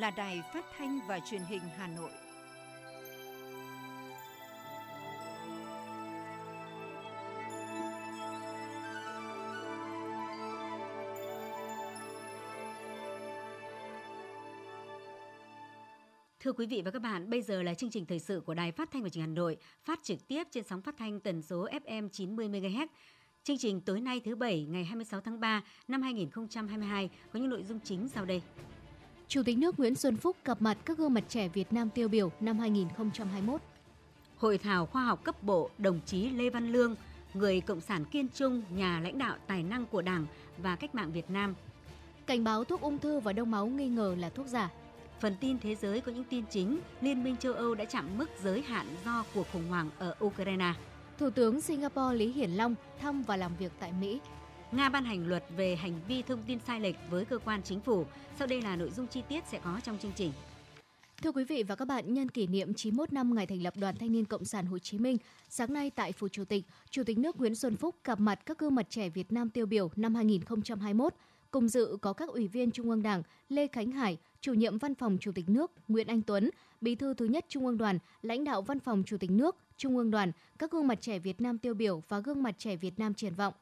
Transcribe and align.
là 0.00 0.10
Đài 0.10 0.42
Phát 0.52 0.64
thanh 0.78 1.00
và 1.08 1.20
Truyền 1.20 1.42
hình 1.42 1.62
Hà 1.76 1.86
Nội. 1.86 2.10
Thưa 16.40 16.52
quý 16.52 16.66
vị 16.66 16.82
và 16.84 16.90
các 16.90 16.98
bạn, 17.02 17.30
bây 17.30 17.42
giờ 17.42 17.62
là 17.62 17.74
chương 17.74 17.90
trình 17.90 18.06
thời 18.06 18.18
sự 18.18 18.40
của 18.40 18.54
Đài 18.54 18.72
Phát 18.72 18.90
thanh 18.92 19.02
và 19.02 19.08
Truyền 19.08 19.22
hình 19.22 19.30
Hà 19.30 19.34
Nội, 19.34 19.56
phát 19.84 20.00
trực 20.02 20.28
tiếp 20.28 20.44
trên 20.50 20.64
sóng 20.64 20.82
phát 20.82 20.94
thanh 20.98 21.20
tần 21.20 21.42
số 21.42 21.68
FM 21.84 22.08
90 22.08 22.48
MHz. 22.48 22.86
Chương 23.44 23.58
trình 23.58 23.80
tối 23.80 24.00
nay 24.00 24.20
thứ 24.24 24.36
bảy 24.36 24.64
ngày 24.64 24.84
26 24.84 25.20
tháng 25.20 25.40
3 25.40 25.62
năm 25.88 26.02
2022 26.02 27.10
có 27.32 27.40
những 27.40 27.50
nội 27.50 27.64
dung 27.64 27.80
chính 27.84 28.08
sau 28.08 28.24
đây. 28.24 28.42
Chủ 29.28 29.42
tịch 29.42 29.58
nước 29.58 29.78
Nguyễn 29.78 29.94
Xuân 29.94 30.16
Phúc 30.16 30.36
gặp 30.44 30.62
mặt 30.62 30.78
các 30.84 30.98
gương 30.98 31.14
mặt 31.14 31.24
trẻ 31.28 31.48
Việt 31.48 31.72
Nam 31.72 31.90
tiêu 31.90 32.08
biểu 32.08 32.32
năm 32.40 32.58
2021. 32.58 33.60
Hội 34.36 34.58
thảo 34.58 34.86
khoa 34.86 35.04
học 35.04 35.24
cấp 35.24 35.42
bộ 35.42 35.70
đồng 35.78 36.00
chí 36.06 36.28
Lê 36.28 36.50
Văn 36.50 36.72
Lương, 36.72 36.94
người 37.34 37.60
cộng 37.60 37.80
sản 37.80 38.04
kiên 38.04 38.28
trung, 38.34 38.62
nhà 38.70 39.00
lãnh 39.00 39.18
đạo 39.18 39.36
tài 39.46 39.62
năng 39.62 39.86
của 39.86 40.02
Đảng 40.02 40.26
và 40.58 40.76
cách 40.76 40.94
mạng 40.94 41.12
Việt 41.12 41.30
Nam. 41.30 41.54
Cảnh 42.26 42.44
báo 42.44 42.64
thuốc 42.64 42.80
ung 42.80 42.98
thư 42.98 43.20
và 43.20 43.32
đông 43.32 43.50
máu 43.50 43.66
nghi 43.66 43.88
ngờ 43.88 44.16
là 44.18 44.30
thuốc 44.30 44.46
giả. 44.46 44.70
Phần 45.20 45.36
tin 45.40 45.58
thế 45.58 45.74
giới 45.74 46.00
có 46.00 46.12
những 46.12 46.24
tin 46.24 46.44
chính, 46.50 46.78
Liên 47.00 47.24
minh 47.24 47.36
châu 47.36 47.52
Âu 47.52 47.74
đã 47.74 47.84
chạm 47.84 48.18
mức 48.18 48.30
giới 48.42 48.62
hạn 48.62 48.86
do 49.04 49.24
cuộc 49.34 49.46
khủng 49.52 49.68
hoảng 49.68 49.90
ở 49.98 50.14
Ukraine. 50.24 50.72
Thủ 51.18 51.30
tướng 51.30 51.60
Singapore 51.60 52.16
Lý 52.16 52.32
Hiển 52.32 52.50
Long 52.50 52.74
thăm 53.00 53.22
và 53.22 53.36
làm 53.36 53.56
việc 53.56 53.72
tại 53.80 53.92
Mỹ. 54.00 54.20
Nga 54.76 54.88
ban 54.88 55.04
hành 55.04 55.28
luật 55.28 55.44
về 55.56 55.76
hành 55.76 56.00
vi 56.08 56.22
thông 56.22 56.42
tin 56.46 56.58
sai 56.66 56.80
lệch 56.80 56.96
với 57.10 57.24
cơ 57.24 57.38
quan 57.38 57.62
chính 57.62 57.80
phủ. 57.80 58.04
Sau 58.38 58.46
đây 58.46 58.62
là 58.62 58.76
nội 58.76 58.90
dung 58.90 59.06
chi 59.06 59.22
tiết 59.28 59.44
sẽ 59.46 59.60
có 59.64 59.80
trong 59.84 59.98
chương 59.98 60.12
trình. 60.16 60.32
Thưa 61.22 61.32
quý 61.32 61.44
vị 61.44 61.62
và 61.62 61.74
các 61.74 61.84
bạn, 61.84 62.14
nhân 62.14 62.28
kỷ 62.28 62.46
niệm 62.46 62.74
91 62.74 63.12
năm 63.12 63.34
ngày 63.34 63.46
thành 63.46 63.62
lập 63.62 63.74
Đoàn 63.76 63.96
Thanh 63.96 64.12
niên 64.12 64.24
Cộng 64.24 64.44
sản 64.44 64.66
Hồ 64.66 64.78
Chí 64.78 64.98
Minh, 64.98 65.16
sáng 65.48 65.72
nay 65.72 65.90
tại 65.90 66.12
Phủ 66.12 66.28
Chủ 66.28 66.44
tịch, 66.44 66.64
Chủ 66.90 67.02
tịch 67.04 67.18
nước 67.18 67.36
Nguyễn 67.36 67.54
Xuân 67.54 67.76
Phúc 67.76 67.94
gặp 68.04 68.20
mặt 68.20 68.40
các 68.46 68.58
gương 68.58 68.74
mặt 68.74 68.86
trẻ 68.90 69.08
Việt 69.08 69.32
Nam 69.32 69.50
tiêu 69.50 69.66
biểu 69.66 69.90
năm 69.96 70.14
2021. 70.14 71.14
Cùng 71.50 71.68
dự 71.68 71.96
có 72.00 72.12
các 72.12 72.28
ủy 72.28 72.48
viên 72.48 72.70
Trung 72.70 72.90
ương 72.90 73.02
Đảng 73.02 73.22
Lê 73.48 73.66
Khánh 73.66 73.90
Hải, 73.90 74.18
chủ 74.40 74.52
nhiệm 74.52 74.78
Văn 74.78 74.94
phòng 74.94 75.18
Chủ 75.20 75.32
tịch 75.32 75.48
nước 75.48 75.70
Nguyễn 75.88 76.06
Anh 76.06 76.22
Tuấn, 76.22 76.50
Bí 76.80 76.94
thư 76.94 77.14
thứ 77.14 77.26
nhất 77.26 77.44
Trung 77.48 77.66
ương 77.66 77.78
Đoàn, 77.78 77.98
lãnh 78.22 78.44
đạo 78.44 78.62
Văn 78.62 78.80
phòng 78.80 79.02
Chủ 79.06 79.16
tịch 79.16 79.30
nước, 79.30 79.56
Trung 79.76 79.96
ương 79.96 80.10
Đoàn, 80.10 80.32
các 80.58 80.70
gương 80.70 80.86
mặt 80.86 80.98
trẻ 81.00 81.18
Việt 81.18 81.40
Nam 81.40 81.58
tiêu 81.58 81.74
biểu 81.74 82.02
và 82.08 82.18
gương 82.18 82.42
mặt 82.42 82.54
trẻ 82.58 82.76
Việt 82.76 82.98
Nam 82.98 83.14
triển 83.14 83.34
vọng. 83.34 83.54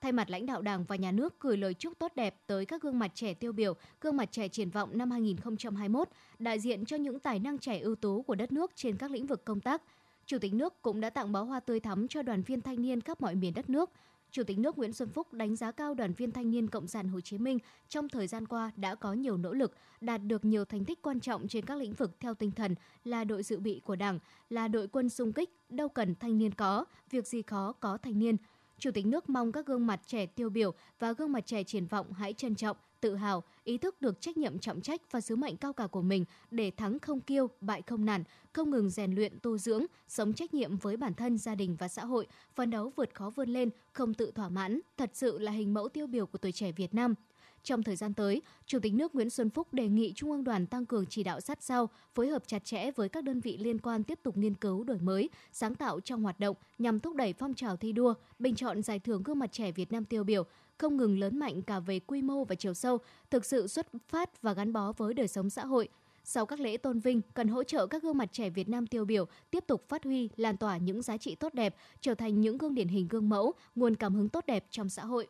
Thay 0.00 0.12
mặt 0.12 0.30
lãnh 0.30 0.46
đạo 0.46 0.62
Đảng 0.62 0.84
và 0.84 0.96
Nhà 0.96 1.12
nước 1.12 1.40
gửi 1.40 1.56
lời 1.56 1.74
chúc 1.74 1.98
tốt 1.98 2.12
đẹp 2.14 2.34
tới 2.46 2.66
các 2.66 2.82
gương 2.82 2.98
mặt 2.98 3.10
trẻ 3.14 3.34
tiêu 3.34 3.52
biểu, 3.52 3.74
gương 4.00 4.16
mặt 4.16 4.28
trẻ 4.32 4.48
triển 4.48 4.70
vọng 4.70 4.98
năm 4.98 5.10
2021, 5.10 6.08
đại 6.38 6.60
diện 6.60 6.84
cho 6.84 6.96
những 6.96 7.18
tài 7.18 7.38
năng 7.38 7.58
trẻ 7.58 7.78
ưu 7.78 7.94
tú 7.94 8.22
của 8.22 8.34
đất 8.34 8.52
nước 8.52 8.70
trên 8.74 8.96
các 8.96 9.10
lĩnh 9.10 9.26
vực 9.26 9.44
công 9.44 9.60
tác. 9.60 9.82
Chủ 10.26 10.38
tịch 10.38 10.54
nước 10.54 10.82
cũng 10.82 11.00
đã 11.00 11.10
tặng 11.10 11.32
bó 11.32 11.42
hoa 11.42 11.60
tươi 11.60 11.80
thắm 11.80 12.08
cho 12.08 12.22
đoàn 12.22 12.42
viên 12.42 12.60
thanh 12.60 12.82
niên 12.82 13.00
khắp 13.00 13.20
mọi 13.20 13.34
miền 13.34 13.54
đất 13.54 13.70
nước. 13.70 13.90
Chủ 14.30 14.42
tịch 14.42 14.58
nước 14.58 14.78
Nguyễn 14.78 14.92
Xuân 14.92 15.08
Phúc 15.08 15.32
đánh 15.32 15.56
giá 15.56 15.72
cao 15.72 15.94
đoàn 15.94 16.12
viên 16.12 16.32
thanh 16.32 16.50
niên 16.50 16.68
Cộng 16.68 16.86
sản 16.86 17.08
Hồ 17.08 17.20
Chí 17.20 17.38
Minh 17.38 17.58
trong 17.88 18.08
thời 18.08 18.26
gian 18.26 18.46
qua 18.46 18.70
đã 18.76 18.94
có 18.94 19.12
nhiều 19.12 19.36
nỗ 19.36 19.52
lực, 19.52 19.72
đạt 20.00 20.20
được 20.24 20.44
nhiều 20.44 20.64
thành 20.64 20.84
tích 20.84 21.02
quan 21.02 21.20
trọng 21.20 21.48
trên 21.48 21.64
các 21.64 21.78
lĩnh 21.78 21.92
vực 21.92 22.20
theo 22.20 22.34
tinh 22.34 22.50
thần 22.50 22.74
là 23.04 23.24
đội 23.24 23.42
dự 23.42 23.60
bị 23.60 23.80
của 23.84 23.96
Đảng, 23.96 24.18
là 24.50 24.68
đội 24.68 24.88
quân 24.88 25.08
xung 25.08 25.32
kích, 25.32 25.50
đâu 25.68 25.88
cần 25.88 26.14
thanh 26.14 26.38
niên 26.38 26.54
có, 26.54 26.84
việc 27.10 27.26
gì 27.26 27.42
khó 27.42 27.72
có 27.72 27.98
thanh 28.02 28.18
niên. 28.18 28.36
Chủ 28.80 28.90
tịch 28.90 29.06
nước 29.06 29.28
mong 29.28 29.52
các 29.52 29.66
gương 29.66 29.86
mặt 29.86 30.00
trẻ 30.06 30.26
tiêu 30.26 30.50
biểu 30.50 30.72
và 30.98 31.12
gương 31.12 31.32
mặt 31.32 31.46
trẻ 31.46 31.64
triển 31.64 31.86
vọng 31.86 32.12
hãy 32.12 32.32
trân 32.32 32.54
trọng, 32.54 32.76
tự 33.00 33.14
hào, 33.14 33.42
ý 33.64 33.78
thức 33.78 34.02
được 34.02 34.20
trách 34.20 34.36
nhiệm 34.36 34.58
trọng 34.58 34.80
trách 34.80 35.00
và 35.10 35.20
sứ 35.20 35.36
mệnh 35.36 35.56
cao 35.56 35.72
cả 35.72 35.86
của 35.86 36.02
mình 36.02 36.24
để 36.50 36.70
thắng 36.76 36.98
không 36.98 37.20
kiêu, 37.20 37.50
bại 37.60 37.82
không 37.86 38.04
nản, 38.04 38.24
không 38.52 38.70
ngừng 38.70 38.90
rèn 38.90 39.14
luyện 39.14 39.38
tu 39.42 39.58
dưỡng, 39.58 39.86
sống 40.08 40.32
trách 40.32 40.54
nhiệm 40.54 40.76
với 40.76 40.96
bản 40.96 41.14
thân, 41.14 41.38
gia 41.38 41.54
đình 41.54 41.76
và 41.78 41.88
xã 41.88 42.04
hội, 42.04 42.26
phấn 42.54 42.70
đấu 42.70 42.92
vượt 42.96 43.14
khó 43.14 43.30
vươn 43.30 43.48
lên, 43.48 43.70
không 43.92 44.14
tự 44.14 44.30
thỏa 44.30 44.48
mãn, 44.48 44.80
thật 44.96 45.10
sự 45.12 45.38
là 45.38 45.52
hình 45.52 45.74
mẫu 45.74 45.88
tiêu 45.88 46.06
biểu 46.06 46.26
của 46.26 46.38
tuổi 46.38 46.52
trẻ 46.52 46.72
Việt 46.72 46.94
Nam. 46.94 47.14
Trong 47.62 47.82
thời 47.82 47.96
gian 47.96 48.14
tới, 48.14 48.42
Chủ 48.66 48.78
tịch 48.78 48.94
nước 48.94 49.14
Nguyễn 49.14 49.30
Xuân 49.30 49.50
Phúc 49.50 49.74
đề 49.74 49.88
nghị 49.88 50.12
Trung 50.12 50.30
ương 50.30 50.44
đoàn 50.44 50.66
tăng 50.66 50.86
cường 50.86 51.06
chỉ 51.06 51.22
đạo 51.22 51.40
sát 51.40 51.62
sao, 51.62 51.88
phối 52.14 52.28
hợp 52.28 52.42
chặt 52.46 52.64
chẽ 52.64 52.90
với 52.90 53.08
các 53.08 53.24
đơn 53.24 53.40
vị 53.40 53.58
liên 53.60 53.78
quan 53.78 54.04
tiếp 54.04 54.18
tục 54.22 54.36
nghiên 54.36 54.54
cứu 54.54 54.84
đổi 54.84 54.98
mới, 54.98 55.30
sáng 55.52 55.74
tạo 55.74 56.00
trong 56.00 56.22
hoạt 56.22 56.40
động 56.40 56.56
nhằm 56.78 57.00
thúc 57.00 57.16
đẩy 57.16 57.32
phong 57.32 57.54
trào 57.54 57.76
thi 57.76 57.92
đua, 57.92 58.14
bình 58.38 58.54
chọn 58.54 58.82
giải 58.82 58.98
thưởng 58.98 59.22
gương 59.22 59.38
mặt 59.38 59.52
trẻ 59.52 59.72
Việt 59.72 59.92
Nam 59.92 60.04
tiêu 60.04 60.24
biểu, 60.24 60.44
không 60.78 60.96
ngừng 60.96 61.18
lớn 61.18 61.38
mạnh 61.38 61.62
cả 61.62 61.80
về 61.80 62.00
quy 62.00 62.22
mô 62.22 62.44
và 62.44 62.54
chiều 62.54 62.74
sâu, 62.74 62.98
thực 63.30 63.44
sự 63.44 63.66
xuất 63.66 63.86
phát 64.08 64.42
và 64.42 64.52
gắn 64.52 64.72
bó 64.72 64.92
với 64.92 65.14
đời 65.14 65.28
sống 65.28 65.50
xã 65.50 65.64
hội. 65.64 65.88
Sau 66.24 66.46
các 66.46 66.60
lễ 66.60 66.76
tôn 66.76 67.00
vinh, 67.00 67.20
cần 67.34 67.48
hỗ 67.48 67.62
trợ 67.62 67.86
các 67.86 68.02
gương 68.02 68.18
mặt 68.18 68.32
trẻ 68.32 68.50
Việt 68.50 68.68
Nam 68.68 68.86
tiêu 68.86 69.04
biểu 69.04 69.26
tiếp 69.50 69.64
tục 69.66 69.88
phát 69.88 70.04
huy, 70.04 70.30
lan 70.36 70.56
tỏa 70.56 70.76
những 70.76 71.02
giá 71.02 71.16
trị 71.16 71.34
tốt 71.34 71.54
đẹp, 71.54 71.76
trở 72.00 72.14
thành 72.14 72.40
những 72.40 72.58
gương 72.58 72.74
điển 72.74 72.88
hình 72.88 73.08
gương 73.08 73.28
mẫu, 73.28 73.52
nguồn 73.74 73.96
cảm 73.96 74.14
hứng 74.14 74.28
tốt 74.28 74.46
đẹp 74.46 74.66
trong 74.70 74.88
xã 74.88 75.04
hội. 75.04 75.28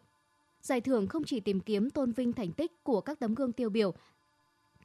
Giải 0.63 0.81
thưởng 0.81 1.07
không 1.07 1.25
chỉ 1.25 1.41
tìm 1.41 1.61
kiếm 1.61 1.91
tôn 1.91 2.13
vinh 2.13 2.33
thành 2.33 2.53
tích 2.53 2.85
của 2.85 3.01
các 3.01 3.19
tấm 3.19 3.35
gương 3.35 3.53
tiêu 3.53 3.71
biểu, 3.71 3.95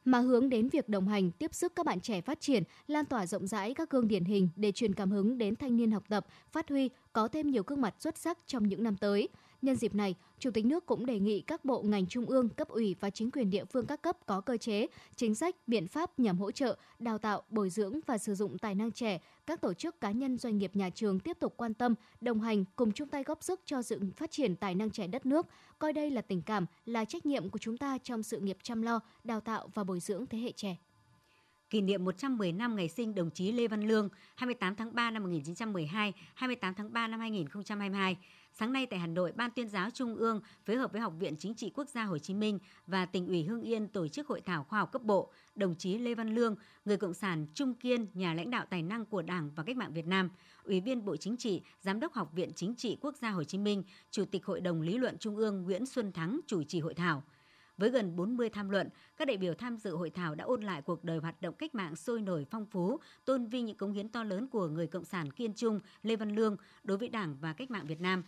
mà 0.05 0.19
hướng 0.19 0.49
đến 0.49 0.69
việc 0.69 0.89
đồng 0.89 1.07
hành, 1.07 1.31
tiếp 1.31 1.53
sức 1.53 1.75
các 1.75 1.85
bạn 1.85 1.99
trẻ 1.99 2.21
phát 2.21 2.41
triển, 2.41 2.63
lan 2.87 3.05
tỏa 3.05 3.25
rộng 3.25 3.47
rãi 3.47 3.73
các 3.73 3.89
gương 3.89 4.07
điển 4.07 4.23
hình 4.23 4.49
để 4.55 4.71
truyền 4.71 4.93
cảm 4.93 5.11
hứng 5.11 5.37
đến 5.37 5.55
thanh 5.55 5.77
niên 5.77 5.91
học 5.91 6.03
tập, 6.09 6.25
phát 6.51 6.69
huy, 6.69 6.89
có 7.13 7.27
thêm 7.27 7.51
nhiều 7.51 7.63
gương 7.67 7.81
mặt 7.81 7.95
xuất 7.99 8.17
sắc 8.17 8.37
trong 8.47 8.67
những 8.67 8.83
năm 8.83 8.95
tới. 8.95 9.29
Nhân 9.65 9.75
dịp 9.75 9.95
này, 9.95 10.15
Chủ 10.39 10.51
tịch 10.51 10.65
nước 10.65 10.85
cũng 10.85 11.05
đề 11.05 11.19
nghị 11.19 11.41
các 11.41 11.65
bộ 11.65 11.81
ngành 11.81 12.07
trung 12.07 12.25
ương, 12.25 12.49
cấp 12.49 12.67
ủy 12.67 12.95
và 12.99 13.09
chính 13.09 13.31
quyền 13.31 13.49
địa 13.49 13.65
phương 13.65 13.85
các 13.85 14.01
cấp 14.01 14.17
có 14.25 14.41
cơ 14.41 14.57
chế, 14.57 14.87
chính 15.15 15.35
sách, 15.35 15.55
biện 15.67 15.87
pháp 15.87 16.19
nhằm 16.19 16.37
hỗ 16.37 16.51
trợ, 16.51 16.77
đào 16.99 17.17
tạo, 17.17 17.41
bồi 17.49 17.69
dưỡng 17.69 17.99
và 18.05 18.17
sử 18.17 18.35
dụng 18.35 18.57
tài 18.57 18.75
năng 18.75 18.91
trẻ. 18.91 19.21
Các 19.45 19.61
tổ 19.61 19.73
chức 19.73 20.01
cá 20.01 20.11
nhân 20.11 20.37
doanh 20.37 20.57
nghiệp 20.57 20.75
nhà 20.75 20.89
trường 20.89 21.19
tiếp 21.19 21.37
tục 21.39 21.53
quan 21.57 21.73
tâm, 21.73 21.95
đồng 22.21 22.41
hành 22.41 22.65
cùng 22.75 22.91
chung 22.91 23.07
tay 23.07 23.23
góp 23.23 23.43
sức 23.43 23.61
cho 23.65 23.81
sự 23.81 23.99
phát 24.17 24.31
triển 24.31 24.55
tài 24.55 24.75
năng 24.75 24.89
trẻ 24.89 25.07
đất 25.07 25.25
nước, 25.25 25.47
coi 25.79 25.93
đây 25.93 26.11
là 26.11 26.21
tình 26.21 26.41
cảm, 26.41 26.65
là 26.85 27.05
trách 27.05 27.25
nhiệm 27.25 27.49
của 27.49 27.59
chúng 27.59 27.77
ta 27.77 27.97
trong 28.03 28.23
sự 28.23 28.39
nghiệp 28.39 28.57
chăm 28.63 28.81
lo, 28.81 28.99
đào 29.23 29.39
tạo 29.39 29.69
và 29.73 29.83
bồi 29.83 29.99
dưỡng 29.99 30.25
thế 30.25 30.37
hệ 30.37 30.51
trẻ 30.51 30.77
kỷ 31.69 31.81
niệm 31.81 32.05
110 32.05 32.51
năm 32.51 32.75
ngày 32.75 32.89
sinh 32.89 33.15
đồng 33.15 33.31
chí 33.31 33.51
Lê 33.51 33.67
Văn 33.67 33.87
Lương 33.87 34.09
28 34.35 34.75
tháng 34.75 34.95
3 34.95 35.11
năm 35.11 35.23
1912, 35.23 36.13
28 36.33 36.73
tháng 36.73 36.93
3 36.93 37.07
năm 37.07 37.19
2022. 37.19 38.17
Sáng 38.59 38.73
nay 38.73 38.85
tại 38.85 38.99
Hà 38.99 39.07
Nội, 39.07 39.31
Ban 39.35 39.51
tuyên 39.51 39.69
giáo 39.69 39.89
Trung 39.89 40.15
ương 40.15 40.41
phối 40.65 40.75
hợp 40.75 40.91
với 40.91 41.01
Học 41.01 41.13
viện 41.19 41.35
Chính 41.39 41.55
trị 41.55 41.71
Quốc 41.75 41.89
gia 41.89 42.03
Hồ 42.03 42.17
Chí 42.17 42.33
Minh 42.33 42.59
và 42.87 43.05
tỉnh 43.05 43.27
ủy 43.27 43.43
Hưng 43.43 43.61
Yên 43.61 43.87
tổ 43.87 44.07
chức 44.07 44.27
hội 44.27 44.41
thảo 44.41 44.63
khoa 44.63 44.79
học 44.79 44.91
cấp 44.91 45.03
bộ 45.03 45.31
đồng 45.55 45.75
chí 45.75 45.97
Lê 45.97 46.15
Văn 46.15 46.35
Lương, 46.35 46.55
người 46.85 46.97
cộng 46.97 47.13
sản 47.13 47.47
trung 47.53 47.73
kiên, 47.73 48.07
nhà 48.13 48.33
lãnh 48.33 48.49
đạo 48.49 48.65
tài 48.69 48.81
năng 48.81 49.05
của 49.05 49.21
Đảng 49.21 49.51
và 49.55 49.63
cách 49.63 49.77
mạng 49.77 49.93
Việt 49.93 50.07
Nam, 50.07 50.29
Ủy 50.63 50.81
viên 50.81 51.05
Bộ 51.05 51.15
Chính 51.15 51.37
trị, 51.37 51.61
Giám 51.81 51.99
đốc 51.99 52.13
Học 52.13 52.31
viện 52.33 52.51
Chính 52.55 52.75
trị 52.75 52.97
Quốc 53.01 53.15
gia 53.15 53.29
Hồ 53.29 53.43
Chí 53.43 53.57
Minh, 53.57 53.83
Chủ 54.11 54.25
tịch 54.25 54.45
Hội 54.45 54.61
đồng 54.61 54.81
Lý 54.81 54.97
luận 54.97 55.17
Trung 55.17 55.35
ương 55.35 55.63
Nguyễn 55.63 55.85
Xuân 55.85 56.11
Thắng 56.11 56.39
chủ 56.47 56.63
trì 56.63 56.79
hội 56.79 56.93
thảo. 56.93 57.23
Với 57.77 57.89
gần 57.89 58.15
40 58.15 58.49
tham 58.49 58.69
luận, 58.69 58.89
các 59.17 59.27
đại 59.27 59.37
biểu 59.37 59.53
tham 59.53 59.77
dự 59.77 59.95
hội 59.95 60.09
thảo 60.09 60.35
đã 60.35 60.45
ôn 60.45 60.61
lại 60.61 60.81
cuộc 60.81 61.03
đời 61.03 61.17
hoạt 61.17 61.41
động 61.41 61.55
cách 61.55 61.75
mạng 61.75 61.95
sôi 61.95 62.21
nổi 62.21 62.45
phong 62.51 62.65
phú, 62.65 62.99
tôn 63.25 63.47
vinh 63.47 63.65
những 63.65 63.77
cống 63.77 63.93
hiến 63.93 64.09
to 64.09 64.23
lớn 64.23 64.47
của 64.47 64.67
người 64.67 64.87
cộng 64.87 65.05
sản 65.05 65.31
kiên 65.31 65.53
trung 65.53 65.79
Lê 66.03 66.15
Văn 66.15 66.35
Lương 66.35 66.57
đối 66.83 66.97
với 66.97 67.09
Đảng 67.09 67.37
và 67.41 67.53
cách 67.53 67.71
mạng 67.71 67.87
Việt 67.87 68.01
Nam. 68.01 68.23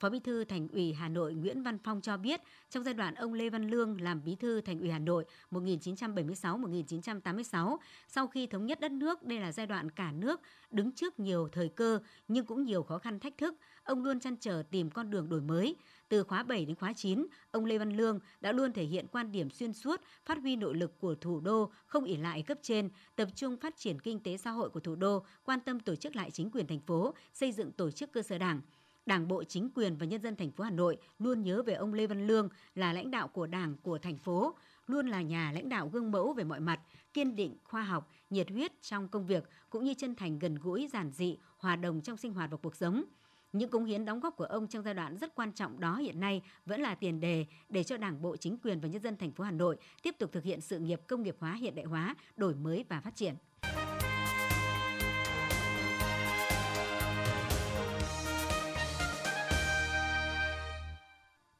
Phó 0.00 0.10
Bí 0.10 0.20
thư 0.20 0.44
Thành 0.44 0.68
ủy 0.68 0.92
Hà 0.92 1.08
Nội 1.08 1.34
Nguyễn 1.34 1.62
Văn 1.62 1.78
Phong 1.84 2.00
cho 2.00 2.16
biết, 2.16 2.40
trong 2.70 2.84
giai 2.84 2.94
đoạn 2.94 3.14
ông 3.14 3.34
Lê 3.34 3.50
Văn 3.50 3.70
Lương 3.70 4.00
làm 4.00 4.24
Bí 4.24 4.34
thư 4.34 4.60
Thành 4.60 4.80
ủy 4.80 4.90
Hà 4.90 4.98
Nội 4.98 5.24
1976-1986, 5.50 7.76
sau 8.08 8.26
khi 8.26 8.46
thống 8.46 8.66
nhất 8.66 8.80
đất 8.80 8.92
nước, 8.92 9.22
đây 9.22 9.40
là 9.40 9.52
giai 9.52 9.66
đoạn 9.66 9.90
cả 9.90 10.12
nước 10.12 10.40
đứng 10.70 10.92
trước 10.92 11.20
nhiều 11.20 11.48
thời 11.52 11.68
cơ 11.68 12.00
nhưng 12.28 12.46
cũng 12.46 12.64
nhiều 12.64 12.82
khó 12.82 12.98
khăn 12.98 13.20
thách 13.20 13.38
thức. 13.38 13.54
Ông 13.82 14.04
luôn 14.04 14.20
chăn 14.20 14.36
trở 14.36 14.62
tìm 14.70 14.90
con 14.90 15.10
đường 15.10 15.28
đổi 15.28 15.40
mới. 15.40 15.76
Từ 16.08 16.24
khóa 16.24 16.42
7 16.42 16.64
đến 16.64 16.76
khóa 16.76 16.92
9, 16.92 17.26
ông 17.50 17.64
Lê 17.64 17.78
Văn 17.78 17.96
Lương 17.96 18.20
đã 18.40 18.52
luôn 18.52 18.72
thể 18.72 18.84
hiện 18.84 19.06
quan 19.12 19.32
điểm 19.32 19.50
xuyên 19.50 19.72
suốt, 19.72 20.00
phát 20.24 20.38
huy 20.38 20.56
nội 20.56 20.74
lực 20.74 21.00
của 21.00 21.14
thủ 21.14 21.40
đô, 21.40 21.70
không 21.86 22.04
ỉ 22.04 22.16
lại 22.16 22.42
cấp 22.42 22.58
trên, 22.62 22.88
tập 23.16 23.28
trung 23.34 23.56
phát 23.56 23.76
triển 23.76 24.00
kinh 24.00 24.20
tế 24.20 24.36
xã 24.36 24.50
hội 24.50 24.70
của 24.70 24.80
thủ 24.80 24.94
đô, 24.94 25.24
quan 25.44 25.60
tâm 25.60 25.80
tổ 25.80 25.96
chức 25.96 26.16
lại 26.16 26.30
chính 26.30 26.50
quyền 26.50 26.66
thành 26.66 26.80
phố, 26.80 27.14
xây 27.32 27.52
dựng 27.52 27.72
tổ 27.72 27.90
chức 27.90 28.12
cơ 28.12 28.22
sở 28.22 28.38
đảng. 28.38 28.60
Đảng 29.06 29.28
bộ, 29.28 29.44
chính 29.44 29.70
quyền 29.74 29.96
và 29.96 30.06
nhân 30.06 30.22
dân 30.22 30.36
thành 30.36 30.50
phố 30.50 30.64
Hà 30.64 30.70
Nội 30.70 30.96
luôn 31.18 31.42
nhớ 31.42 31.62
về 31.62 31.74
ông 31.74 31.94
Lê 31.94 32.06
Văn 32.06 32.26
Lương 32.26 32.48
là 32.74 32.92
lãnh 32.92 33.10
đạo 33.10 33.28
của 33.28 33.46
Đảng 33.46 33.76
của 33.82 33.98
thành 33.98 34.18
phố, 34.18 34.54
luôn 34.86 35.06
là 35.06 35.22
nhà 35.22 35.52
lãnh 35.52 35.68
đạo 35.68 35.88
gương 35.88 36.10
mẫu 36.10 36.32
về 36.32 36.44
mọi 36.44 36.60
mặt, 36.60 36.80
kiên 37.14 37.36
định, 37.36 37.56
khoa 37.64 37.82
học, 37.82 38.10
nhiệt 38.30 38.50
huyết 38.50 38.82
trong 38.82 39.08
công 39.08 39.26
việc 39.26 39.44
cũng 39.70 39.84
như 39.84 39.94
chân 39.94 40.14
thành 40.14 40.38
gần 40.38 40.54
gũi, 40.54 40.88
giản 40.92 41.10
dị, 41.10 41.38
hòa 41.58 41.76
đồng 41.76 42.00
trong 42.00 42.16
sinh 42.16 42.32
hoạt 42.32 42.50
và 42.50 42.56
cuộc 42.56 42.76
sống. 42.76 43.04
Những 43.52 43.70
cống 43.70 43.84
hiến 43.84 44.04
đóng 44.04 44.20
góp 44.20 44.36
của 44.36 44.44
ông 44.44 44.66
trong 44.66 44.82
giai 44.82 44.94
đoạn 44.94 45.16
rất 45.18 45.34
quan 45.34 45.52
trọng 45.52 45.80
đó 45.80 45.96
hiện 45.96 46.20
nay 46.20 46.42
vẫn 46.66 46.80
là 46.80 46.94
tiền 46.94 47.20
đề 47.20 47.46
để 47.68 47.84
cho 47.84 47.96
Đảng 47.96 48.22
bộ, 48.22 48.36
chính 48.36 48.58
quyền 48.58 48.80
và 48.80 48.88
nhân 48.88 49.02
dân 49.02 49.16
thành 49.16 49.32
phố 49.32 49.44
Hà 49.44 49.50
Nội 49.50 49.76
tiếp 50.02 50.14
tục 50.18 50.32
thực 50.32 50.44
hiện 50.44 50.60
sự 50.60 50.78
nghiệp 50.78 51.00
công 51.06 51.22
nghiệp 51.22 51.36
hóa, 51.40 51.52
hiện 51.52 51.74
đại 51.74 51.84
hóa, 51.84 52.16
đổi 52.36 52.54
mới 52.54 52.84
và 52.88 53.00
phát 53.00 53.16
triển. 53.16 53.34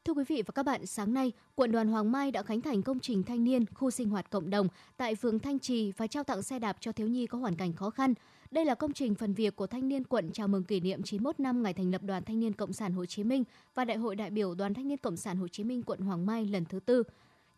Thưa 0.07 0.13
quý 0.13 0.23
vị 0.27 0.43
và 0.45 0.51
các 0.55 0.63
bạn, 0.63 0.85
sáng 0.85 1.13
nay, 1.13 1.31
quận 1.55 1.71
đoàn 1.71 1.87
Hoàng 1.87 2.11
Mai 2.11 2.31
đã 2.31 2.43
khánh 2.43 2.61
thành 2.61 2.81
công 2.83 2.99
trình 2.99 3.23
thanh 3.23 3.43
niên 3.43 3.65
khu 3.73 3.91
sinh 3.91 4.09
hoạt 4.09 4.29
cộng 4.29 4.49
đồng 4.49 4.67
tại 4.97 5.15
phường 5.15 5.39
Thanh 5.39 5.59
Trì 5.59 5.91
và 5.91 6.07
trao 6.07 6.23
tặng 6.23 6.43
xe 6.43 6.59
đạp 6.59 6.77
cho 6.79 6.91
thiếu 6.91 7.07
nhi 7.07 7.27
có 7.27 7.37
hoàn 7.37 7.55
cảnh 7.55 7.73
khó 7.73 7.89
khăn. 7.89 8.13
Đây 8.51 8.65
là 8.65 8.75
công 8.75 8.93
trình 8.93 9.15
phần 9.15 9.33
việc 9.33 9.55
của 9.55 9.67
thanh 9.67 9.87
niên 9.87 10.03
quận 10.03 10.31
chào 10.31 10.47
mừng 10.47 10.63
kỷ 10.63 10.79
niệm 10.79 11.03
91 11.03 11.39
năm 11.39 11.63
ngày 11.63 11.73
thành 11.73 11.91
lập 11.91 12.01
Đoàn 12.03 12.23
Thanh 12.23 12.39
niên 12.39 12.53
Cộng 12.53 12.73
sản 12.73 12.93
Hồ 12.93 13.05
Chí 13.05 13.23
Minh 13.23 13.43
và 13.75 13.85
Đại 13.85 13.97
hội 13.97 14.15
đại 14.15 14.29
biểu 14.29 14.55
Đoàn 14.55 14.73
Thanh 14.73 14.87
niên 14.87 14.97
Cộng 14.97 15.17
sản 15.17 15.37
Hồ 15.37 15.47
Chí 15.47 15.63
Minh 15.63 15.83
quận 15.83 15.99
Hoàng 15.99 16.25
Mai 16.25 16.45
lần 16.45 16.65
thứ 16.65 16.79
tư. 16.79 17.03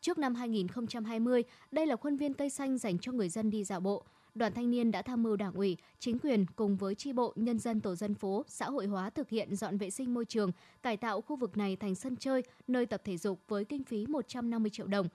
Trước 0.02 0.18
năm 0.18 0.36
2020, 0.36 1.44
đây 1.72 1.86
là 1.86 1.96
khuôn 1.96 2.18
viên 2.18 2.34
cây 2.34 2.50
xanh 2.50 2.78
dành 2.78 3.00
cho 3.00 3.12
người 3.12 3.30
dân 3.30 3.50
đi 3.50 3.64
dạo 3.64 3.80
bộ. 3.80 4.04
Đoàn 4.36 4.54
thanh 4.54 4.72
niên 4.72 4.92
đã 4.92 5.02
tham 5.02 5.24
mưu 5.24 5.36
đảng 5.36 5.54
ủy, 5.54 5.78
chính 6.00 6.20
quyền 6.20 6.46
cùng 6.56 6.78
với 6.78 6.96
tri 6.96 7.14
bộ, 7.14 7.34
nhân 7.36 7.60
dân 7.60 7.82
tổ 7.82 7.96
dân 7.96 8.16
phố, 8.16 8.46
xã 8.48 8.66
hội 8.66 8.86
hóa 8.86 9.10
thực 9.10 9.30
hiện 9.30 9.56
dọn 9.56 9.78
vệ 9.78 9.90
sinh 9.90 10.14
môi 10.14 10.26
trường, 10.26 10.52
cải 10.82 10.98
tạo 10.98 11.22
khu 11.22 11.36
vực 11.36 11.58
này 11.58 11.76
thành 11.76 11.96
sân 11.96 12.16
chơi, 12.16 12.44
nơi 12.68 12.86
tập 12.86 13.02
thể 13.06 13.18
dục 13.18 13.40
với 13.48 13.66
kinh 13.66 13.84
phí 13.84 14.06
150 14.08 14.70
triệu 14.70 14.88
đồng. 14.88 15.08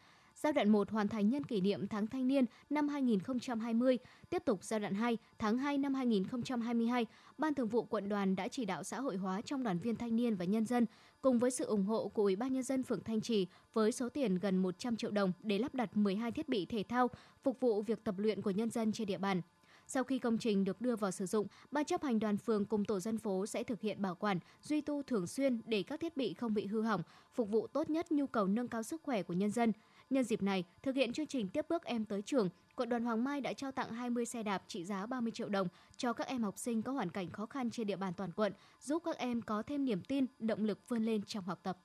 Giai 0.44 0.52
đoạn 0.52 0.68
1 0.68 0.90
hoàn 0.90 1.08
thành 1.08 1.28
nhân 1.28 1.44
kỷ 1.44 1.60
niệm 1.60 1.88
tháng 1.88 2.06
thanh 2.06 2.28
niên 2.28 2.44
năm 2.70 2.88
2020, 2.88 3.98
tiếp 4.30 4.42
tục 4.44 4.64
giai 4.64 4.80
đoạn 4.80 4.94
2 4.94 5.18
tháng 5.38 5.58
2 5.58 5.78
năm 5.78 5.94
2022, 5.94 7.06
Ban 7.38 7.54
Thường 7.54 7.68
vụ 7.68 7.82
quận 7.82 8.08
đoàn 8.08 8.36
đã 8.36 8.48
chỉ 8.48 8.64
đạo 8.64 8.82
xã 8.82 9.00
hội 9.00 9.16
hóa 9.16 9.40
trong 9.40 9.62
đoàn 9.62 9.78
viên 9.78 9.96
thanh 9.96 10.16
niên 10.16 10.34
và 10.34 10.44
nhân 10.44 10.66
dân 10.66 10.86
cùng 11.22 11.38
với 11.38 11.50
sự 11.50 11.64
ủng 11.64 11.84
hộ 11.84 12.08
của 12.08 12.22
Ủy 12.22 12.36
ban 12.36 12.52
nhân 12.52 12.62
dân 12.62 12.82
phường 12.82 13.04
Thanh 13.04 13.20
Trì 13.20 13.46
với 13.72 13.92
số 13.92 14.08
tiền 14.08 14.38
gần 14.38 14.56
100 14.56 14.96
triệu 14.96 15.10
đồng 15.10 15.32
để 15.42 15.58
lắp 15.58 15.74
đặt 15.74 15.96
12 15.96 16.32
thiết 16.32 16.48
bị 16.48 16.66
thể 16.66 16.84
thao 16.88 17.10
phục 17.42 17.60
vụ 17.60 17.82
việc 17.82 18.04
tập 18.04 18.14
luyện 18.18 18.42
của 18.42 18.50
nhân 18.50 18.70
dân 18.70 18.92
trên 18.92 19.06
địa 19.06 19.18
bàn. 19.18 19.40
Sau 19.86 20.04
khi 20.04 20.18
công 20.18 20.38
trình 20.38 20.64
được 20.64 20.80
đưa 20.80 20.96
vào 20.96 21.10
sử 21.10 21.26
dụng, 21.26 21.46
Ban 21.70 21.84
chấp 21.84 22.02
hành 22.02 22.18
đoàn 22.18 22.36
phường 22.36 22.64
cùng 22.64 22.84
tổ 22.84 23.00
dân 23.00 23.18
phố 23.18 23.46
sẽ 23.46 23.62
thực 23.62 23.80
hiện 23.80 24.02
bảo 24.02 24.14
quản, 24.14 24.38
duy 24.62 24.80
tu 24.80 25.02
thường 25.02 25.26
xuyên 25.26 25.60
để 25.66 25.82
các 25.82 26.00
thiết 26.00 26.16
bị 26.16 26.34
không 26.34 26.54
bị 26.54 26.66
hư 26.66 26.82
hỏng, 26.82 27.02
phục 27.34 27.48
vụ 27.50 27.66
tốt 27.66 27.90
nhất 27.90 28.12
nhu 28.12 28.26
cầu 28.26 28.46
nâng 28.46 28.68
cao 28.68 28.82
sức 28.82 29.02
khỏe 29.02 29.22
của 29.22 29.34
nhân 29.34 29.50
dân. 29.50 29.72
Nhân 30.10 30.24
dịp 30.24 30.42
này, 30.42 30.64
thực 30.82 30.94
hiện 30.94 31.12
chương 31.12 31.26
trình 31.26 31.48
tiếp 31.48 31.66
bước 31.68 31.84
em 31.84 32.04
tới 32.04 32.22
trường, 32.22 32.48
quận 32.76 32.88
đoàn 32.88 33.04
Hoàng 33.04 33.24
Mai 33.24 33.40
đã 33.40 33.52
trao 33.52 33.72
tặng 33.72 33.92
20 33.92 34.26
xe 34.26 34.42
đạp 34.42 34.62
trị 34.68 34.84
giá 34.84 35.06
30 35.06 35.32
triệu 35.32 35.48
đồng 35.48 35.68
cho 35.96 36.12
các 36.12 36.26
em 36.26 36.42
học 36.42 36.58
sinh 36.58 36.82
có 36.82 36.92
hoàn 36.92 37.10
cảnh 37.10 37.30
khó 37.30 37.46
khăn 37.46 37.70
trên 37.70 37.86
địa 37.86 37.96
bàn 37.96 38.12
toàn 38.16 38.32
quận, 38.32 38.52
giúp 38.80 39.02
các 39.04 39.16
em 39.16 39.42
có 39.42 39.62
thêm 39.62 39.84
niềm 39.84 40.00
tin, 40.08 40.26
động 40.38 40.64
lực 40.64 40.88
vươn 40.88 41.04
lên 41.04 41.22
trong 41.22 41.44
học 41.44 41.60
tập 41.62 41.78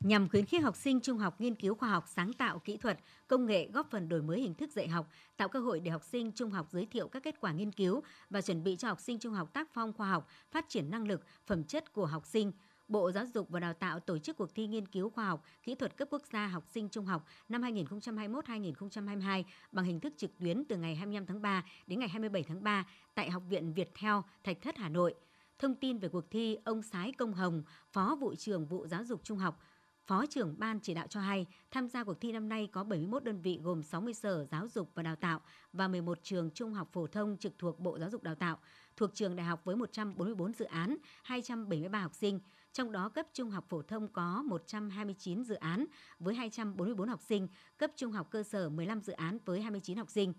nhằm 0.00 0.28
khuyến 0.28 0.44
khích 0.44 0.62
học 0.62 0.76
sinh 0.76 1.00
trung 1.00 1.18
học 1.18 1.40
nghiên 1.40 1.54
cứu 1.54 1.74
khoa 1.74 1.88
học, 1.88 2.04
sáng 2.08 2.32
tạo, 2.32 2.58
kỹ 2.58 2.76
thuật, 2.76 2.98
công 3.28 3.46
nghệ 3.46 3.68
góp 3.72 3.90
phần 3.90 4.08
đổi 4.08 4.22
mới 4.22 4.40
hình 4.40 4.54
thức 4.54 4.70
dạy 4.72 4.88
học, 4.88 5.10
tạo 5.36 5.48
cơ 5.48 5.60
hội 5.60 5.80
để 5.80 5.90
học 5.90 6.04
sinh 6.04 6.32
trung 6.32 6.50
học 6.50 6.66
giới 6.70 6.86
thiệu 6.86 7.08
các 7.08 7.22
kết 7.22 7.40
quả 7.40 7.52
nghiên 7.52 7.72
cứu 7.72 8.02
và 8.30 8.40
chuẩn 8.40 8.64
bị 8.64 8.76
cho 8.76 8.88
học 8.88 9.00
sinh 9.00 9.18
trung 9.18 9.34
học 9.34 9.52
tác 9.52 9.68
phong 9.72 9.92
khoa 9.92 10.08
học, 10.08 10.28
phát 10.50 10.68
triển 10.68 10.90
năng 10.90 11.08
lực, 11.08 11.20
phẩm 11.46 11.64
chất 11.64 11.92
của 11.92 12.06
học 12.06 12.26
sinh. 12.26 12.52
Bộ 12.88 13.12
Giáo 13.12 13.26
dục 13.34 13.48
và 13.50 13.60
Đào 13.60 13.74
tạo 13.74 14.00
tổ 14.00 14.18
chức 14.18 14.36
cuộc 14.36 14.54
thi 14.54 14.66
nghiên 14.66 14.86
cứu 14.86 15.10
khoa 15.10 15.24
học, 15.24 15.44
kỹ 15.62 15.74
thuật 15.74 15.96
cấp 15.96 16.08
quốc 16.10 16.22
gia 16.32 16.46
học 16.46 16.64
sinh 16.66 16.88
trung 16.88 17.06
học 17.06 17.26
năm 17.48 17.62
2021-2022 17.62 19.42
bằng 19.72 19.84
hình 19.84 20.00
thức 20.00 20.12
trực 20.16 20.38
tuyến 20.38 20.64
từ 20.64 20.76
ngày 20.76 20.94
25 20.94 21.26
tháng 21.26 21.42
3 21.42 21.64
đến 21.86 21.98
ngày 21.98 22.08
27 22.08 22.42
tháng 22.42 22.62
3 22.62 22.86
tại 23.14 23.30
Học 23.30 23.42
viện 23.48 23.72
Việt 23.72 23.90
Theo, 23.94 24.24
Thạch 24.44 24.62
Thất, 24.62 24.76
Hà 24.76 24.88
Nội. 24.88 25.14
Thông 25.58 25.74
tin 25.74 25.98
về 25.98 26.08
cuộc 26.08 26.30
thi, 26.30 26.58
ông 26.64 26.82
Sái 26.82 27.12
Công 27.12 27.32
Hồng, 27.32 27.62
Phó 27.92 28.16
vụ 28.20 28.34
trưởng 28.34 28.66
vụ 28.66 28.86
giáo 28.86 29.04
dục 29.04 29.20
trung 29.24 29.38
học, 29.38 29.60
Phó 30.06 30.26
trưởng 30.26 30.54
ban 30.58 30.80
chỉ 30.80 30.94
đạo 30.94 31.06
cho 31.06 31.20
hay, 31.20 31.46
tham 31.70 31.88
gia 31.88 32.04
cuộc 32.04 32.20
thi 32.20 32.32
năm 32.32 32.48
nay 32.48 32.68
có 32.72 32.84
71 32.84 33.24
đơn 33.24 33.40
vị 33.40 33.60
gồm 33.62 33.82
60 33.82 34.14
sở 34.14 34.44
giáo 34.44 34.68
dục 34.68 34.90
và 34.94 35.02
đào 35.02 35.16
tạo 35.16 35.40
và 35.72 35.88
11 35.88 36.18
trường 36.22 36.50
trung 36.50 36.74
học 36.74 36.88
phổ 36.92 37.06
thông 37.06 37.36
trực 37.36 37.52
thuộc 37.58 37.80
Bộ 37.80 37.98
Giáo 37.98 38.10
dục 38.10 38.22
Đào 38.22 38.34
tạo, 38.34 38.58
thuộc 38.96 39.10
trường 39.14 39.36
đại 39.36 39.46
học 39.46 39.64
với 39.64 39.76
144 39.76 40.52
dự 40.52 40.64
án, 40.64 40.96
273 41.22 42.00
học 42.00 42.14
sinh. 42.14 42.40
Trong 42.72 42.92
đó 42.92 43.08
cấp 43.08 43.26
trung 43.32 43.50
học 43.50 43.64
phổ 43.68 43.82
thông 43.82 44.08
có 44.08 44.42
129 44.42 45.44
dự 45.44 45.54
án 45.54 45.86
với 46.18 46.34
244 46.34 47.08
học 47.08 47.20
sinh, 47.22 47.48
cấp 47.76 47.90
trung 47.96 48.12
học 48.12 48.28
cơ 48.30 48.42
sở 48.42 48.68
15 48.68 49.00
dự 49.00 49.12
án 49.12 49.38
với 49.44 49.62
29 49.62 49.96
học 49.96 50.10
sinh. 50.10 50.32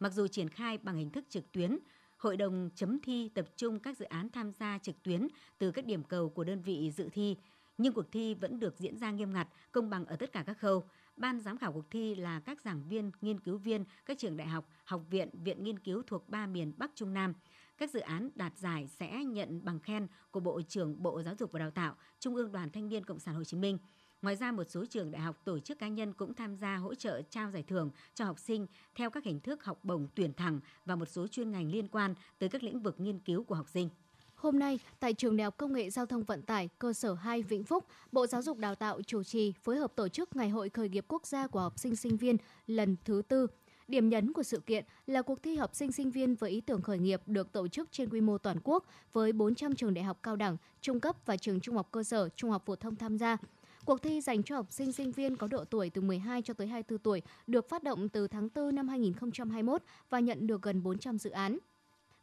Mặc 0.00 0.12
dù 0.12 0.26
triển 0.26 0.48
khai 0.48 0.78
bằng 0.78 0.96
hình 0.96 1.10
thức 1.10 1.24
trực 1.28 1.52
tuyến, 1.52 1.78
Hội 2.16 2.36
đồng 2.36 2.70
chấm 2.74 3.00
thi 3.00 3.28
tập 3.34 3.46
trung 3.56 3.78
các 3.78 3.98
dự 3.98 4.04
án 4.04 4.28
tham 4.28 4.52
gia 4.52 4.78
trực 4.78 5.02
tuyến 5.02 5.28
từ 5.58 5.70
các 5.70 5.84
điểm 5.84 6.02
cầu 6.04 6.28
của 6.28 6.44
đơn 6.44 6.62
vị 6.62 6.92
dự 6.96 7.08
thi– 7.12 7.36
nhưng 7.78 7.92
cuộc 7.92 8.12
thi 8.12 8.34
vẫn 8.34 8.60
được 8.60 8.78
diễn 8.78 8.98
ra 8.98 9.10
nghiêm 9.10 9.32
ngặt, 9.32 9.48
công 9.72 9.90
bằng 9.90 10.06
ở 10.06 10.16
tất 10.16 10.32
cả 10.32 10.42
các 10.46 10.58
khâu. 10.58 10.84
Ban 11.16 11.40
giám 11.40 11.58
khảo 11.58 11.72
cuộc 11.72 11.90
thi 11.90 12.14
là 12.14 12.40
các 12.40 12.60
giảng 12.60 12.82
viên, 12.88 13.10
nghiên 13.20 13.40
cứu 13.40 13.58
viên, 13.58 13.84
các 14.06 14.18
trường 14.18 14.36
đại 14.36 14.48
học, 14.48 14.68
học 14.84 15.02
viện, 15.10 15.30
viện 15.32 15.64
nghiên 15.64 15.78
cứu 15.78 16.02
thuộc 16.06 16.28
ba 16.28 16.46
miền 16.46 16.72
Bắc 16.76 16.90
Trung 16.94 17.14
Nam. 17.14 17.34
Các 17.78 17.90
dự 17.90 18.00
án 18.00 18.30
đạt 18.34 18.58
giải 18.58 18.88
sẽ 19.00 19.24
nhận 19.24 19.64
bằng 19.64 19.80
khen 19.80 20.06
của 20.30 20.40
Bộ 20.40 20.62
trưởng 20.62 21.02
Bộ 21.02 21.22
Giáo 21.22 21.34
dục 21.38 21.52
và 21.52 21.58
Đào 21.58 21.70
tạo, 21.70 21.94
Trung 22.20 22.34
ương 22.34 22.52
Đoàn 22.52 22.70
Thanh 22.70 22.88
niên 22.88 23.04
Cộng 23.04 23.18
sản 23.18 23.34
Hồ 23.34 23.44
Chí 23.44 23.56
Minh. 23.56 23.78
Ngoài 24.22 24.36
ra, 24.36 24.52
một 24.52 24.64
số 24.64 24.84
trường 24.84 25.10
đại 25.10 25.22
học, 25.22 25.40
tổ 25.44 25.58
chức 25.58 25.78
cá 25.78 25.88
nhân 25.88 26.12
cũng 26.12 26.34
tham 26.34 26.56
gia 26.56 26.76
hỗ 26.76 26.94
trợ 26.94 27.22
trao 27.30 27.50
giải 27.50 27.62
thưởng 27.62 27.90
cho 28.14 28.24
học 28.24 28.38
sinh 28.38 28.66
theo 28.94 29.10
các 29.10 29.24
hình 29.24 29.40
thức 29.40 29.64
học 29.64 29.84
bổng 29.84 30.08
tuyển 30.14 30.32
thẳng 30.32 30.60
và 30.84 30.96
một 30.96 31.08
số 31.08 31.26
chuyên 31.26 31.50
ngành 31.50 31.70
liên 31.70 31.88
quan 31.88 32.14
tới 32.38 32.48
các 32.48 32.62
lĩnh 32.62 32.80
vực 32.80 33.00
nghiên 33.00 33.18
cứu 33.18 33.44
của 33.44 33.54
học 33.54 33.68
sinh. 33.68 33.88
Hôm 34.34 34.58
nay, 34.58 34.78
tại 35.00 35.14
Trường 35.14 35.36
Đại 35.36 35.44
học 35.44 35.54
Công 35.56 35.72
nghệ 35.72 35.90
Giao 35.90 36.06
thông 36.06 36.24
Vận 36.24 36.42
tải 36.42 36.68
cơ 36.78 36.92
sở 36.92 37.14
2 37.14 37.42
Vĩnh 37.42 37.64
Phúc, 37.64 37.86
Bộ 38.12 38.26
Giáo 38.26 38.42
dục 38.42 38.58
Đào 38.58 38.74
tạo 38.74 39.02
chủ 39.02 39.22
trì 39.22 39.52
phối 39.62 39.76
hợp 39.76 39.92
tổ 39.96 40.08
chức 40.08 40.36
Ngày 40.36 40.48
hội 40.48 40.68
khởi 40.68 40.88
nghiệp 40.88 41.04
quốc 41.08 41.26
gia 41.26 41.46
của 41.46 41.60
học 41.60 41.78
sinh 41.78 41.96
sinh 41.96 42.16
viên 42.16 42.36
lần 42.66 42.96
thứ 43.04 43.22
tư. 43.28 43.46
Điểm 43.88 44.08
nhấn 44.08 44.32
của 44.32 44.42
sự 44.42 44.60
kiện 44.60 44.84
là 45.06 45.22
cuộc 45.22 45.42
thi 45.42 45.56
học 45.56 45.74
sinh 45.74 45.92
sinh 45.92 46.10
viên 46.10 46.34
với 46.34 46.50
ý 46.50 46.60
tưởng 46.60 46.82
khởi 46.82 46.98
nghiệp 46.98 47.22
được 47.26 47.52
tổ 47.52 47.68
chức 47.68 47.92
trên 47.92 48.10
quy 48.10 48.20
mô 48.20 48.38
toàn 48.38 48.56
quốc 48.64 48.84
với 49.12 49.32
400 49.32 49.74
trường 49.74 49.94
đại 49.94 50.04
học 50.04 50.18
cao 50.22 50.36
đẳng, 50.36 50.56
trung 50.80 51.00
cấp 51.00 51.16
và 51.26 51.36
trường 51.36 51.60
trung 51.60 51.76
học 51.76 51.88
cơ 51.90 52.02
sở, 52.02 52.28
trung 52.36 52.50
học 52.50 52.62
phổ 52.66 52.76
thông 52.76 52.96
tham 52.96 53.18
gia. 53.18 53.36
Cuộc 53.84 54.02
thi 54.02 54.20
dành 54.20 54.42
cho 54.42 54.56
học 54.56 54.66
sinh 54.70 54.92
sinh 54.92 55.12
viên 55.12 55.36
có 55.36 55.46
độ 55.46 55.64
tuổi 55.64 55.90
từ 55.90 56.00
12 56.00 56.42
cho 56.42 56.54
tới 56.54 56.66
24 56.66 56.98
tuổi 56.98 57.22
được 57.46 57.68
phát 57.68 57.82
động 57.82 58.08
từ 58.08 58.28
tháng 58.28 58.48
4 58.54 58.74
năm 58.74 58.88
2021 58.88 59.82
và 60.10 60.20
nhận 60.20 60.46
được 60.46 60.62
gần 60.62 60.82
400 60.82 61.18
dự 61.18 61.30
án. 61.30 61.58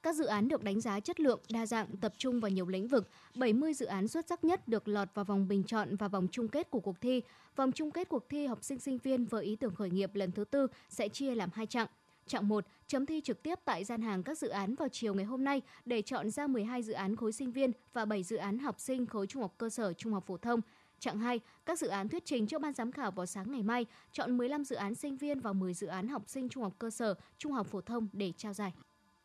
Các 0.03 0.15
dự 0.15 0.25
án 0.25 0.47
được 0.47 0.63
đánh 0.63 0.81
giá 0.81 0.99
chất 0.99 1.19
lượng, 1.19 1.39
đa 1.49 1.65
dạng, 1.65 1.97
tập 2.01 2.13
trung 2.17 2.39
vào 2.39 2.49
nhiều 2.49 2.67
lĩnh 2.67 2.87
vực. 2.87 3.07
70 3.35 3.73
dự 3.73 3.85
án 3.85 4.07
xuất 4.07 4.27
sắc 4.27 4.43
nhất 4.43 4.67
được 4.67 4.87
lọt 4.87 5.07
vào 5.13 5.25
vòng 5.25 5.47
bình 5.47 5.63
chọn 5.63 5.95
và 5.95 6.07
vòng 6.07 6.27
chung 6.31 6.47
kết 6.47 6.69
của 6.69 6.79
cuộc 6.79 7.01
thi. 7.01 7.21
Vòng 7.55 7.71
chung 7.71 7.91
kết 7.91 8.09
cuộc 8.09 8.29
thi 8.29 8.45
học 8.45 8.63
sinh 8.63 8.79
sinh 8.79 8.97
viên 8.97 9.25
với 9.25 9.45
ý 9.45 9.55
tưởng 9.55 9.75
khởi 9.75 9.89
nghiệp 9.89 10.15
lần 10.15 10.31
thứ 10.31 10.43
tư 10.43 10.67
sẽ 10.89 11.09
chia 11.09 11.35
làm 11.35 11.49
hai 11.53 11.65
chặng. 11.65 11.87
Chặng 12.27 12.47
1, 12.47 12.65
chấm 12.87 13.05
thi 13.05 13.21
trực 13.21 13.43
tiếp 13.43 13.59
tại 13.65 13.83
gian 13.83 14.01
hàng 14.01 14.23
các 14.23 14.37
dự 14.37 14.47
án 14.47 14.75
vào 14.75 14.87
chiều 14.91 15.13
ngày 15.13 15.25
hôm 15.25 15.43
nay 15.43 15.61
để 15.85 16.01
chọn 16.01 16.29
ra 16.29 16.47
12 16.47 16.83
dự 16.83 16.93
án 16.93 17.15
khối 17.15 17.31
sinh 17.31 17.51
viên 17.51 17.71
và 17.93 18.05
7 18.05 18.23
dự 18.23 18.35
án 18.35 18.59
học 18.59 18.79
sinh 18.79 19.05
khối 19.05 19.27
trung 19.27 19.41
học 19.41 19.53
cơ 19.57 19.69
sở, 19.69 19.93
trung 19.93 20.13
học 20.13 20.23
phổ 20.27 20.37
thông. 20.37 20.61
Chặng 20.99 21.19
2, 21.19 21.39
các 21.65 21.79
dự 21.79 21.87
án 21.87 22.09
thuyết 22.09 22.25
trình 22.25 22.47
cho 22.47 22.59
ban 22.59 22.73
giám 22.73 22.91
khảo 22.91 23.11
vào 23.11 23.25
sáng 23.25 23.51
ngày 23.51 23.63
mai, 23.63 23.85
chọn 24.11 24.37
15 24.37 24.65
dự 24.65 24.75
án 24.75 24.95
sinh 24.95 25.17
viên 25.17 25.39
và 25.39 25.53
10 25.53 25.73
dự 25.73 25.87
án 25.87 26.07
học 26.07 26.23
sinh 26.27 26.49
trung 26.49 26.63
học 26.63 26.73
cơ 26.79 26.89
sở, 26.89 27.15
trung 27.37 27.51
học 27.51 27.67
phổ 27.67 27.81
thông 27.81 28.07
để 28.13 28.33
trao 28.37 28.53
giải. 28.53 28.73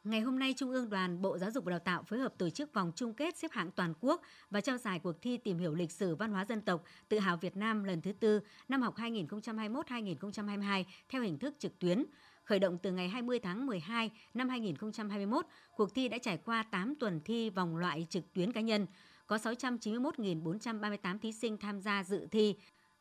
Ngày 0.06 0.20
hôm 0.20 0.38
nay, 0.38 0.54
Trung 0.56 0.70
ương 0.70 0.90
đoàn 0.90 1.22
Bộ 1.22 1.38
Giáo 1.38 1.50
dục 1.50 1.64
và 1.64 1.70
Đào 1.70 1.78
tạo 1.78 2.02
phối 2.02 2.18
hợp 2.18 2.38
tổ 2.38 2.50
chức 2.50 2.74
vòng 2.74 2.92
chung 2.96 3.14
kết 3.14 3.36
xếp 3.36 3.52
hạng 3.52 3.70
toàn 3.70 3.94
quốc 4.00 4.22
và 4.50 4.60
trao 4.60 4.78
giải 4.78 4.98
cuộc 4.98 5.22
thi 5.22 5.36
tìm 5.36 5.58
hiểu 5.58 5.74
lịch 5.74 5.92
sử 5.92 6.14
văn 6.14 6.32
hóa 6.32 6.44
dân 6.44 6.60
tộc 6.60 6.84
tự 7.08 7.18
hào 7.18 7.36
Việt 7.36 7.56
Nam 7.56 7.84
lần 7.84 8.02
thứ 8.02 8.12
tư 8.12 8.40
năm 8.68 8.82
học 8.82 8.94
2021-2022 8.96 10.84
theo 11.08 11.22
hình 11.22 11.38
thức 11.38 11.54
trực 11.58 11.78
tuyến. 11.78 12.04
Khởi 12.44 12.58
động 12.58 12.78
từ 12.82 12.92
ngày 12.92 13.08
20 13.08 13.38
tháng 13.38 13.66
12 13.66 14.10
năm 14.34 14.48
2021, 14.48 15.46
cuộc 15.76 15.94
thi 15.94 16.08
đã 16.08 16.18
trải 16.18 16.38
qua 16.44 16.62
8 16.62 16.94
tuần 16.94 17.20
thi 17.24 17.50
vòng 17.50 17.76
loại 17.76 18.06
trực 18.10 18.32
tuyến 18.32 18.52
cá 18.52 18.60
nhân. 18.60 18.86
Có 19.26 19.36
691.438 19.36 21.18
thí 21.18 21.32
sinh 21.32 21.58
tham 21.58 21.80
gia 21.80 22.04
dự 22.04 22.26
thi 22.30 22.56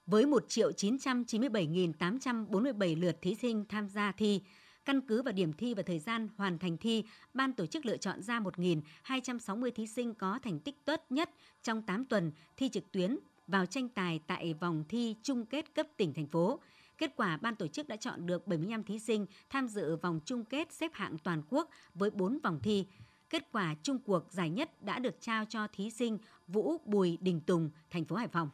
với 0.05 0.25
1.997.847 0.25 3.01
lượt 3.01 3.17
thí 3.21 3.35
sinh 3.35 3.65
tham 3.69 3.89
gia 3.89 4.11
thi. 4.11 4.41
Căn 4.85 5.01
cứ 5.01 5.21
vào 5.21 5.31
điểm 5.31 5.53
thi 5.53 5.73
và 5.73 5.83
thời 5.83 5.99
gian 5.99 6.29
hoàn 6.37 6.59
thành 6.59 6.77
thi, 6.77 7.03
ban 7.33 7.53
tổ 7.53 7.65
chức 7.65 7.85
lựa 7.85 7.97
chọn 7.97 8.21
ra 8.21 8.39
1.260 8.39 9.71
thí 9.71 9.87
sinh 9.87 10.13
có 10.13 10.39
thành 10.43 10.59
tích 10.59 10.85
tốt 10.85 11.01
nhất 11.09 11.29
trong 11.63 11.81
8 11.81 12.05
tuần 12.05 12.31
thi 12.57 12.69
trực 12.69 12.91
tuyến 12.91 13.17
vào 13.47 13.65
tranh 13.65 13.89
tài 13.89 14.19
tại 14.27 14.53
vòng 14.53 14.83
thi 14.89 15.15
chung 15.23 15.45
kết 15.45 15.75
cấp 15.75 15.87
tỉnh 15.97 16.13
thành 16.13 16.27
phố. 16.27 16.59
Kết 16.97 17.13
quả 17.15 17.37
ban 17.37 17.55
tổ 17.55 17.67
chức 17.67 17.87
đã 17.87 17.95
chọn 17.95 18.25
được 18.25 18.47
75 18.47 18.83
thí 18.83 18.99
sinh 18.99 19.25
tham 19.49 19.67
dự 19.67 19.95
vòng 19.95 20.19
chung 20.25 20.45
kết 20.45 20.71
xếp 20.71 20.91
hạng 20.93 21.17
toàn 21.17 21.41
quốc 21.49 21.69
với 21.93 22.09
4 22.09 22.39
vòng 22.43 22.59
thi. 22.63 22.85
Kết 23.29 23.51
quả 23.51 23.75
chung 23.83 23.99
cuộc 23.99 24.31
giải 24.31 24.49
nhất 24.49 24.83
đã 24.83 24.99
được 24.99 25.21
trao 25.21 25.45
cho 25.45 25.67
thí 25.73 25.89
sinh 25.89 26.17
Vũ 26.47 26.77
Bùi 26.85 27.17
Đình 27.21 27.41
Tùng, 27.41 27.69
thành 27.89 28.05
phố 28.05 28.15
Hải 28.15 28.27
Phòng. 28.27 28.49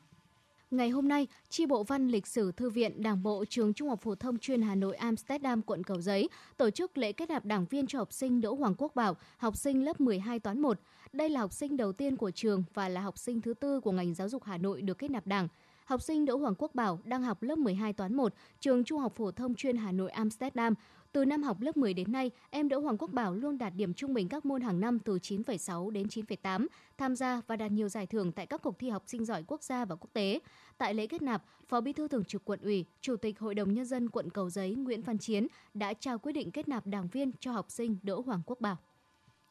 Ngày 0.72 0.90
hôm 0.90 1.08
nay, 1.08 1.28
Chi 1.50 1.66
bộ 1.66 1.84
Văn 1.84 2.08
Lịch 2.08 2.28
sử 2.28 2.51
Thư 2.51 2.70
viện 2.70 3.04
Đảng 3.04 3.24
bộ 3.24 3.46
Trường 3.50 3.74
Trung 3.74 3.90
học 3.90 4.01
phổ 4.01 4.16
thông 4.16 4.38
chuyên 4.38 4.62
Hà 4.62 4.75
Nội 4.75 4.96
Amsterdam 4.96 5.62
quận 5.62 5.84
Cầu 5.84 6.01
Giấy 6.01 6.30
tổ 6.58 6.70
chức 6.70 6.98
lễ 6.98 7.12
kết 7.12 7.30
nạp 7.30 7.46
đảng 7.46 7.66
viên 7.66 7.88
cho 7.88 8.00
học 8.00 8.13
sinh 8.13 8.42
Đỗ 8.42 8.54
Hoàng 8.54 8.75
Quốc 8.78 8.96
Bảo, 8.96 9.18
học 9.38 9.58
sinh 9.58 9.86
lớp 9.86 10.01
12 10.01 10.40
toán 10.40 10.62
1. 10.62 10.80
Đây 11.13 11.30
là 11.30 11.40
học 11.40 11.54
sinh 11.54 11.78
đầu 11.78 11.94
tiên 11.94 12.18
của 12.18 12.32
trường 12.32 12.63
và 12.74 12.90
là 12.90 13.01
học 13.01 13.18
sinh 13.18 13.42
thứ 13.42 13.54
tư 13.54 13.80
của 13.80 13.92
ngành 13.92 14.13
giáo 14.13 14.30
dục 14.30 14.44
Hà 14.44 14.58
Nội 14.58 14.82
được 14.82 14.98
kết 14.98 15.12
nạp 15.12 15.28
đảng. 15.28 15.48
Học 15.86 16.01
sinh 16.01 16.25
Đỗ 16.25 16.38
Hoàng 16.38 16.56
Quốc 16.58 16.75
Bảo 16.75 17.00
đang 17.04 17.24
học 17.24 17.44
lớp 17.44 17.58
12 17.58 17.94
toán 17.94 18.16
1, 18.16 18.34
trường 18.60 18.84
Trung 18.84 19.00
học 19.00 19.13
phổ 19.16 19.32
thông 19.32 19.56
chuyên 19.56 19.78
Hà 19.78 19.92
Nội 19.92 20.12
Amsterdam, 20.12 20.74
từ 21.13 21.25
năm 21.25 21.44
học 21.44 21.62
lớp 21.62 21.77
10 21.77 21.94
đến 21.94 22.12
nay, 22.12 22.32
em 22.50 22.70
Đỗ 22.70 22.80
Hoàng 22.80 22.98
Quốc 22.98 23.12
Bảo 23.13 23.34
luôn 23.34 23.58
đạt 23.58 23.74
điểm 23.75 23.94
trung 23.94 24.13
bình 24.13 24.30
các 24.30 24.46
môn 24.46 24.62
hàng 24.62 24.80
năm 24.80 25.00
từ 25.00 25.18
9,6 25.18 25.89
đến 25.89 26.08
9,8, 26.08 26.68
tham 26.98 27.15
gia 27.15 27.41
và 27.48 27.56
đạt 27.56 27.72
nhiều 27.72 27.89
giải 27.89 28.08
thưởng 28.08 28.32
tại 28.32 28.46
các 28.46 28.62
cuộc 28.62 28.80
thi 28.80 28.89
học 28.89 29.03
sinh 29.08 29.25
giỏi 29.25 29.44
quốc 29.48 29.63
gia 29.63 29.86
và 29.86 29.96
quốc 29.96 30.10
tế. 30.13 30.39
Tại 30.77 30.94
lễ 30.94 31.08
kết 31.08 31.22
nạp, 31.22 31.44
Phó 31.68 31.82
Bí 31.82 31.94
thư 31.94 32.08
Thường 32.08 32.25
trực 32.25 32.46
Quận 32.46 32.60
ủy, 32.62 32.86
Chủ 33.01 33.15
tịch 33.15 33.39
Hội 33.39 33.56
đồng 33.56 33.74
nhân 33.74 33.86
dân 33.86 34.10
quận 34.10 34.30
Cầu 34.30 34.50
Giấy 34.50 34.75
Nguyễn 34.75 35.01
Văn 35.01 35.18
Chiến 35.18 35.48
đã 35.74 35.94
trao 35.94 36.20
quyết 36.20 36.32
định 36.32 36.51
kết 36.51 36.68
nạp 36.68 36.88
đảng 36.88 37.08
viên 37.08 37.32
cho 37.39 37.51
học 37.51 37.72
sinh 37.72 37.98
Đỗ 38.03 38.22
Hoàng 38.22 38.41
Quốc 38.46 38.62
Bảo. 38.62 38.77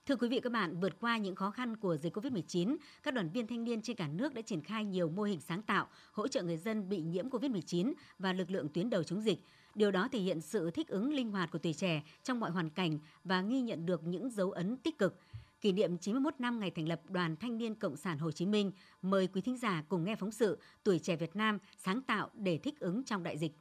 Thưa 0.07 0.17
quý 0.17 0.29
vị 0.29 0.41
các 0.41 0.53
bạn, 0.53 0.81
vượt 0.81 1.01
qua 1.01 1.19
những 1.19 1.35
khó 1.35 1.51
khăn 1.51 1.77
của 1.77 1.97
dịch 1.97 2.17
Covid-19, 2.17 2.77
các 3.03 3.15
đoàn 3.15 3.31
viên 3.31 3.47
thanh 3.47 3.65
niên 3.65 3.83
trên 3.83 3.97
cả 3.97 4.09
nước 4.09 4.35
đã 4.35 4.43
triển 4.43 4.63
khai 4.63 4.85
nhiều 4.85 5.09
mô 5.09 5.23
hình 5.23 5.41
sáng 5.41 5.63
tạo, 5.63 5.89
hỗ 6.13 6.29
trợ 6.29 6.43
người 6.43 6.57
dân 6.57 6.89
bị 6.89 7.01
nhiễm 7.01 7.29
Covid-19 7.29 7.93
và 8.19 8.33
lực 8.33 8.51
lượng 8.51 8.69
tuyến 8.69 8.91
đầu 8.91 9.03
chống 9.03 9.21
dịch. 9.21 9.45
Điều 9.75 9.91
đó 9.91 10.09
thể 10.13 10.19
hiện 10.19 10.41
sự 10.41 10.71
thích 10.71 10.89
ứng 10.89 11.13
linh 11.13 11.31
hoạt 11.31 11.51
của 11.51 11.59
tuổi 11.59 11.73
trẻ 11.73 12.03
trong 12.23 12.41
mọi 12.41 12.51
hoàn 12.51 12.71
cảnh 12.71 12.99
và 13.25 13.43
ghi 13.43 13.61
nhận 13.61 13.87
được 13.87 14.05
những 14.05 14.31
dấu 14.31 14.51
ấn 14.51 14.77
tích 14.77 14.99
cực. 14.99 15.17
Kỷ 15.61 15.73
niệm 15.73 15.99
91 15.99 16.35
năm 16.39 16.61
ngày 16.61 16.71
thành 16.71 16.89
lập 16.89 17.01
Đoàn 17.09 17.37
Thanh 17.37 17.59
niên 17.59 17.75
Cộng 17.75 17.97
sản 17.97 18.19
Hồ 18.19 18.31
Chí 18.31 18.47
Minh, 18.47 18.73
mời 19.03 19.27
quý 19.27 19.41
thính 19.41 19.57
giả 19.57 19.85
cùng 19.89 20.05
nghe 20.05 20.17
phóng 20.17 20.33
sự 20.33 20.59
Tuổi 20.85 20.99
trẻ 20.99 21.17
Việt 21.17 21.37
Nam 21.37 21.59
sáng 21.79 22.03
tạo 22.03 22.31
để 22.35 22.59
thích 22.59 22.81
ứng 22.81 23.05
trong 23.05 23.23
đại 23.23 23.39
dịch. 23.39 23.53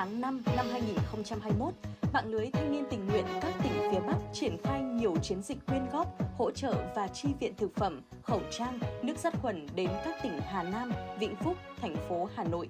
Tháng 0.00 0.20
5 0.20 0.42
năm 0.56 0.66
2021, 0.72 1.74
mạng 2.12 2.30
lưới 2.30 2.46
thanh 2.52 2.72
niên 2.72 2.84
tình 2.90 3.06
nguyện 3.06 3.24
các 3.40 3.54
tỉnh 3.62 3.72
phía 3.90 4.00
Bắc 4.00 4.16
triển 4.32 4.56
khai 4.64 4.82
nhiều 4.82 5.16
chiến 5.22 5.42
dịch 5.42 5.58
quyên 5.66 5.86
góp, 5.92 6.06
hỗ 6.38 6.50
trợ 6.50 6.74
và 6.96 7.08
chi 7.08 7.28
viện 7.40 7.54
thực 7.56 7.74
phẩm, 7.74 8.02
khẩu 8.22 8.40
trang, 8.50 8.78
nước 9.02 9.18
sát 9.18 9.34
khuẩn 9.42 9.66
đến 9.74 9.90
các 10.04 10.22
tỉnh 10.22 10.40
Hà 10.40 10.62
Nam, 10.62 10.92
Vĩnh 11.18 11.36
Phúc, 11.36 11.56
thành 11.80 11.96
phố 12.08 12.28
Hà 12.34 12.44
Nội. 12.44 12.68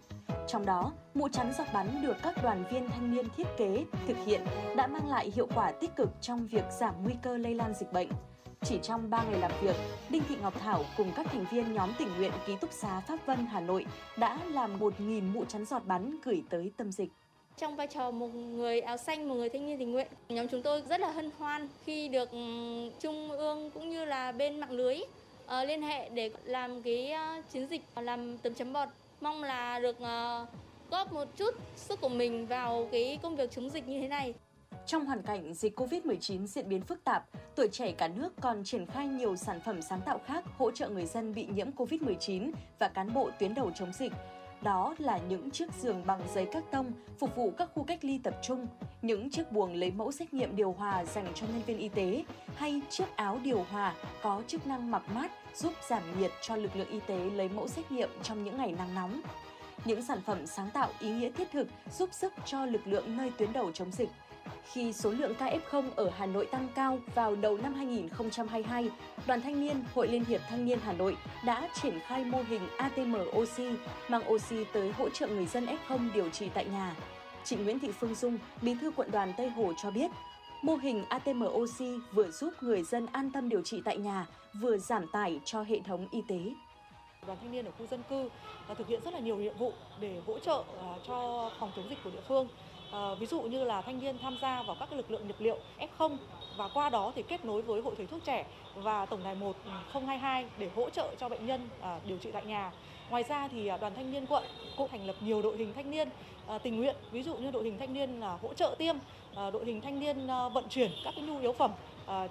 Trong 0.49 0.67
đó, 0.67 0.93
mũ 1.15 1.29
chắn 1.29 1.53
giọt 1.59 1.67
bắn 1.75 2.03
được 2.03 2.17
các 2.23 2.43
đoàn 2.43 2.65
viên 2.73 2.91
thanh 2.91 3.15
niên 3.15 3.27
thiết 3.37 3.47
kế, 3.57 3.85
thực 4.07 4.17
hiện 4.27 4.41
đã 4.77 4.87
mang 4.87 5.09
lại 5.09 5.33
hiệu 5.35 5.49
quả 5.55 5.73
tích 5.73 5.97
cực 5.97 6.11
trong 6.21 6.47
việc 6.47 6.65
giảm 6.81 6.95
nguy 7.03 7.15
cơ 7.23 7.37
lây 7.37 7.55
lan 7.55 7.75
dịch 7.75 7.93
bệnh. 7.93 8.09
Chỉ 8.63 8.79
trong 8.83 9.11
3 9.11 9.23
ngày 9.23 9.41
làm 9.41 9.53
việc, 9.63 9.77
Đinh 10.11 10.23
Thị 10.29 10.37
Ngọc 10.43 10.55
Thảo 10.61 10.85
cùng 10.97 11.13
các 11.17 11.27
thành 11.27 11.45
viên 11.51 11.73
nhóm 11.73 11.91
tình 11.99 12.09
nguyện 12.17 12.33
ký 12.47 12.57
túc 12.57 12.73
xá 12.73 13.01
Pháp 13.01 13.27
Vân 13.27 13.47
Hà 13.47 13.61
Nội 13.61 13.87
đã 14.19 14.39
làm 14.45 14.79
1.000 14.79 15.33
mũ 15.33 15.45
chắn 15.45 15.65
giọt 15.65 15.87
bắn 15.87 16.17
gửi 16.25 16.43
tới 16.51 16.73
tâm 16.77 16.93
dịch. 16.93 17.13
Trong 17.61 17.77
vai 17.77 17.87
trò 17.87 18.11
một 18.11 18.35
người 18.35 18.81
áo 18.81 18.97
xanh, 18.97 19.29
một 19.29 19.35
người 19.35 19.49
thanh 19.49 19.67
niên 19.67 19.79
tình 19.79 19.93
nguyện, 19.93 20.07
nhóm 20.29 20.49
chúng 20.49 20.63
tôi 20.63 20.83
rất 20.89 21.01
là 21.01 21.11
hân 21.11 21.31
hoan 21.39 21.69
khi 21.85 22.09
được 22.09 22.31
ừ, 22.31 22.39
Trung 23.01 23.31
ương 23.31 23.71
cũng 23.71 23.91
như 23.91 24.05
là 24.05 24.33
bên 24.33 24.61
mạng 24.61 24.71
lưới 24.71 24.97
uh, 24.97 25.51
liên 25.67 25.83
hệ 25.83 26.09
để 26.09 26.31
làm 26.45 26.83
cái 26.83 27.13
uh, 27.39 27.45
chiến 27.53 27.67
dịch 27.71 27.83
ờ, 27.95 28.03
làm 28.03 28.39
tấm 28.39 28.55
chấm 28.55 28.73
bọt. 28.73 28.89
Mong 29.21 29.43
là 29.43 29.79
được 29.79 29.97
uh, 29.99 30.49
góp 30.91 31.13
một 31.13 31.25
chút 31.37 31.55
sức 31.77 32.01
của 32.01 32.09
mình 32.09 32.47
vào 32.47 32.89
cái 32.93 33.19
công 33.23 33.37
việc 33.37 33.51
chống 33.51 33.71
dịch 33.71 33.89
như 33.89 34.01
thế 34.01 34.09
này. 34.09 34.35
Trong 34.87 35.07
hoàn 35.07 35.23
cảnh 35.23 35.55
dịch 35.55 35.81
COVID-19 35.81 36.47
diễn 36.47 36.69
biến 36.69 36.83
phức 36.83 37.05
tạp, 37.05 37.25
tuổi 37.57 37.69
trẻ 37.73 37.93
cả 37.93 38.09
nước 38.09 38.33
còn 38.41 38.65
triển 38.65 38.87
khai 38.87 39.07
nhiều 39.07 39.37
sản 39.37 39.61
phẩm 39.61 39.83
sáng 39.83 40.01
tạo 40.07 40.21
khác 40.27 40.45
hỗ 40.59 40.71
trợ 40.71 40.89
người 40.89 41.07
dân 41.07 41.35
bị 41.35 41.47
nhiễm 41.55 41.71
COVID-19 41.71 42.51
và 42.79 42.89
cán 42.89 43.15
bộ 43.15 43.31
tuyến 43.39 43.55
đầu 43.55 43.71
chống 43.75 43.93
dịch. 43.93 44.13
Đó 44.63 44.95
là 44.99 45.19
những 45.29 45.51
chiếc 45.51 45.73
giường 45.81 46.03
bằng 46.07 46.21
giấy 46.35 46.47
các 46.53 46.65
tông 46.71 46.93
phục 47.19 47.37
vụ 47.37 47.53
các 47.59 47.71
khu 47.75 47.85
cách 47.85 48.05
ly 48.05 48.21
tập 48.23 48.35
trung, 48.43 48.67
những 49.03 49.31
chiếc 49.31 49.53
buồng 49.53 49.75
lấy 49.75 49.91
mẫu 49.91 50.13
xét 50.13 50.35
nghiệm 50.35 50.57
điều 50.57 50.73
hòa 50.73 51.05
dành 51.05 51.27
cho 51.35 51.47
nhân 51.47 51.63
viên 51.67 51.79
y 51.79 51.89
tế 51.89 52.25
hay 52.57 52.81
chiếc 52.91 53.17
áo 53.17 53.39
điều 53.45 53.67
hòa 53.71 53.95
có 54.23 54.43
chức 54.47 54.67
năng 54.67 54.91
mặc 54.91 55.03
mát 55.15 55.31
giúp 55.55 55.73
giảm 55.89 56.03
nhiệt 56.21 56.31
cho 56.43 56.57
lực 56.57 56.77
lượng 56.77 56.91
y 56.91 57.01
tế 57.07 57.31
lấy 57.31 57.49
mẫu 57.49 57.69
xét 57.69 57.93
nghiệm 57.93 58.11
trong 58.23 58.45
những 58.45 58.57
ngày 58.57 58.75
nắng 58.79 58.95
nóng. 58.95 59.21
Những 59.85 60.03
sản 60.03 60.21
phẩm 60.27 60.47
sáng 60.47 60.71
tạo 60.71 60.89
ý 61.01 61.11
nghĩa 61.11 61.31
thiết 61.31 61.51
thực 61.53 61.69
giúp 61.99 62.09
sức 62.13 62.33
cho 62.45 62.67
lực 62.67 62.87
lượng 62.87 63.17
nơi 63.17 63.33
tuyến 63.39 63.53
đầu 63.53 63.73
chống 63.73 63.93
dịch– 63.93 64.09
khi 64.73 64.93
số 64.93 65.11
lượng 65.11 65.35
ca 65.39 65.47
F0 65.47 65.91
ở 65.97 66.11
Hà 66.17 66.27
Nội 66.27 66.47
tăng 66.47 66.69
cao 66.75 66.99
vào 67.15 67.37
đầu 67.37 67.59
năm 67.63 67.75
2022, 67.75 68.91
Đoàn 69.27 69.41
Thanh 69.41 69.61
niên 69.61 69.77
Hội 69.95 70.09
Liên 70.09 70.25
hiệp 70.25 70.41
Thanh 70.49 70.65
niên 70.65 70.79
Hà 70.85 70.93
Nội 70.93 71.17
đã 71.45 71.69
triển 71.83 71.99
khai 72.07 72.25
mô 72.25 72.43
hình 72.49 72.63
ATM 72.77 73.17
oxy 73.37 73.69
mang 74.09 74.33
oxy 74.33 74.65
tới 74.73 74.93
hỗ 74.93 75.09
trợ 75.09 75.27
người 75.27 75.47
dân 75.47 75.67
F0 75.67 76.13
điều 76.15 76.29
trị 76.31 76.51
tại 76.55 76.65
nhà. 76.65 76.97
Chị 77.45 77.57
Nguyễn 77.57 77.79
Thị 77.79 77.89
Phương 77.93 78.15
Dung, 78.15 78.39
Bí 78.63 78.75
thư 78.75 78.91
quận 78.91 79.11
đoàn 79.11 79.33
Tây 79.37 79.51
Hồ 79.51 79.73
cho 79.83 79.91
biết, 79.91 80.11
mô 80.63 80.77
hình 80.77 81.05
ATM 81.09 81.45
oxy 81.47 81.91
vừa 82.13 82.31
giúp 82.31 82.51
người 82.61 82.83
dân 82.83 83.07
an 83.13 83.31
tâm 83.31 83.49
điều 83.49 83.63
trị 83.63 83.83
tại 83.85 83.99
nhà, 83.99 84.27
vừa 84.61 84.79
giảm 84.79 85.07
tải 85.13 85.41
cho 85.45 85.63
hệ 85.63 85.81
thống 85.85 86.09
y 86.11 86.23
tế. 86.29 86.39
Đoàn 87.27 87.39
thanh 87.41 87.53
niên 87.53 87.65
ở 87.65 87.71
khu 87.79 87.87
dân 87.87 88.03
cư 88.11 88.29
thực 88.79 88.89
hiện 88.89 89.01
rất 89.05 89.15
là 89.15 89.21
nhiều 89.21 89.37
nhiệm 89.37 89.57
vụ 89.59 89.73
để 90.01 90.21
hỗ 90.27 90.39
trợ 90.39 90.63
à, 90.81 90.95
cho 91.07 91.51
phòng 91.59 91.73
chống 91.77 91.89
dịch 91.91 91.99
của 92.05 92.11
địa 92.11 92.21
phương. 92.29 92.49
À, 92.93 93.15
ví 93.15 93.27
dụ 93.27 93.43
như 93.43 93.65
là 93.65 93.83
thanh 93.83 94.01
niên 94.01 94.19
tham 94.19 94.39
gia 94.43 94.63
vào 94.63 94.77
các 94.81 94.93
lực 94.93 95.11
lượng 95.11 95.29
nhập 95.29 95.37
liệu 95.39 95.59
F0 95.79 96.17
và 96.57 96.69
qua 96.69 96.91
đó 96.91 97.13
thì 97.15 97.23
kết 97.23 97.45
nối 97.45 97.63
với 97.63 97.83
Hội 97.83 97.95
thầy 97.97 98.07
thuốc 98.07 98.25
trẻ 98.25 98.47
và 98.75 99.07
Tổng 99.07 99.25
đài 99.25 99.35
1022 99.35 100.43
ừ, 100.43 100.49
để 100.59 100.71
hỗ 100.77 100.91
trợ 100.91 101.15
cho 101.19 101.29
bệnh 101.29 101.47
nhân 101.47 101.69
à, 101.81 102.01
điều 102.07 102.19
trị 102.19 102.31
tại 102.33 102.45
nhà. 102.45 102.73
Ngoài 103.11 103.23
ra 103.29 103.49
thì 103.49 103.69
đoàn 103.81 103.93
thanh 103.97 104.13
niên 104.13 104.27
quận 104.27 104.45
cũng 104.77 104.89
thành 104.89 105.07
lập 105.07 105.17
nhiều 105.21 105.43
đội 105.43 105.57
hình 105.57 105.73
thanh 105.75 105.91
niên 105.91 106.09
tình 106.63 106.77
nguyện, 106.77 106.97
ví 107.11 107.23
dụ 107.23 107.37
như 107.37 107.51
đội 107.51 107.65
hình 107.65 107.79
thanh 107.79 107.93
niên 107.93 108.21
là 108.21 108.39
hỗ 108.43 108.55
trợ 108.55 108.75
tiêm, 108.79 108.97
đội 109.35 109.65
hình 109.65 109.81
thanh 109.81 110.01
niên 110.01 110.27
vận 110.27 110.69
chuyển 110.69 110.91
các 111.05 111.15
cái 111.17 111.25
nhu 111.25 111.39
yếu 111.39 111.53
phẩm 111.53 111.71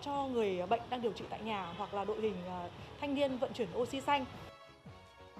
cho 0.01 0.27
người 0.33 0.61
bệnh 0.69 0.81
đang 0.89 1.01
điều 1.01 1.11
trị 1.11 1.25
tại 1.29 1.39
nhà 1.43 1.73
hoặc 1.77 1.93
là 1.93 2.05
đội 2.05 2.21
hình 2.21 2.35
thanh 3.01 3.15
niên 3.15 3.37
vận 3.37 3.53
chuyển 3.53 3.67
oxy 3.77 4.01
xanh 4.01 4.25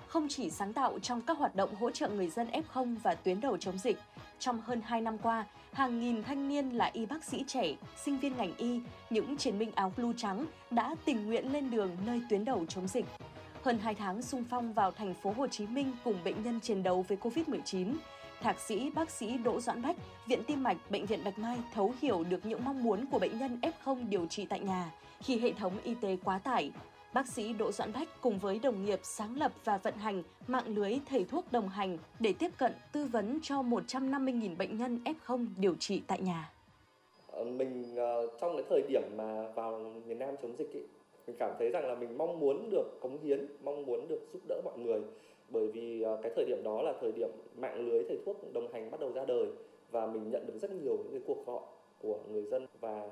không 0.10 0.28
chỉ 0.30 0.50
sáng 0.50 0.74
tạo 0.74 1.00
trong 1.00 1.22
các 1.22 1.38
hoạt 1.38 1.56
động 1.56 1.76
hỗ 1.76 1.92
trợ 1.92 2.10
người 2.10 2.30
dân 2.30 2.48
F0 2.52 2.96
và 3.04 3.16
tuyến 3.16 3.42
đầu 3.42 3.58
chống 3.58 3.78
dịch, 3.78 3.98
trong 4.40 4.62
hơn 4.62 4.82
2 4.86 5.02
năm 5.02 5.18
qua, 5.18 5.46
hàng 5.74 6.00
nghìn 6.00 6.24
thanh 6.24 6.48
niên 6.50 6.70
là 6.70 6.90
y 6.94 7.06
bác 7.06 7.24
sĩ 7.24 7.44
trẻ, 7.48 7.76
sinh 8.04 8.18
viên 8.18 8.38
ngành 8.38 8.56
y, 8.58 8.80
những 9.10 9.38
chiến 9.38 9.60
binh 9.60 9.72
áo 9.76 9.92
blue 9.98 10.14
trắng 10.18 10.46
đã 10.72 10.96
tình 11.06 11.26
nguyện 11.26 11.54
lên 11.54 11.72
đường 11.72 11.98
nơi 12.06 12.22
tuyến 12.30 12.46
đầu 12.46 12.66
chống 12.70 12.88
dịch. 12.88 13.06
Hơn 13.64 13.80
2 13.80 13.96
tháng 13.96 14.22
sung 14.22 14.44
phong 14.50 14.74
vào 14.74 14.92
thành 14.92 15.14
phố 15.14 15.34
Hồ 15.38 15.48
Chí 15.48 15.68
Minh 15.68 15.92
cùng 16.04 16.24
bệnh 16.24 16.44
nhân 16.44 16.60
chiến 16.60 16.84
đấu 16.84 17.06
với 17.08 17.18
Covid-19, 17.22 17.96
Thạc 18.42 18.60
sĩ 18.60 18.90
bác 18.90 19.10
sĩ 19.10 19.38
Đỗ 19.38 19.62
Doãn 19.62 19.82
Bách, 19.82 19.96
Viện 20.28 20.44
Tim 20.48 20.64
mạch 20.64 20.78
Bệnh 20.90 21.06
viện 21.06 21.24
Bạch 21.24 21.40
Mai 21.40 21.58
thấu 21.74 21.94
hiểu 22.02 22.24
được 22.24 22.46
những 22.46 22.66
mong 22.66 22.84
muốn 22.84 23.06
của 23.06 23.20
bệnh 23.20 23.40
nhân 23.40 23.60
F0 23.62 24.10
điều 24.10 24.26
trị 24.26 24.46
tại 24.46 24.60
nhà 24.60 24.92
khi 25.22 25.40
hệ 25.40 25.54
thống 25.54 25.74
y 25.84 25.94
tế 25.96 26.18
quá 26.24 26.40
tải, 26.40 26.72
bác 27.14 27.28
sĩ 27.28 27.54
Đỗ 27.54 27.72
Doãn 27.72 27.94
Bách 27.94 28.22
cùng 28.22 28.40
với 28.40 28.60
đồng 28.64 28.86
nghiệp 28.86 29.00
sáng 29.04 29.38
lập 29.38 29.52
và 29.64 29.78
vận 29.78 29.94
hành 29.94 30.24
mạng 30.48 30.64
lưới 30.68 31.00
thầy 31.10 31.24
thuốc 31.24 31.46
đồng 31.52 31.70
hành 31.70 31.98
để 32.20 32.34
tiếp 32.40 32.52
cận 32.58 32.72
tư 32.94 33.06
vấn 33.06 33.40
cho 33.42 33.56
150.000 33.56 34.58
bệnh 34.58 34.78
nhân 34.78 35.00
F0 35.06 35.46
điều 35.58 35.76
trị 35.76 36.02
tại 36.08 36.22
nhà. 36.22 36.52
Ờ, 37.32 37.44
mình 37.44 37.96
ờ, 37.96 38.28
trong 38.42 38.56
cái 38.56 38.66
thời 38.70 38.82
điểm 38.90 39.02
mà 39.18 39.48
vào 39.56 39.94
miền 40.08 40.20
Nam 40.20 40.36
chống 40.42 40.56
dịch 40.58 40.74
ấy, 40.74 40.88
mình 41.28 41.36
cảm 41.40 41.56
thấy 41.60 41.70
rằng 41.70 41.88
là 41.88 41.96
mình 41.96 42.18
mong 42.18 42.40
muốn 42.40 42.70
được 42.70 43.00
cống 43.02 43.24
hiến, 43.24 43.46
mong 43.64 43.86
muốn 43.86 44.08
được 44.08 44.22
giúp 44.34 44.42
đỡ 44.48 44.62
mọi 44.66 44.78
người 44.78 45.02
bởi 45.50 45.68
vì 45.68 46.02
ờ, 46.02 46.20
cái 46.24 46.32
thời 46.36 46.46
điểm 46.46 46.64
đó 46.64 46.82
là 46.82 46.94
thời 47.02 47.12
điểm 47.12 47.30
mạng 47.58 47.88
lưới 47.88 48.04
thầy 48.08 48.18
thuốc 48.26 48.54
đồng 48.54 48.74
hành 48.74 48.92
bắt 48.92 49.00
đầu 49.00 49.12
ra 49.12 49.26
đời 49.26 49.48
và 49.92 50.06
mình 50.06 50.30
nhận 50.30 50.48
được 50.48 50.58
rất 50.62 50.72
nhiều 50.72 50.98
những 50.98 51.12
cái 51.12 51.22
cuộc 51.28 51.46
gọi 51.46 51.62
của 52.02 52.20
người 52.32 52.44
dân 52.44 52.68
và 52.80 53.10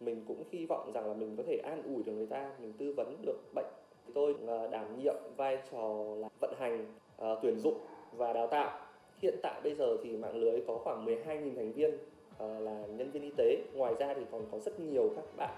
mình 0.00 0.24
cũng 0.28 0.44
hy 0.52 0.66
vọng 0.66 0.92
rằng 0.94 1.06
là 1.06 1.14
mình 1.14 1.36
có 1.36 1.42
thể 1.46 1.56
an 1.56 1.82
ủi 1.82 2.02
được 2.02 2.12
người 2.12 2.26
ta 2.26 2.50
mình 2.60 2.72
tư 2.72 2.94
vấn 2.96 3.16
được 3.22 3.38
bệnh. 3.54 3.66
Tôi 4.14 4.34
ờ, 4.46 4.68
đảm 4.68 5.02
nhiệm 5.02 5.14
vai 5.36 5.58
trò 5.72 6.04
là 6.16 6.28
vận 6.40 6.54
hành 6.58 6.86
uh, 7.22 7.38
tuyển 7.42 7.58
dụng 7.58 7.78
và 8.12 8.32
đào 8.32 8.46
tạo. 8.46 8.78
Hiện 9.22 9.34
tại 9.42 9.60
bây 9.64 9.74
giờ 9.74 9.96
thì 10.04 10.16
mạng 10.16 10.36
lưới 10.36 10.60
có 10.66 10.78
khoảng 10.84 11.06
12.000 11.06 11.56
thành 11.56 11.72
viên 11.72 11.94
uh, 11.94 12.62
là 12.62 12.86
nhân 12.86 13.10
viên 13.10 13.22
y 13.22 13.30
tế. 13.36 13.56
Ngoài 13.74 13.94
ra 13.98 14.14
thì 14.14 14.22
còn 14.32 14.42
có 14.52 14.58
rất 14.58 14.80
nhiều 14.80 15.12
các 15.16 15.24
bạn 15.36 15.54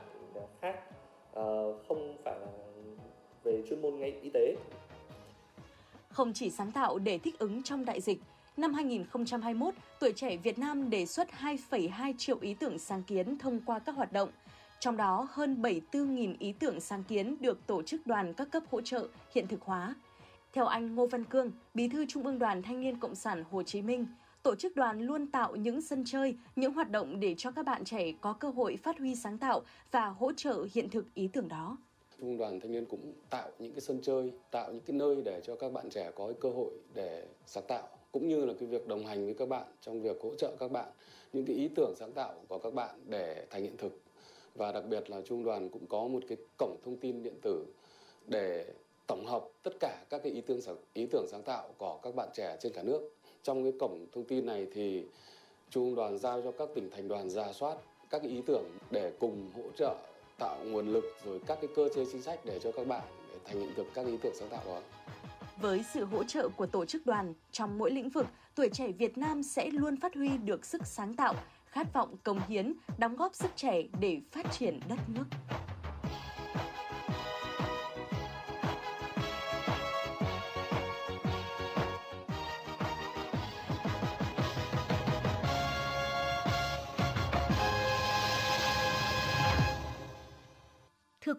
khác 0.61 0.81
uh, 1.41 1.77
không 1.89 2.17
phải 2.25 2.41
là 2.41 2.47
về 3.45 3.63
chuyên 3.71 3.83
môn 3.83 3.99
ngay 3.99 4.13
y 4.23 4.31
tế. 4.35 4.55
Không 6.09 6.33
chỉ 6.33 6.51
sáng 6.51 6.73
tạo 6.73 6.99
để 6.99 7.19
thích 7.19 7.39
ứng 7.39 7.63
trong 7.63 7.85
đại 7.85 8.01
dịch 8.01 8.19
Năm 8.57 8.73
2021, 8.75 9.75
tuổi 10.01 10.13
trẻ 10.17 10.37
Việt 10.37 10.59
Nam 10.59 10.91
đề 10.91 11.07
xuất 11.07 11.29
2,2 11.41 12.15
triệu 12.19 12.39
ý 12.41 12.55
tưởng 12.55 12.79
sáng 12.79 13.03
kiến 13.03 13.39
thông 13.39 13.61
qua 13.67 13.79
các 13.79 13.97
hoạt 13.97 14.13
động. 14.13 14.29
Trong 14.81 14.97
đó, 14.97 15.29
hơn 15.31 15.63
74.000 15.63 16.35
ý 16.39 16.53
tưởng 16.53 16.81
sáng 16.81 17.05
kiến 17.05 17.37
được 17.41 17.67
tổ 17.67 17.83
chức 17.83 18.07
đoàn 18.07 18.35
các 18.35 18.51
cấp 18.51 18.63
hỗ 18.71 18.81
trợ 18.81 19.09
hiện 19.35 19.47
thực 19.49 19.63
hóa. 19.63 19.95
Theo 20.53 20.67
anh 20.67 20.95
Ngô 20.95 21.07
Văn 21.07 21.25
Cương, 21.25 21.51
Bí 21.75 21.89
thư 21.89 22.07
Trung 22.09 22.23
ương 22.23 22.39
Đoàn 22.39 22.63
Thanh 22.63 22.81
niên 22.81 23.01
Cộng 23.01 23.15
sản 23.15 23.45
Hồ 23.51 23.63
Chí 23.63 23.83
Minh, 23.83 24.07
tổ 24.43 24.55
chức 24.55 24.77
đoàn 24.77 25.01
luôn 25.01 25.27
tạo 25.27 25.57
những 25.57 25.83
sân 25.83 26.05
chơi, 26.07 26.35
những 26.57 26.73
hoạt 26.73 26.91
động 26.91 27.21
để 27.21 27.35
cho 27.39 27.51
các 27.51 27.67
bạn 27.67 27.85
trẻ 27.85 28.13
có 28.21 28.33
cơ 28.33 28.49
hội 28.49 28.77
phát 28.83 28.99
huy 28.99 29.15
sáng 29.15 29.39
tạo 29.39 29.63
và 29.91 30.07
hỗ 30.07 30.33
trợ 30.33 30.67
hiện 30.75 30.91
thực 30.91 31.15
ý 31.15 31.29
tưởng 31.29 31.49
đó. 31.49 31.77
Trung 32.19 32.39
đoàn 32.39 32.61
thanh 32.61 32.73
niên 32.73 32.85
cũng 32.87 33.13
tạo 33.31 33.51
những 33.59 33.73
cái 33.73 33.81
sân 33.81 34.01
chơi, 34.03 34.33
tạo 34.51 34.73
những 34.73 34.83
cái 34.87 34.97
nơi 34.97 35.23
để 35.25 35.41
cho 35.45 35.57
các 35.57 35.73
bạn 35.73 35.91
trẻ 35.91 36.11
có 36.15 36.33
cơ 36.41 36.49
hội 36.49 36.71
để 36.95 37.27
sáng 37.47 37.65
tạo 37.69 37.89
cũng 38.13 38.29
như 38.29 38.45
là 38.45 38.55
cái 38.61 38.69
việc 38.69 38.87
đồng 38.87 39.07
hành 39.07 39.25
với 39.25 39.35
các 39.35 39.49
bạn 39.49 39.67
trong 39.81 40.03
việc 40.03 40.17
hỗ 40.23 40.35
trợ 40.35 40.57
các 40.61 40.71
bạn 40.71 40.91
những 41.33 41.45
cái 41.47 41.57
ý 41.57 41.69
tưởng 41.77 41.95
sáng 41.97 42.13
tạo 42.13 42.35
của 42.49 42.59
các 42.59 42.75
bạn 42.75 42.95
để 43.07 43.47
thành 43.51 43.63
hiện 43.63 43.77
thực 43.77 44.01
và 44.55 44.73
đặc 44.73 44.85
biệt 44.89 45.11
là 45.11 45.21
trung 45.25 45.45
đoàn 45.45 45.69
cũng 45.69 45.87
có 45.87 46.07
một 46.07 46.23
cái 46.29 46.39
cổng 46.59 46.77
thông 46.85 46.97
tin 46.97 47.23
điện 47.23 47.37
tử 47.43 47.65
để 48.27 48.67
tổng 49.07 49.27
hợp 49.27 49.49
tất 49.63 49.73
cả 49.81 50.05
các 50.11 50.23
cái 50.23 50.33
ý 50.33 50.41
tưởng 50.41 50.61
sáng, 50.61 50.77
ý 50.95 51.07
tưởng 51.11 51.27
sáng 51.31 51.43
tạo 51.43 51.75
của 51.79 51.99
các 52.03 52.15
bạn 52.15 52.29
trẻ 52.35 52.57
trên 52.61 52.73
cả 52.73 52.83
nước. 52.83 53.01
Trong 53.43 53.63
cái 53.63 53.73
cổng 53.79 54.07
thông 54.13 54.25
tin 54.25 54.47
này 54.47 54.67
thì 54.75 55.05
Trung 55.71 55.95
đoàn 55.95 56.19
giao 56.19 56.43
cho 56.43 56.53
các 56.53 56.69
tỉnh 56.75 56.91
thành 56.91 57.09
đoàn 57.09 57.31
ra 57.31 57.53
soát 57.53 57.77
các 58.11 58.23
cái 58.23 58.31
ý 58.31 58.43
tưởng 58.47 58.65
để 58.91 59.13
cùng 59.19 59.51
hỗ 59.57 59.63
trợ 59.77 59.97
tạo 60.39 60.65
nguồn 60.65 60.93
lực 60.93 61.05
rồi 61.25 61.41
các 61.47 61.59
cái 61.61 61.71
cơ 61.77 61.89
chế 61.95 62.05
chính 62.13 62.23
sách 62.23 62.41
để 62.45 62.59
cho 62.59 62.73
các 62.73 62.87
bạn 62.87 63.03
để 63.33 63.39
thành 63.45 63.61
hiện 63.61 63.73
thực 63.77 63.87
các 63.95 64.07
ý 64.07 64.17
tưởng 64.23 64.35
sáng 64.35 64.49
tạo 64.49 64.63
đó. 64.67 64.81
Với 65.61 65.85
sự 65.95 66.05
hỗ 66.05 66.25
trợ 66.25 66.49
của 66.49 66.67
tổ 66.67 66.85
chức 66.85 67.07
đoàn 67.07 67.35
trong 67.53 67.79
mỗi 67.79 67.91
lĩnh 67.91 68.11
vực, 68.11 68.27
tuổi 68.55 68.69
trẻ 68.73 68.93
Việt 68.93 69.19
Nam 69.19 69.43
sẽ 69.43 69.71
luôn 69.71 69.97
phát 69.97 70.15
huy 70.15 70.29
được 70.29 70.65
sức 70.65 70.87
sáng 70.87 71.15
tạo, 71.15 71.35
khát 71.67 71.93
vọng 71.93 72.17
công 72.23 72.41
hiến, 72.49 72.73
đóng 72.99 73.17
góp 73.17 73.35
sức 73.35 73.51
trẻ 73.57 73.83
để 74.01 74.21
phát 74.33 74.53
triển 74.53 74.81
đất 74.89 74.99
nước. 75.09 75.25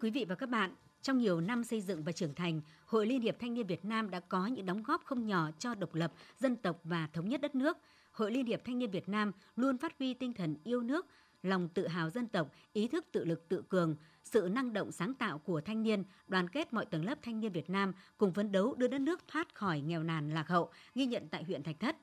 Quý 0.04 0.10
vị 0.10 0.24
và 0.28 0.34
các 0.34 0.48
bạn, 0.48 0.70
trong 1.02 1.18
nhiều 1.18 1.40
năm 1.40 1.64
xây 1.64 1.80
dựng 1.80 2.02
và 2.04 2.12
trưởng 2.12 2.34
thành, 2.34 2.60
Hội 2.86 3.06
Liên 3.06 3.20
hiệp 3.20 3.38
Thanh 3.38 3.54
niên 3.54 3.66
Việt 3.66 3.84
Nam 3.84 4.10
đã 4.10 4.20
có 4.20 4.46
những 4.46 4.66
đóng 4.66 4.82
góp 4.82 5.04
không 5.04 5.26
nhỏ 5.26 5.50
cho 5.58 5.74
độc 5.74 5.94
lập, 5.94 6.12
dân 6.38 6.56
tộc 6.56 6.80
và 6.84 7.08
thống 7.12 7.28
nhất 7.28 7.40
đất 7.40 7.54
nước. 7.54 7.76
Hội 8.12 8.32
Liên 8.32 8.46
hiệp 8.46 8.64
Thanh 8.64 8.78
niên 8.78 8.90
Việt 8.90 9.08
Nam 9.08 9.32
luôn 9.56 9.78
phát 9.78 9.98
huy 9.98 10.14
tinh 10.14 10.32
thần 10.32 10.56
yêu 10.64 10.82
nước, 10.82 11.06
lòng 11.42 11.68
tự 11.68 11.86
hào 11.86 12.10
dân 12.10 12.28
tộc, 12.28 12.52
ý 12.72 12.88
thức 12.88 13.06
tự 13.12 13.24
lực 13.24 13.48
tự 13.48 13.62
cường, 13.68 13.96
sự 14.24 14.48
năng 14.52 14.72
động 14.72 14.92
sáng 14.92 15.14
tạo 15.14 15.38
của 15.38 15.60
thanh 15.60 15.82
niên, 15.82 16.04
đoàn 16.28 16.48
kết 16.48 16.72
mọi 16.72 16.86
tầng 16.86 17.04
lớp 17.04 17.18
thanh 17.22 17.40
niên 17.40 17.52
Việt 17.52 17.70
Nam 17.70 17.92
cùng 18.18 18.32
phấn 18.32 18.52
đấu 18.52 18.74
đưa 18.74 18.88
đất 18.88 19.00
nước 19.00 19.20
thoát 19.28 19.54
khỏi 19.54 19.80
nghèo 19.80 20.02
nàn 20.02 20.34
lạc 20.34 20.48
hậu, 20.48 20.70
ghi 20.94 21.06
nhận 21.06 21.28
tại 21.28 21.44
huyện 21.44 21.62
Thạch 21.62 21.80
Thất. 21.80 21.96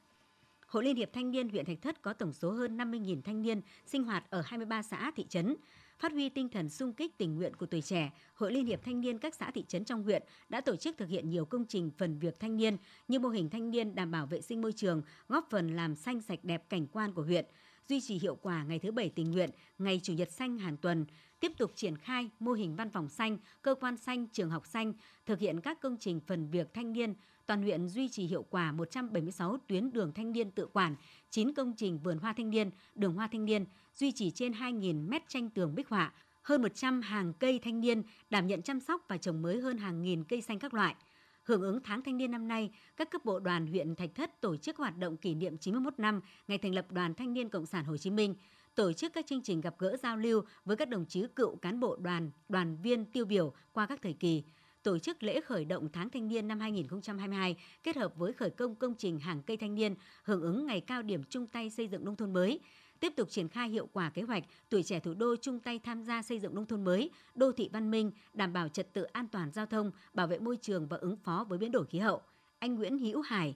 Hội 0.67 0.83
Liên 0.83 0.95
hiệp 0.95 1.13
Thanh 1.13 1.31
niên 1.31 1.49
huyện 1.49 1.65
Thạch 1.65 1.81
Thất 1.81 2.01
có 2.01 2.13
tổng 2.13 2.33
số 2.33 2.51
hơn 2.51 2.77
50.000 2.77 3.21
thanh 3.21 3.41
niên 3.41 3.61
sinh 3.85 4.03
hoạt 4.03 4.23
ở 4.29 4.41
23 4.45 4.83
xã, 4.83 5.11
thị 5.15 5.25
trấn. 5.29 5.55
Phát 6.01 6.11
huy 6.11 6.29
tinh 6.29 6.49
thần 6.49 6.69
sung 6.69 6.93
kích 6.93 7.17
tình 7.17 7.35
nguyện 7.35 7.55
của 7.55 7.65
tuổi 7.65 7.81
trẻ, 7.81 8.11
Hội 8.33 8.51
Liên 8.51 8.65
hiệp 8.65 8.83
Thanh 8.83 9.01
niên 9.01 9.19
các 9.19 9.35
xã 9.35 9.51
thị 9.51 9.65
trấn 9.67 9.85
trong 9.85 10.03
huyện 10.03 10.23
đã 10.49 10.61
tổ 10.61 10.75
chức 10.75 10.97
thực 10.97 11.09
hiện 11.09 11.29
nhiều 11.29 11.45
công 11.45 11.65
trình 11.65 11.91
phần 11.97 12.19
việc 12.19 12.39
thanh 12.39 12.57
niên 12.57 12.77
như 13.07 13.19
mô 13.19 13.29
hình 13.29 13.49
thanh 13.49 13.71
niên 13.71 13.95
đảm 13.95 14.11
bảo 14.11 14.25
vệ 14.25 14.41
sinh 14.41 14.61
môi 14.61 14.73
trường, 14.73 15.01
góp 15.27 15.47
phần 15.49 15.75
làm 15.75 15.95
xanh 15.95 16.21
sạch 16.21 16.39
đẹp 16.43 16.69
cảnh 16.69 16.87
quan 16.87 17.13
của 17.13 17.21
huyện, 17.21 17.45
duy 17.89 18.01
trì 18.01 18.19
hiệu 18.19 18.35
quả 18.35 18.63
ngày 18.63 18.79
thứ 18.79 18.91
bảy 18.91 19.09
tình 19.09 19.31
nguyện, 19.31 19.49
ngày 19.77 19.99
chủ 20.03 20.13
nhật 20.13 20.31
xanh 20.31 20.57
hàng 20.57 20.77
tuần, 20.77 21.05
tiếp 21.41 21.51
tục 21.57 21.71
triển 21.75 21.97
khai 21.97 22.29
mô 22.39 22.51
hình 22.51 22.75
văn 22.75 22.89
phòng 22.89 23.09
xanh, 23.09 23.37
cơ 23.61 23.75
quan 23.75 23.97
xanh, 23.97 24.27
trường 24.27 24.49
học 24.49 24.65
xanh, 24.65 24.93
thực 25.25 25.39
hiện 25.39 25.61
các 25.61 25.81
công 25.81 25.97
trình 25.99 26.19
phần 26.27 26.49
việc 26.49 26.73
thanh 26.73 26.93
niên, 26.93 27.13
toàn 27.45 27.61
huyện 27.61 27.87
duy 27.87 28.09
trì 28.09 28.25
hiệu 28.25 28.45
quả 28.49 28.71
176 28.71 29.57
tuyến 29.67 29.91
đường 29.91 30.11
thanh 30.15 30.31
niên 30.31 30.51
tự 30.51 30.67
quản, 30.73 30.95
9 31.29 31.53
công 31.53 31.73
trình 31.77 31.99
vườn 31.99 32.17
hoa 32.17 32.33
thanh 32.33 32.49
niên, 32.49 32.69
đường 32.95 33.13
hoa 33.13 33.27
thanh 33.31 33.45
niên, 33.45 33.65
duy 33.95 34.11
trì 34.11 34.31
trên 34.31 34.51
2.000 34.51 35.09
mét 35.09 35.21
tranh 35.27 35.49
tường 35.49 35.75
bích 35.75 35.89
họa, 35.89 36.13
hơn 36.43 36.61
100 36.61 37.01
hàng 37.01 37.33
cây 37.33 37.59
thanh 37.63 37.81
niên 37.81 38.03
đảm 38.29 38.47
nhận 38.47 38.61
chăm 38.61 38.79
sóc 38.79 39.05
và 39.07 39.17
trồng 39.17 39.41
mới 39.41 39.59
hơn 39.61 39.77
hàng 39.77 40.01
nghìn 40.01 40.23
cây 40.23 40.41
xanh 40.41 40.59
các 40.59 40.73
loại. 40.73 40.95
Hưởng 41.43 41.61
ứng 41.61 41.79
tháng 41.83 42.01
thanh 42.01 42.17
niên 42.17 42.31
năm 42.31 42.47
nay, 42.47 42.71
các 42.97 43.11
cấp 43.11 43.25
bộ 43.25 43.39
đoàn 43.39 43.67
huyện 43.67 43.95
Thạch 43.95 44.15
Thất 44.15 44.41
tổ 44.41 44.57
chức 44.57 44.77
hoạt 44.77 44.97
động 44.97 45.17
kỷ 45.17 45.35
niệm 45.35 45.57
91 45.57 45.99
năm 45.99 46.21
ngày 46.47 46.57
thành 46.57 46.75
lập 46.75 46.91
Đoàn 46.91 47.13
Thanh 47.13 47.33
niên 47.33 47.49
Cộng 47.49 47.65
sản 47.65 47.85
Hồ 47.85 47.97
Chí 47.97 48.09
Minh, 48.09 48.35
tổ 48.75 48.93
chức 48.93 49.13
các 49.13 49.25
chương 49.25 49.41
trình 49.41 49.61
gặp 49.61 49.75
gỡ 49.79 49.97
giao 50.03 50.17
lưu 50.17 50.41
với 50.65 50.77
các 50.77 50.89
đồng 50.89 51.05
chí 51.05 51.23
cựu 51.35 51.55
cán 51.55 51.79
bộ 51.79 51.95
đoàn, 51.95 52.31
đoàn 52.49 52.77
viên 52.83 53.05
tiêu 53.05 53.25
biểu 53.25 53.53
qua 53.73 53.85
các 53.85 53.99
thời 54.01 54.13
kỳ, 54.13 54.43
tổ 54.83 54.99
chức 54.99 55.23
lễ 55.23 55.41
khởi 55.41 55.65
động 55.65 55.89
tháng 55.93 56.09
thanh 56.09 56.27
niên 56.27 56.47
năm 56.47 56.59
2022 56.59 57.55
kết 57.83 57.97
hợp 57.97 58.15
với 58.15 58.33
khởi 58.33 58.49
công 58.49 58.75
công 58.75 58.95
trình 58.97 59.19
hàng 59.19 59.41
cây 59.41 59.57
thanh 59.57 59.75
niên 59.75 59.95
hưởng 60.23 60.41
ứng 60.41 60.65
ngày 60.65 60.81
cao 60.81 61.01
điểm 61.01 61.23
chung 61.29 61.47
tay 61.47 61.69
xây 61.69 61.87
dựng 61.87 62.05
nông 62.05 62.15
thôn 62.15 62.33
mới, 62.33 62.59
tiếp 62.99 63.13
tục 63.15 63.29
triển 63.29 63.47
khai 63.47 63.69
hiệu 63.69 63.89
quả 63.93 64.09
kế 64.09 64.21
hoạch 64.21 64.43
tuổi 64.69 64.83
trẻ 64.83 64.99
thủ 64.99 65.13
đô 65.13 65.35
chung 65.41 65.59
tay 65.59 65.79
tham 65.79 66.03
gia 66.03 66.21
xây 66.21 66.39
dựng 66.39 66.55
nông 66.55 66.65
thôn 66.65 66.83
mới, 66.83 67.09
đô 67.35 67.51
thị 67.51 67.69
văn 67.73 67.91
minh, 67.91 68.11
đảm 68.33 68.53
bảo 68.53 68.67
trật 68.69 68.93
tự 68.93 69.03
an 69.03 69.27
toàn 69.27 69.51
giao 69.51 69.65
thông, 69.65 69.91
bảo 70.13 70.27
vệ 70.27 70.39
môi 70.39 70.57
trường 70.57 70.87
và 70.87 70.97
ứng 70.97 71.15
phó 71.15 71.45
với 71.49 71.57
biến 71.57 71.71
đổi 71.71 71.85
khí 71.85 71.99
hậu. 71.99 72.21
Anh 72.59 72.75
Nguyễn 72.75 72.97
Hữu 72.97 73.21
Hải, 73.21 73.55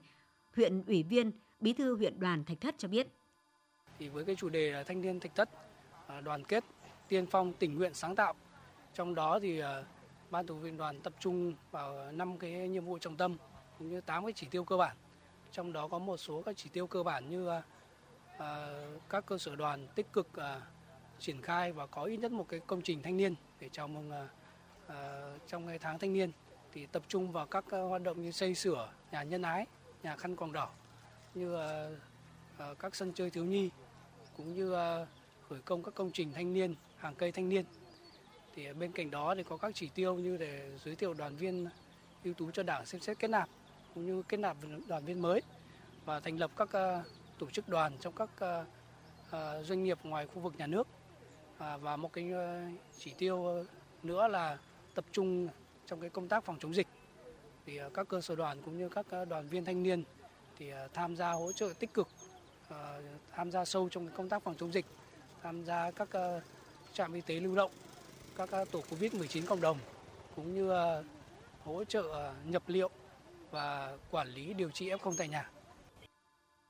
huyện 0.56 0.82
ủy 0.86 1.02
viên, 1.02 1.32
bí 1.60 1.72
thư 1.72 1.96
huyện 1.96 2.20
đoàn 2.20 2.44
Thạch 2.44 2.60
Thất 2.60 2.74
cho 2.78 2.88
biết. 2.88 3.08
Thì 3.98 4.08
với 4.08 4.24
cái 4.24 4.36
chủ 4.36 4.48
đề 4.48 4.70
là 4.70 4.82
thanh 4.82 5.00
niên 5.00 5.20
Thạch 5.20 5.34
Thất 5.34 5.48
à, 6.06 6.20
đoàn 6.20 6.44
kết, 6.44 6.64
tiên 7.08 7.26
phong, 7.26 7.52
tình 7.52 7.74
nguyện, 7.74 7.94
sáng 7.94 8.16
tạo. 8.16 8.34
Trong 8.94 9.14
đó 9.14 9.38
thì 9.42 9.60
à, 9.60 9.84
ban 10.30 10.46
tổ 10.46 10.54
vụ 10.54 10.68
đoàn 10.76 11.00
tập 11.00 11.12
trung 11.20 11.54
vào 11.70 12.12
năm 12.12 12.38
cái 12.38 12.68
nhiệm 12.68 12.84
vụ 12.84 12.98
trọng 12.98 13.16
tâm 13.16 13.36
cũng 13.78 13.88
như 13.88 14.00
tám 14.00 14.24
cái 14.24 14.32
chỉ 14.32 14.46
tiêu 14.50 14.64
cơ 14.64 14.76
bản. 14.76 14.96
Trong 15.52 15.72
đó 15.72 15.88
có 15.88 15.98
một 15.98 16.16
số 16.16 16.42
các 16.42 16.56
chỉ 16.56 16.70
tiêu 16.72 16.86
cơ 16.86 17.02
bản 17.02 17.30
như 17.30 17.48
à, 18.38 18.68
các 19.08 19.26
cơ 19.26 19.38
sở 19.38 19.56
đoàn 19.56 19.88
tích 19.94 20.12
cực 20.12 20.28
triển 21.18 21.42
khai 21.42 21.72
và 21.72 21.86
có 21.86 22.04
ít 22.04 22.16
nhất 22.16 22.32
một 22.32 22.46
cái 22.48 22.60
công 22.66 22.82
trình 22.82 23.02
thanh 23.02 23.16
niên 23.16 23.34
để 23.60 23.68
chào 23.72 23.88
mừng 23.88 24.10
trong 25.46 25.66
ngày 25.66 25.78
tháng 25.78 25.98
thanh 25.98 26.12
niên 26.12 26.32
thì 26.72 26.86
tập 26.86 27.02
trung 27.08 27.32
vào 27.32 27.46
các 27.46 27.64
hoạt 27.70 28.02
động 28.02 28.22
như 28.22 28.30
xây 28.30 28.54
sửa 28.54 28.88
nhà 29.12 29.22
nhân 29.22 29.42
ái, 29.42 29.66
nhà 30.02 30.16
khăn 30.16 30.36
quàng 30.36 30.52
đỏ 30.52 30.70
như 31.34 31.56
các 32.78 32.94
sân 32.94 33.12
chơi 33.12 33.30
thiếu 33.30 33.44
nhi 33.44 33.70
cũng 34.36 34.54
như 34.54 34.72
ờ, 34.72 35.06
khởi 35.48 35.58
công 35.64 35.82
các 35.82 35.94
công 35.94 36.10
trình 36.12 36.32
thanh 36.32 36.54
niên, 36.54 36.74
hàng 36.96 37.14
cây 37.14 37.32
thanh 37.32 37.48
niên. 37.48 37.64
Thì 38.54 38.72
bên 38.72 38.92
cạnh 38.92 39.10
đó 39.10 39.34
thì 39.34 39.42
có 39.42 39.56
các 39.56 39.74
chỉ 39.74 39.88
tiêu 39.94 40.14
như 40.14 40.36
để 40.36 40.70
giới 40.84 40.96
thiệu 40.96 41.14
đoàn 41.14 41.36
viên 41.36 41.68
ưu 42.24 42.34
tú 42.34 42.50
cho 42.50 42.62
Đảng 42.62 42.86
xem 42.86 43.00
xét 43.00 43.18
kết 43.18 43.28
nạp 43.28 43.48
cũng 43.94 44.06
như 44.06 44.22
kết 44.22 44.36
nạp 44.36 44.56
đoàn 44.88 45.04
viên 45.04 45.22
mới 45.22 45.42
và 46.04 46.20
thành 46.20 46.38
lập 46.38 46.50
các 46.56 46.68
ờ, 46.72 47.02
tổ 47.38 47.50
chức 47.50 47.68
đoàn 47.68 47.92
trong 48.00 48.12
các 48.16 48.30
ờ, 49.30 49.62
doanh 49.62 49.84
nghiệp 49.84 49.98
ngoài 50.02 50.26
khu 50.26 50.40
vực 50.40 50.54
nhà 50.58 50.66
nước 50.66 50.86
à, 51.58 51.76
và 51.76 51.96
một 51.96 52.12
cái 52.12 52.32
chỉ 52.98 53.14
tiêu 53.18 53.64
nữa 54.02 54.28
là 54.28 54.58
tập 54.94 55.04
trung 55.12 55.48
trong 55.86 56.00
cái 56.00 56.10
công 56.10 56.28
tác 56.28 56.44
phòng 56.44 56.58
chống 56.60 56.74
dịch 56.74 56.86
thì 57.66 57.80
các 57.94 58.08
cơ 58.08 58.20
sở 58.20 58.36
đoàn 58.36 58.62
cũng 58.64 58.78
như 58.78 58.88
các 58.88 59.06
đoàn 59.28 59.48
viên 59.48 59.64
thanh 59.64 59.82
niên 59.82 60.02
thì 60.58 60.70
tham 60.94 61.16
gia 61.16 61.30
hỗ 61.30 61.52
trợ 61.52 61.72
tích 61.78 61.94
cực 61.94 62.08
Ờ, 62.68 63.02
tham 63.32 63.50
gia 63.50 63.64
sâu 63.64 63.88
trong 63.88 64.08
công 64.16 64.28
tác 64.28 64.42
phòng 64.42 64.54
chống 64.58 64.72
dịch 64.72 64.86
tham 65.42 65.64
gia 65.64 65.90
các 65.90 66.08
ờ, 66.10 66.40
trạm 66.92 67.12
y 67.12 67.20
tế 67.20 67.40
lưu 67.40 67.54
động 67.54 67.70
các 68.36 68.50
ờ, 68.50 68.64
tổ 68.64 68.82
covid 68.90 69.14
19 69.14 69.46
cộng 69.46 69.60
đồng 69.60 69.78
cũng 70.36 70.54
như 70.54 70.72
hỗ 71.64 71.84
trợ 71.84 72.32
nhập 72.44 72.62
liệu 72.66 72.90
và 73.50 73.96
quản 74.10 74.28
lý 74.28 74.54
điều 74.54 74.70
trị 74.70 74.90
f0 74.90 75.14
tại 75.18 75.28
nhà 75.28 75.50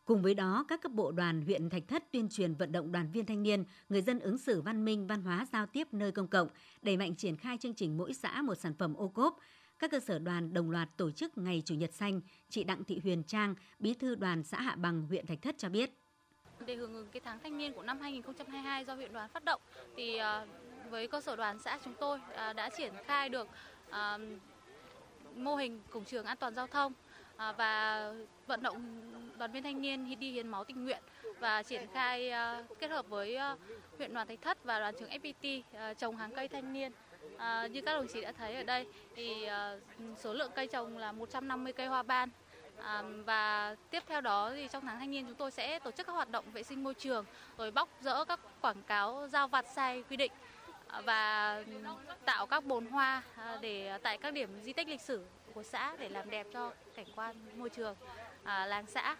Cùng 0.04 0.22
với 0.22 0.34
đó, 0.34 0.64
các 0.68 0.82
cấp 0.82 0.92
bộ 0.92 1.12
đoàn 1.12 1.42
huyện 1.42 1.70
Thạch 1.70 1.82
Thất 1.88 2.04
tuyên 2.12 2.28
truyền 2.28 2.54
vận 2.54 2.72
động 2.72 2.92
đoàn 2.92 3.10
viên 3.12 3.26
thanh 3.26 3.42
niên, 3.42 3.64
người 3.88 4.02
dân 4.02 4.20
ứng 4.20 4.38
xử 4.38 4.62
văn 4.62 4.84
minh, 4.84 5.06
văn 5.06 5.22
hóa 5.22 5.46
giao 5.52 5.66
tiếp 5.66 5.88
nơi 5.92 6.12
công 6.12 6.28
cộng, 6.28 6.48
đẩy 6.82 6.96
mạnh 6.96 7.14
triển 7.16 7.36
khai 7.36 7.58
chương 7.60 7.74
trình 7.74 7.96
mỗi 7.96 8.14
xã 8.14 8.42
một 8.42 8.54
sản 8.54 8.74
phẩm 8.78 8.94
ô 8.94 9.08
cốp. 9.08 9.38
Các 9.78 9.90
cơ 9.90 10.00
sở 10.00 10.18
đoàn 10.18 10.54
đồng 10.54 10.70
loạt 10.70 10.88
tổ 10.96 11.10
chức 11.10 11.38
Ngày 11.38 11.62
Chủ 11.64 11.74
nhật 11.74 11.94
xanh, 11.94 12.20
chị 12.48 12.64
Đặng 12.64 12.84
Thị 12.84 13.00
Huyền 13.02 13.22
Trang, 13.22 13.54
bí 13.78 13.94
thư 13.94 14.14
đoàn 14.14 14.42
xã 14.42 14.60
Hạ 14.60 14.74
Bằng, 14.76 15.06
huyện 15.08 15.26
Thạch 15.26 15.42
Thất 15.42 15.54
cho 15.58 15.68
biết. 15.68 15.90
Để 16.66 16.74
hưởng 16.74 16.94
ứng 16.94 17.08
cái 17.12 17.20
tháng 17.24 17.38
thanh 17.42 17.58
niên 17.58 17.72
của 17.72 17.82
năm 17.82 18.00
2022 18.00 18.84
do 18.84 18.94
huyện 18.94 19.12
đoàn 19.12 19.28
phát 19.28 19.44
động, 19.44 19.60
thì 19.96 20.16
à, 20.16 20.46
với 20.90 21.08
cơ 21.08 21.20
sở 21.20 21.36
đoàn 21.36 21.58
xã 21.58 21.78
chúng 21.84 21.94
tôi 22.00 22.20
à, 22.34 22.52
đã 22.52 22.70
triển 22.78 22.92
khai 23.04 23.28
được 23.28 23.48
à, 23.90 24.18
mô 25.34 25.56
hình 25.56 25.80
cổng 25.90 26.04
trường 26.04 26.26
an 26.26 26.36
toàn 26.40 26.54
giao 26.54 26.66
thông 26.66 26.92
và 27.38 28.12
vận 28.46 28.62
động 28.62 29.02
đoàn 29.38 29.52
viên 29.52 29.62
thanh 29.62 29.82
niên 29.82 30.18
đi 30.18 30.32
hiến 30.32 30.48
máu 30.48 30.64
tình 30.64 30.84
nguyện 30.84 31.02
và 31.38 31.62
triển 31.62 31.86
khai 31.92 32.32
kết 32.78 32.90
hợp 32.90 33.08
với 33.08 33.38
huyện 33.98 34.14
đoàn 34.14 34.28
Thạch 34.28 34.42
Thất 34.42 34.64
và 34.64 34.78
đoàn 34.78 34.94
trường 35.00 35.10
FPT 35.10 35.62
trồng 35.94 36.16
hàng 36.16 36.32
cây 36.34 36.48
thanh 36.48 36.72
niên. 36.72 36.92
À, 37.38 37.66
như 37.66 37.80
các 37.80 37.92
đồng 37.92 38.06
chí 38.08 38.20
đã 38.20 38.32
thấy 38.32 38.54
ở 38.54 38.62
đây 38.62 38.86
thì 39.14 39.44
à, 39.44 39.76
số 40.16 40.32
lượng 40.32 40.50
cây 40.54 40.66
trồng 40.66 40.98
là 40.98 41.12
150 41.12 41.72
cây 41.72 41.86
hoa 41.86 42.02
ban. 42.02 42.28
À, 42.82 43.02
và 43.24 43.76
tiếp 43.90 44.02
theo 44.06 44.20
đó 44.20 44.50
thì 44.54 44.68
trong 44.72 44.86
tháng 44.86 44.98
thanh 44.98 45.10
niên 45.10 45.26
chúng 45.26 45.34
tôi 45.34 45.50
sẽ 45.50 45.78
tổ 45.78 45.90
chức 45.90 46.06
các 46.06 46.12
hoạt 46.12 46.30
động 46.30 46.44
vệ 46.52 46.62
sinh 46.62 46.84
môi 46.84 46.94
trường 46.94 47.24
rồi 47.58 47.70
bóc 47.70 47.88
rỡ 48.00 48.24
các 48.24 48.40
quảng 48.60 48.82
cáo 48.82 49.28
giao 49.28 49.48
vặt 49.48 49.66
sai 49.74 50.04
quy 50.10 50.16
định 50.16 50.32
và 51.04 51.62
tạo 52.24 52.46
các 52.46 52.64
bồn 52.64 52.86
hoa 52.86 53.22
để 53.60 53.98
tại 54.02 54.18
các 54.18 54.34
điểm 54.34 54.60
di 54.62 54.72
tích 54.72 54.88
lịch 54.88 55.00
sử 55.00 55.26
của 55.54 55.62
xã 55.62 55.96
để 55.98 56.08
làm 56.08 56.30
đẹp 56.30 56.46
cho 56.52 56.72
cảnh 56.94 57.06
quan 57.16 57.36
môi 57.56 57.70
trường 57.70 57.96
à, 58.44 58.66
làng 58.66 58.86
xã. 58.86 59.16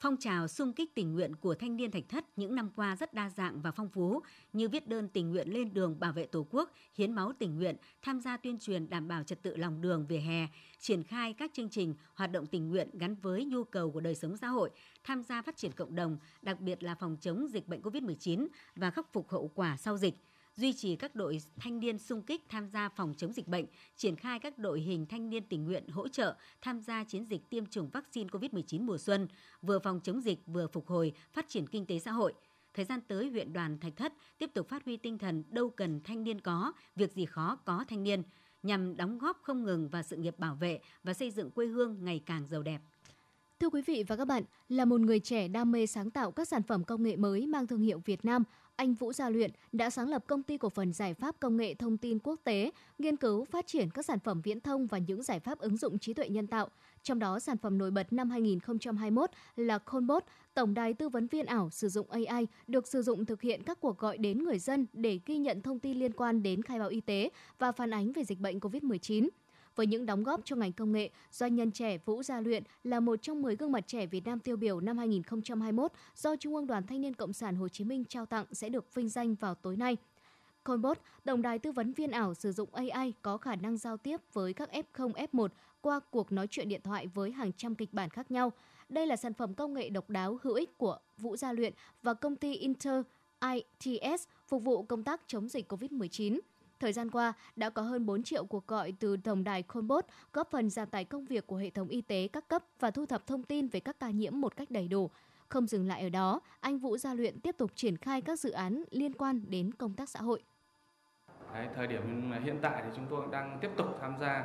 Phong 0.00 0.16
trào 0.16 0.48
xung 0.48 0.72
kích 0.72 0.94
tình 0.94 1.12
nguyện 1.14 1.36
của 1.36 1.54
thanh 1.54 1.76
niên 1.76 1.90
Thạch 1.90 2.08
Thất 2.08 2.24
những 2.36 2.54
năm 2.54 2.70
qua 2.76 2.96
rất 2.96 3.14
đa 3.14 3.30
dạng 3.30 3.62
và 3.62 3.70
phong 3.70 3.88
phú, 3.88 4.20
như 4.52 4.68
viết 4.68 4.88
đơn 4.88 5.08
tình 5.08 5.30
nguyện 5.30 5.48
lên 5.48 5.74
đường 5.74 6.00
bảo 6.00 6.12
vệ 6.12 6.26
Tổ 6.26 6.46
quốc, 6.50 6.72
hiến 6.94 7.12
máu 7.12 7.32
tình 7.38 7.56
nguyện, 7.56 7.76
tham 8.02 8.20
gia 8.20 8.36
tuyên 8.36 8.58
truyền 8.58 8.90
đảm 8.90 9.08
bảo 9.08 9.22
trật 9.22 9.42
tự 9.42 9.56
lòng 9.56 9.80
đường 9.80 10.06
vỉa 10.06 10.18
hè, 10.18 10.46
triển 10.78 11.02
khai 11.02 11.32
các 11.32 11.50
chương 11.54 11.68
trình 11.68 11.94
hoạt 12.14 12.32
động 12.32 12.46
tình 12.46 12.68
nguyện 12.68 12.90
gắn 12.92 13.14
với 13.14 13.44
nhu 13.44 13.64
cầu 13.64 13.90
của 13.90 14.00
đời 14.00 14.14
sống 14.14 14.36
xã 14.36 14.48
hội, 14.48 14.70
tham 15.04 15.22
gia 15.22 15.42
phát 15.42 15.56
triển 15.56 15.72
cộng 15.72 15.94
đồng, 15.94 16.18
đặc 16.42 16.60
biệt 16.60 16.82
là 16.82 16.94
phòng 16.94 17.16
chống 17.20 17.46
dịch 17.48 17.68
bệnh 17.68 17.82
COVID-19 17.82 18.48
và 18.76 18.90
khắc 18.90 19.12
phục 19.12 19.28
hậu 19.28 19.50
quả 19.54 19.76
sau 19.76 19.96
dịch 19.96 20.27
duy 20.58 20.72
trì 20.72 20.96
các 20.96 21.14
đội 21.14 21.38
thanh 21.56 21.80
niên 21.80 21.98
sung 21.98 22.22
kích 22.22 22.44
tham 22.48 22.68
gia 22.68 22.88
phòng 22.88 23.14
chống 23.16 23.32
dịch 23.32 23.48
bệnh, 23.48 23.66
triển 23.96 24.16
khai 24.16 24.38
các 24.38 24.58
đội 24.58 24.80
hình 24.80 25.06
thanh 25.06 25.30
niên 25.30 25.42
tình 25.48 25.64
nguyện 25.64 25.88
hỗ 25.88 26.08
trợ 26.08 26.36
tham 26.60 26.80
gia 26.80 27.04
chiến 27.04 27.24
dịch 27.24 27.50
tiêm 27.50 27.66
chủng 27.66 27.90
vaccine 27.90 28.28
COVID-19 28.28 28.84
mùa 28.84 28.98
xuân, 28.98 29.28
vừa 29.62 29.78
phòng 29.78 30.00
chống 30.02 30.20
dịch 30.20 30.38
vừa 30.46 30.66
phục 30.66 30.86
hồi, 30.86 31.12
phát 31.32 31.48
triển 31.48 31.66
kinh 31.66 31.86
tế 31.86 31.98
xã 31.98 32.10
hội. 32.12 32.34
Thời 32.74 32.84
gian 32.84 33.00
tới, 33.08 33.30
huyện 33.30 33.52
đoàn 33.52 33.78
Thạch 33.78 33.96
Thất 33.96 34.12
tiếp 34.38 34.50
tục 34.54 34.68
phát 34.68 34.84
huy 34.84 34.96
tinh 34.96 35.18
thần 35.18 35.44
đâu 35.50 35.70
cần 35.70 36.00
thanh 36.04 36.24
niên 36.24 36.40
có, 36.40 36.72
việc 36.96 37.12
gì 37.12 37.26
khó 37.26 37.56
có 37.64 37.84
thanh 37.88 38.02
niên, 38.02 38.22
nhằm 38.62 38.96
đóng 38.96 39.18
góp 39.18 39.40
không 39.42 39.64
ngừng 39.64 39.88
vào 39.88 40.02
sự 40.02 40.16
nghiệp 40.16 40.38
bảo 40.38 40.54
vệ 40.54 40.80
và 41.04 41.14
xây 41.14 41.30
dựng 41.30 41.50
quê 41.50 41.66
hương 41.66 42.04
ngày 42.04 42.22
càng 42.26 42.46
giàu 42.46 42.62
đẹp. 42.62 42.80
Thưa 43.60 43.70
quý 43.70 43.82
vị 43.86 44.04
và 44.08 44.16
các 44.16 44.24
bạn, 44.24 44.42
là 44.68 44.84
một 44.84 45.00
người 45.00 45.20
trẻ 45.20 45.48
đam 45.48 45.72
mê 45.72 45.86
sáng 45.86 46.10
tạo 46.10 46.30
các 46.30 46.48
sản 46.48 46.62
phẩm 46.62 46.84
công 46.84 47.02
nghệ 47.02 47.16
mới 47.16 47.46
mang 47.46 47.66
thương 47.66 47.80
hiệu 47.80 48.02
Việt 48.04 48.24
Nam, 48.24 48.44
anh 48.78 48.94
Vũ 48.94 49.12
Gia 49.12 49.30
Luyện 49.30 49.50
đã 49.72 49.90
sáng 49.90 50.08
lập 50.08 50.24
công 50.26 50.42
ty 50.42 50.58
cổ 50.58 50.68
phần 50.68 50.92
giải 50.92 51.14
pháp 51.14 51.40
công 51.40 51.56
nghệ 51.56 51.74
thông 51.74 51.96
tin 51.96 52.18
quốc 52.18 52.40
tế, 52.44 52.70
nghiên 52.98 53.16
cứu 53.16 53.44
phát 53.44 53.66
triển 53.66 53.90
các 53.90 54.04
sản 54.04 54.18
phẩm 54.18 54.40
viễn 54.40 54.60
thông 54.60 54.86
và 54.86 54.98
những 54.98 55.22
giải 55.22 55.40
pháp 55.40 55.58
ứng 55.58 55.76
dụng 55.76 55.98
trí 55.98 56.14
tuệ 56.14 56.28
nhân 56.28 56.46
tạo. 56.46 56.68
Trong 57.02 57.18
đó, 57.18 57.38
sản 57.38 57.56
phẩm 57.58 57.78
nổi 57.78 57.90
bật 57.90 58.12
năm 58.12 58.30
2021 58.30 59.30
là 59.56 59.78
Conbot, 59.78 60.24
tổng 60.54 60.74
đài 60.74 60.94
tư 60.94 61.08
vấn 61.08 61.26
viên 61.26 61.46
ảo 61.46 61.70
sử 61.70 61.88
dụng 61.88 62.10
AI 62.10 62.46
được 62.66 62.86
sử 62.86 63.02
dụng 63.02 63.26
thực 63.26 63.42
hiện 63.42 63.62
các 63.62 63.80
cuộc 63.80 63.98
gọi 63.98 64.18
đến 64.18 64.44
người 64.44 64.58
dân 64.58 64.86
để 64.92 65.20
ghi 65.26 65.38
nhận 65.38 65.62
thông 65.62 65.78
tin 65.78 65.98
liên 65.98 66.12
quan 66.12 66.42
đến 66.42 66.62
khai 66.62 66.78
báo 66.78 66.88
y 66.88 67.00
tế 67.00 67.30
và 67.58 67.72
phản 67.72 67.90
ánh 67.90 68.12
về 68.12 68.24
dịch 68.24 68.40
bệnh 68.40 68.58
COVID-19. 68.58 69.28
Với 69.78 69.86
những 69.86 70.06
đóng 70.06 70.22
góp 70.22 70.40
cho 70.44 70.56
ngành 70.56 70.72
công 70.72 70.92
nghệ, 70.92 71.10
doanh 71.30 71.54
nhân 71.54 71.70
trẻ 71.70 71.98
Vũ 71.98 72.22
Gia 72.22 72.40
Luyện 72.40 72.62
là 72.84 73.00
một 73.00 73.22
trong 73.22 73.42
10 73.42 73.56
gương 73.56 73.72
mặt 73.72 73.84
trẻ 73.86 74.06
Việt 74.06 74.26
Nam 74.26 74.38
tiêu 74.38 74.56
biểu 74.56 74.80
năm 74.80 74.98
2021 74.98 75.92
do 76.16 76.36
Trung 76.36 76.54
ương 76.54 76.66
Đoàn 76.66 76.86
Thanh 76.86 77.00
niên 77.00 77.14
Cộng 77.14 77.32
sản 77.32 77.56
Hồ 77.56 77.68
Chí 77.68 77.84
Minh 77.84 78.04
trao 78.04 78.26
tặng 78.26 78.44
sẽ 78.52 78.68
được 78.68 78.94
vinh 78.94 79.08
danh 79.08 79.34
vào 79.34 79.54
tối 79.54 79.76
nay. 79.76 79.96
Coinbot, 80.64 80.98
đồng 81.24 81.42
đài 81.42 81.58
tư 81.58 81.72
vấn 81.72 81.92
viên 81.92 82.10
ảo 82.10 82.34
sử 82.34 82.52
dụng 82.52 82.74
AI 82.74 83.12
có 83.22 83.38
khả 83.38 83.56
năng 83.56 83.76
giao 83.76 83.96
tiếp 83.96 84.20
với 84.32 84.52
các 84.52 84.70
F0, 84.72 85.12
F1 85.12 85.48
qua 85.80 86.00
cuộc 86.10 86.32
nói 86.32 86.46
chuyện 86.50 86.68
điện 86.68 86.80
thoại 86.84 87.06
với 87.06 87.30
hàng 87.30 87.52
trăm 87.52 87.74
kịch 87.74 87.92
bản 87.92 88.10
khác 88.10 88.30
nhau. 88.30 88.52
Đây 88.88 89.06
là 89.06 89.16
sản 89.16 89.34
phẩm 89.34 89.54
công 89.54 89.74
nghệ 89.74 89.88
độc 89.88 90.10
đáo 90.10 90.38
hữu 90.42 90.54
ích 90.54 90.78
của 90.78 90.98
Vũ 91.18 91.36
Gia 91.36 91.52
Luyện 91.52 91.72
và 92.02 92.14
công 92.14 92.36
ty 92.36 92.54
Inter 92.54 93.02
ITS 93.40 94.28
phục 94.46 94.64
vụ 94.64 94.82
công 94.82 95.02
tác 95.02 95.20
chống 95.26 95.48
dịch 95.48 95.72
COVID-19. 95.72 96.38
Thời 96.80 96.92
gian 96.92 97.10
qua, 97.10 97.32
đã 97.56 97.70
có 97.70 97.82
hơn 97.82 98.06
4 98.06 98.22
triệu 98.22 98.44
cuộc 98.44 98.66
gọi 98.66 98.92
từ 99.00 99.16
tổng 99.16 99.44
đài 99.44 99.62
Conbot 99.62 100.04
góp 100.32 100.50
phần 100.50 100.70
giảm 100.70 100.88
tải 100.88 101.04
công 101.04 101.24
việc 101.24 101.46
của 101.46 101.56
hệ 101.56 101.70
thống 101.70 101.88
y 101.88 102.00
tế 102.00 102.28
các 102.32 102.48
cấp 102.48 102.64
và 102.80 102.90
thu 102.90 103.06
thập 103.06 103.26
thông 103.26 103.42
tin 103.42 103.68
về 103.68 103.80
các 103.80 104.00
ca 104.00 104.10
nhiễm 104.10 104.40
một 104.40 104.56
cách 104.56 104.70
đầy 104.70 104.88
đủ. 104.88 105.10
Không 105.48 105.66
dừng 105.66 105.88
lại 105.88 106.02
ở 106.02 106.08
đó, 106.08 106.40
anh 106.60 106.78
Vũ 106.78 106.96
Gia 106.96 107.14
Luyện 107.14 107.40
tiếp 107.40 107.54
tục 107.58 107.70
triển 107.74 107.96
khai 107.96 108.20
các 108.20 108.40
dự 108.40 108.50
án 108.50 108.84
liên 108.90 109.12
quan 109.12 109.42
đến 109.48 109.74
công 109.74 109.94
tác 109.94 110.08
xã 110.08 110.20
hội. 110.20 110.42
Đấy, 111.54 111.68
thời 111.74 111.86
điểm 111.86 112.32
hiện 112.44 112.58
tại 112.62 112.82
thì 112.84 112.90
chúng 112.96 113.06
tôi 113.10 113.26
đang 113.32 113.58
tiếp 113.60 113.70
tục 113.76 113.86
tham 114.00 114.18
gia 114.20 114.44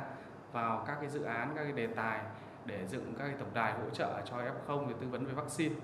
vào 0.52 0.84
các 0.86 0.96
cái 1.00 1.10
dự 1.10 1.22
án, 1.22 1.52
các 1.56 1.62
cái 1.62 1.72
đề 1.72 1.86
tài 1.86 2.24
để 2.66 2.86
dựng 2.90 3.14
các 3.18 3.24
cái 3.26 3.36
tổng 3.38 3.54
đài 3.54 3.72
hỗ 3.72 3.90
trợ 3.90 4.22
cho 4.30 4.36
F0 4.36 4.88
để 4.88 4.94
tư 5.00 5.06
vấn 5.08 5.26
về 5.26 5.32
vaccine. 5.32 5.74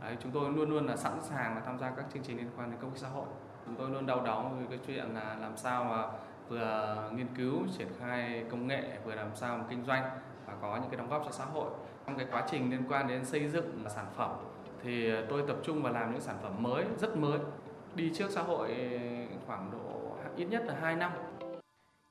Đấy, 0.00 0.16
chúng 0.22 0.32
tôi 0.32 0.52
luôn 0.52 0.70
luôn 0.70 0.86
là 0.86 0.96
sẵn 0.96 1.18
sàng 1.22 1.54
là 1.54 1.60
tham 1.60 1.78
gia 1.78 1.90
các 1.90 2.04
chương 2.14 2.22
trình 2.22 2.36
liên 2.36 2.50
quan 2.56 2.70
đến 2.70 2.80
công 2.80 2.90
tác 2.90 2.98
xã 2.98 3.08
hội. 3.08 3.26
Chúng 3.72 3.80
tôi 3.80 3.90
luôn 3.90 4.06
đau 4.06 4.20
đáu 4.24 4.56
với 4.58 4.66
cái 4.70 4.78
chuyện 4.86 5.14
là 5.14 5.36
làm 5.40 5.56
sao 5.56 5.84
mà 5.84 6.06
vừa 6.48 7.10
nghiên 7.16 7.26
cứu 7.36 7.52
triển 7.78 7.88
khai 8.00 8.44
công 8.50 8.66
nghệ 8.66 8.98
vừa 9.04 9.14
làm 9.14 9.30
sao 9.34 9.58
mà 9.58 9.64
kinh 9.70 9.84
doanh 9.86 10.02
và 10.46 10.54
có 10.62 10.76
những 10.76 10.90
cái 10.90 10.96
đóng 10.96 11.08
góp 11.08 11.22
cho 11.24 11.30
xã 11.30 11.44
hội. 11.44 11.70
Trong 12.06 12.16
cái 12.16 12.26
quá 12.30 12.46
trình 12.50 12.70
liên 12.70 12.82
quan 12.88 13.08
đến 13.08 13.24
xây 13.24 13.48
dựng 13.48 13.84
sản 13.94 14.06
phẩm 14.16 14.30
thì 14.82 15.10
tôi 15.28 15.42
tập 15.48 15.56
trung 15.64 15.82
vào 15.82 15.92
làm 15.92 16.12
những 16.12 16.20
sản 16.20 16.36
phẩm 16.42 16.62
mới, 16.62 16.84
rất 17.00 17.16
mới, 17.16 17.38
đi 17.94 18.12
trước 18.14 18.30
xã 18.30 18.42
hội 18.42 18.76
khoảng 19.46 19.70
độ 19.72 20.16
ít 20.36 20.44
nhất 20.44 20.62
là 20.66 20.74
2 20.80 20.96
năm. 20.96 21.12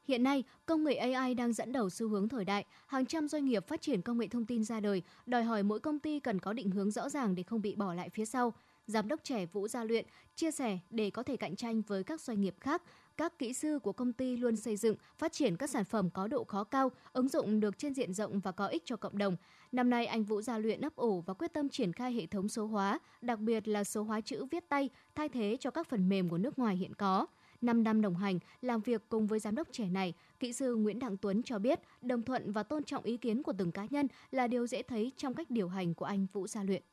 Hiện 0.08 0.24
nay, 0.24 0.44
công 0.66 0.84
nghệ 0.84 0.96
AI 0.96 1.34
đang 1.34 1.54
dẫn 1.54 1.72
đầu 1.72 1.90
xu 1.90 2.10
hướng 2.10 2.30
thời 2.30 2.46
đại. 2.46 2.66
Hàng 2.88 3.06
trăm 3.06 3.28
doanh 3.28 3.46
nghiệp 3.46 3.68
phát 3.68 3.82
triển 3.82 4.02
công 4.02 4.18
nghệ 4.18 4.28
thông 4.28 4.46
tin 4.46 4.64
ra 4.64 4.80
đời, 4.80 5.04
đòi 5.26 5.44
hỏi 5.44 5.64
mỗi 5.64 5.80
công 5.80 6.00
ty 6.00 6.20
cần 6.20 6.40
có 6.40 6.54
định 6.54 6.72
hướng 6.72 6.92
rõ 6.92 7.10
ràng 7.10 7.36
để 7.36 7.44
không 7.44 7.62
bị 7.62 7.76
bỏ 7.76 7.94
lại 7.94 8.10
phía 8.10 8.26
sau. 8.26 8.54
Giám 8.92 9.08
đốc 9.08 9.24
trẻ 9.24 9.46
Vũ 9.46 9.68
Gia 9.68 9.84
Luyện 9.84 10.06
chia 10.36 10.52
sẻ 10.52 10.80
để 10.90 11.10
có 11.10 11.24
thể 11.24 11.38
cạnh 11.38 11.56
tranh 11.56 11.82
với 11.82 12.04
các 12.04 12.22
doanh 12.22 12.42
nghiệp 12.42 12.56
khác, 12.60 12.82
các 13.18 13.40
kỹ 13.40 13.54
sư 13.54 13.80
của 13.80 13.92
công 13.92 14.14
ty 14.14 14.38
luôn 14.38 14.56
xây 14.56 14.78
dựng, 14.78 14.96
phát 15.18 15.32
triển 15.32 15.58
các 15.58 15.70
sản 15.70 15.86
phẩm 15.86 16.10
có 16.10 16.28
độ 16.28 16.44
khó 16.44 16.64
cao, 16.64 16.92
ứng 17.14 17.28
dụng 17.30 17.60
được 17.60 17.78
trên 17.78 17.94
diện 17.94 18.14
rộng 18.14 18.40
và 18.40 18.52
có 18.52 18.68
ích 18.68 18.84
cho 18.86 18.96
cộng 18.96 19.18
đồng. 19.18 19.36
Năm 19.72 19.90
nay, 19.90 20.06
anh 20.06 20.24
Vũ 20.24 20.42
Gia 20.42 20.58
Luyện 20.58 20.82
ấp 20.82 20.96
ủ 20.96 21.22
và 21.22 21.34
quyết 21.34 21.54
tâm 21.54 21.70
triển 21.70 21.94
khai 21.94 22.14
hệ 22.14 22.26
thống 22.26 22.50
số 22.50 22.66
hóa, 22.66 23.00
đặc 23.22 23.40
biệt 23.40 23.68
là 23.68 23.84
số 23.84 24.04
hóa 24.04 24.22
chữ 24.22 24.46
viết 24.52 24.70
tay, 24.70 24.90
thay 25.16 25.30
thế 25.30 25.58
cho 25.60 25.72
các 25.72 25.88
phần 25.90 26.10
mềm 26.10 26.30
của 26.30 26.38
nước 26.38 26.60
ngoài 26.60 26.76
hiện 26.76 26.94
có. 26.94 27.28
5 27.62 27.84
năm 27.84 28.02
đồng 28.02 28.16
hành, 28.16 28.40
làm 28.62 28.82
việc 28.82 29.02
cùng 29.10 29.28
với 29.28 29.40
giám 29.40 29.56
đốc 29.56 29.68
trẻ 29.72 29.90
này, 29.90 30.14
kỹ 30.40 30.54
sư 30.54 30.76
Nguyễn 30.76 31.00
Đặng 31.00 31.18
Tuấn 31.18 31.44
cho 31.44 31.60
biết 31.60 31.80
đồng 32.02 32.24
thuận 32.24 32.52
và 32.52 32.64
tôn 32.64 32.84
trọng 32.84 33.04
ý 33.04 33.18
kiến 33.18 33.44
của 33.44 33.54
từng 33.58 33.72
cá 33.72 33.88
nhân 33.90 34.08
là 34.32 34.48
điều 34.48 34.68
dễ 34.68 34.82
thấy 34.82 35.12
trong 35.18 35.34
cách 35.34 35.52
điều 35.52 35.68
hành 35.68 35.94
của 35.94 36.06
anh 36.06 36.28
Vũ 36.34 36.48
Gia 36.48 36.64
Luyện. 36.64 36.84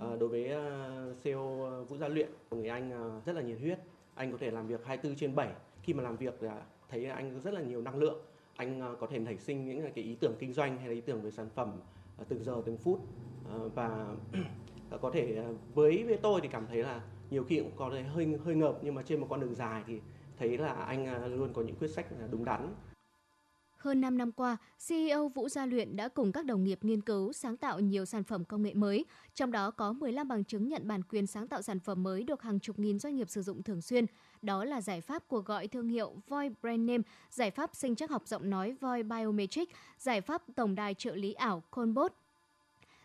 Ờ, 0.00 0.16
đối 0.20 0.28
với 0.28 0.48
ờ, 0.48 1.14
CEO 1.22 1.64
ờ, 1.64 1.84
Vũ 1.84 1.96
Gia 1.96 2.08
Luyện, 2.08 2.28
người 2.50 2.68
anh 2.68 3.20
rất 3.26 3.32
là 3.32 3.42
nhiệt 3.42 3.58
huyết. 3.60 3.78
Anh 4.14 4.32
có 4.32 4.38
thể 4.38 4.50
làm 4.50 4.66
việc 4.66 4.84
24 4.84 5.16
trên 5.16 5.34
7. 5.34 5.48
Khi 5.82 5.94
mà 5.94 6.02
làm 6.02 6.16
việc 6.16 6.34
thì 6.40 6.48
thấy 6.88 7.04
anh 7.04 7.40
rất 7.40 7.54
là 7.54 7.60
nhiều 7.60 7.82
năng 7.82 7.98
lượng. 7.98 8.18
Anh 8.56 8.96
có 9.00 9.06
thể 9.06 9.18
nảy 9.18 9.38
sinh 9.38 9.64
những 9.64 9.82
cái 9.94 10.04
ý 10.04 10.14
tưởng 10.20 10.34
kinh 10.38 10.52
doanh 10.52 10.78
hay 10.78 10.88
là 10.88 10.94
ý 10.94 11.00
tưởng 11.00 11.22
về 11.22 11.30
sản 11.30 11.48
phẩm 11.54 11.72
từng 12.28 12.44
giờ 12.44 12.62
từng 12.66 12.76
phút. 12.76 13.00
Và 13.74 14.14
có 15.00 15.10
thể 15.10 15.44
với 15.74 16.04
với 16.04 16.16
tôi 16.16 16.40
thì 16.40 16.48
cảm 16.48 16.66
thấy 16.66 16.82
là 16.82 17.00
nhiều 17.30 17.44
khi 17.44 17.58
cũng 17.58 17.72
có 17.76 17.90
thể 17.92 18.02
hơi 18.02 18.26
hơi 18.44 18.54
ngợp 18.54 18.78
nhưng 18.82 18.94
mà 18.94 19.02
trên 19.02 19.20
một 19.20 19.26
con 19.30 19.40
đường 19.40 19.54
dài 19.54 19.82
thì 19.86 20.00
thấy 20.38 20.58
là 20.58 20.72
anh 20.72 21.34
luôn 21.36 21.52
có 21.52 21.62
những 21.62 21.76
quyết 21.76 21.90
sách 21.90 22.06
đúng 22.30 22.44
đắn. 22.44 22.74
Hơn 23.80 24.00
5 24.00 24.18
năm 24.18 24.32
qua, 24.32 24.56
CEO 24.88 25.28
Vũ 25.28 25.48
Gia 25.48 25.66
Luyện 25.66 25.96
đã 25.96 26.08
cùng 26.08 26.32
các 26.32 26.44
đồng 26.44 26.64
nghiệp 26.64 26.78
nghiên 26.82 27.00
cứu, 27.00 27.32
sáng 27.32 27.56
tạo 27.56 27.80
nhiều 27.80 28.04
sản 28.04 28.24
phẩm 28.24 28.44
công 28.44 28.62
nghệ 28.62 28.74
mới, 28.74 29.04
trong 29.34 29.52
đó 29.52 29.70
có 29.70 29.92
15 29.92 30.28
bằng 30.28 30.44
chứng 30.44 30.68
nhận 30.68 30.88
bản 30.88 31.02
quyền 31.02 31.26
sáng 31.26 31.48
tạo 31.48 31.62
sản 31.62 31.80
phẩm 31.80 32.02
mới 32.02 32.22
được 32.22 32.42
hàng 32.42 32.60
chục 32.60 32.78
nghìn 32.78 32.98
doanh 32.98 33.16
nghiệp 33.16 33.30
sử 33.30 33.42
dụng 33.42 33.62
thường 33.62 33.82
xuyên. 33.82 34.06
Đó 34.42 34.64
là 34.64 34.80
giải 34.80 35.00
pháp 35.00 35.28
cuộc 35.28 35.44
gọi 35.44 35.68
thương 35.68 35.88
hiệu 35.88 36.14
Voice 36.28 36.54
Brand 36.62 36.80
Name, 36.80 37.02
giải 37.30 37.50
pháp 37.50 37.70
sinh 37.74 37.94
chắc 37.94 38.10
học 38.10 38.22
giọng 38.26 38.50
nói 38.50 38.72
Voice 38.80 39.02
Biometric, 39.02 39.70
giải 39.98 40.20
pháp 40.20 40.42
tổng 40.56 40.74
đài 40.74 40.94
trợ 40.94 41.14
lý 41.14 41.32
ảo 41.32 41.62
Conbot, 41.70 42.12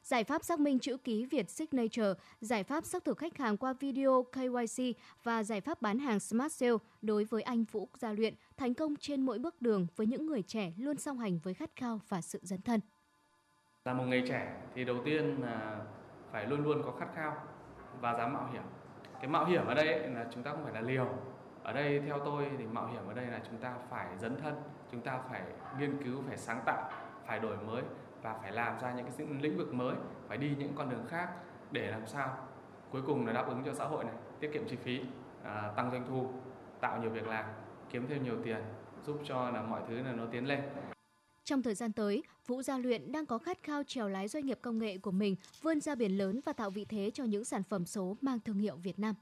giải 0.06 0.24
pháp 0.24 0.44
xác 0.44 0.60
minh 0.60 0.80
chữ 0.80 0.98
ký 0.98 1.26
Việt 1.26 1.50
Signature, 1.50 2.14
giải 2.42 2.64
pháp 2.64 2.86
xác 2.86 3.06
thực 3.06 3.18
khách 3.18 3.38
hàng 3.38 3.58
qua 3.58 3.74
video 3.74 4.26
KYC 4.32 4.98
và 5.24 5.44
giải 5.44 5.62
pháp 5.62 5.82
bán 5.82 6.00
hàng 6.00 6.20
Smart 6.20 6.54
Sale 6.54 6.78
đối 7.02 7.24
với 7.24 7.42
anh 7.42 7.64
Vũ 7.64 7.90
Gia 7.98 8.12
Luyện 8.12 8.34
thành 8.58 8.74
công 8.74 8.96
trên 8.96 9.22
mỗi 9.22 9.40
bước 9.40 9.62
đường 9.62 9.88
với 9.96 10.08
những 10.08 10.26
người 10.26 10.42
trẻ 10.42 10.74
luôn 10.78 10.98
song 10.98 11.20
hành 11.20 11.40
với 11.44 11.54
khát 11.54 11.70
khao 11.76 12.00
và 12.10 12.22
sự 12.22 12.40
dấn 12.42 12.62
thân. 12.62 12.80
Là 13.86 13.94
một 13.94 14.04
người 14.04 14.24
trẻ 14.28 14.56
thì 14.76 14.84
đầu 14.84 14.98
tiên 15.06 15.42
là 15.42 15.86
phải 16.32 16.46
luôn 16.46 16.64
luôn 16.64 16.82
có 16.86 16.92
khát 17.00 17.08
khao 17.16 17.36
và 18.02 18.14
dám 18.18 18.34
mạo 18.34 18.50
hiểm. 18.54 18.64
Cái 19.22 19.28
mạo 19.28 19.46
hiểm 19.46 19.66
ở 19.66 19.74
đây 19.74 20.10
là 20.10 20.26
chúng 20.32 20.44
ta 20.44 20.52
không 20.52 20.64
phải 20.64 20.74
là 20.74 20.82
liều. 20.82 21.08
Ở 21.64 21.74
đây 21.74 22.02
theo 22.06 22.20
tôi 22.26 22.52
thì 22.58 22.66
mạo 22.66 22.88
hiểm 22.88 23.08
ở 23.08 23.14
đây 23.14 23.26
là 23.26 23.42
chúng 23.50 23.58
ta 23.58 23.74
phải 23.90 24.08
dấn 24.18 24.38
thân, 24.42 24.56
chúng 24.92 25.02
ta 25.02 25.20
phải 25.30 25.42
nghiên 25.80 26.04
cứu, 26.04 26.24
phải 26.28 26.38
sáng 26.38 26.64
tạo, 26.66 26.92
phải 27.26 27.40
đổi 27.40 27.58
mới 27.58 27.84
và 28.26 28.34
phải 28.42 28.52
làm 28.52 28.80
ra 28.80 28.94
những 28.94 29.06
cái 29.06 29.28
lĩnh 29.42 29.58
vực 29.58 29.74
mới 29.74 29.96
phải 30.28 30.38
đi 30.38 30.56
những 30.60 30.74
con 30.76 30.90
đường 30.90 31.06
khác 31.10 31.30
để 31.72 31.92
làm 31.92 32.08
sao 32.08 32.38
cuối 32.92 33.02
cùng 33.06 33.26
là 33.26 33.34
đáp 33.34 33.48
ứng 33.48 33.64
cho 33.66 33.74
xã 33.74 33.86
hội 33.86 34.04
này 34.04 34.14
tiết 34.40 34.50
kiệm 34.54 34.68
chi 34.68 34.76
phí 34.76 35.02
à, 35.44 35.72
tăng 35.76 35.92
doanh 35.92 36.06
thu 36.10 36.30
tạo 36.82 37.02
nhiều 37.02 37.10
việc 37.10 37.28
làm 37.28 37.46
kiếm 37.90 38.06
thêm 38.10 38.24
nhiều 38.24 38.36
tiền 38.44 38.58
giúp 39.06 39.20
cho 39.26 39.50
là 39.50 39.62
mọi 39.62 39.82
thứ 39.88 39.96
là 39.96 40.12
nó 40.12 40.26
tiến 40.32 40.48
lên 40.48 40.60
trong 41.44 41.64
thời 41.64 41.76
gian 41.76 41.92
tới, 41.92 42.24
Vũ 42.48 42.62
Gia 42.62 42.78
Luyện 42.78 43.12
đang 43.12 43.26
có 43.26 43.38
khát 43.38 43.64
khao 43.64 43.84
trèo 43.84 44.10
lái 44.10 44.28
doanh 44.28 44.46
nghiệp 44.46 44.60
công 44.62 44.80
nghệ 44.80 44.98
của 44.98 45.12
mình 45.12 45.36
vươn 45.62 45.82
ra 45.82 45.96
biển 45.96 46.18
lớn 46.18 46.40
và 46.46 46.54
tạo 46.54 46.70
vị 46.70 46.86
thế 46.86 47.12
cho 47.14 47.24
những 47.24 47.46
sản 47.46 47.64
phẩm 47.64 47.86
số 47.86 48.18
mang 48.22 48.40
thương 48.40 48.58
hiệu 48.58 48.76
Việt 48.76 49.00
Nam. 49.00 49.16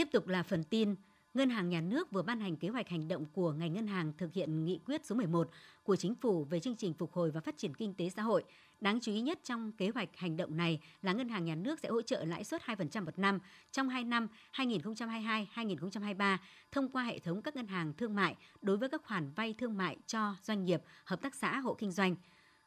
Tiếp 0.00 0.08
tục 0.12 0.28
là 0.28 0.42
phần 0.42 0.64
tin. 0.64 0.94
Ngân 1.34 1.50
hàng 1.50 1.68
Nhà 1.68 1.80
nước 1.80 2.10
vừa 2.10 2.22
ban 2.22 2.40
hành 2.40 2.56
kế 2.56 2.68
hoạch 2.68 2.88
hành 2.88 3.08
động 3.08 3.26
của 3.32 3.52
ngành 3.52 3.72
ngân 3.72 3.86
hàng 3.86 4.12
thực 4.18 4.32
hiện 4.32 4.64
nghị 4.64 4.80
quyết 4.86 5.06
số 5.06 5.14
11 5.14 5.50
của 5.82 5.96
chính 5.96 6.14
phủ 6.14 6.44
về 6.44 6.60
chương 6.60 6.76
trình 6.76 6.94
phục 6.94 7.12
hồi 7.12 7.30
và 7.30 7.40
phát 7.40 7.58
triển 7.58 7.74
kinh 7.74 7.94
tế 7.94 8.10
xã 8.10 8.22
hội. 8.22 8.44
Đáng 8.80 9.00
chú 9.00 9.12
ý 9.12 9.20
nhất 9.20 9.38
trong 9.44 9.72
kế 9.72 9.88
hoạch 9.88 10.16
hành 10.16 10.36
động 10.36 10.56
này 10.56 10.80
là 11.02 11.12
Ngân 11.12 11.28
hàng 11.28 11.44
Nhà 11.44 11.54
nước 11.54 11.80
sẽ 11.80 11.88
hỗ 11.88 12.02
trợ 12.02 12.24
lãi 12.24 12.44
suất 12.44 12.62
2% 12.62 13.04
một 13.04 13.18
năm 13.18 13.38
trong 13.72 13.88
2 13.88 14.04
năm 14.04 14.28
2022-2023 14.54 16.36
thông 16.72 16.88
qua 16.88 17.02
hệ 17.04 17.18
thống 17.18 17.42
các 17.42 17.56
ngân 17.56 17.66
hàng 17.66 17.92
thương 17.92 18.14
mại 18.14 18.36
đối 18.62 18.76
với 18.76 18.88
các 18.88 19.02
khoản 19.04 19.30
vay 19.36 19.54
thương 19.58 19.76
mại 19.76 19.96
cho 20.06 20.34
doanh 20.42 20.64
nghiệp, 20.64 20.82
hợp 21.04 21.22
tác 21.22 21.34
xã, 21.34 21.58
hộ 21.58 21.74
kinh 21.74 21.92
doanh. 21.92 22.16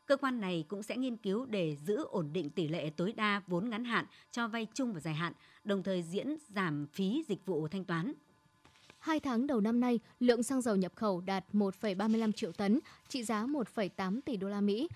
Cơ 0.06 0.18
quan 0.18 0.42
này 0.42 0.66
cũng 0.68 0.84
sẽ 0.84 0.98
nghiên 0.98 1.18
cứu 1.18 1.46
để 1.46 1.76
giữ 1.76 2.06
ổn 2.06 2.30
định 2.34 2.50
tỷ 2.50 2.68
lệ 2.68 2.90
tối 2.90 3.12
đa 3.12 3.42
vốn 3.48 3.70
ngắn 3.70 3.86
hạn 3.86 4.06
cho 4.32 4.48
vay 4.48 4.68
chung 4.74 4.94
và 4.94 5.00
dài 5.00 5.14
hạn, 5.14 5.34
đồng 5.64 5.84
thời 5.84 6.04
diễn 6.04 6.38
giảm 6.50 6.88
phí 6.88 7.24
dịch 7.28 7.46
vụ 7.46 7.68
thanh 7.68 7.86
toán. 7.86 8.14
Hai 9.00 9.20
tháng 9.20 9.48
đầu 9.48 9.62
năm 9.62 9.80
nay, 9.80 10.00
lượng 10.20 10.44
xăng 10.44 10.62
dầu 10.62 10.76
nhập 10.76 10.92
khẩu 10.96 11.22
đạt 11.22 11.46
1,35 11.54 12.32
triệu 12.32 12.52
tấn, 12.52 12.80
trị 13.08 13.24
giá 13.24 13.46
1,8 13.46 14.20
tỷ 14.26 14.38
đô 14.38 14.50
la 14.50 14.62
Mỹ. 14.62 14.88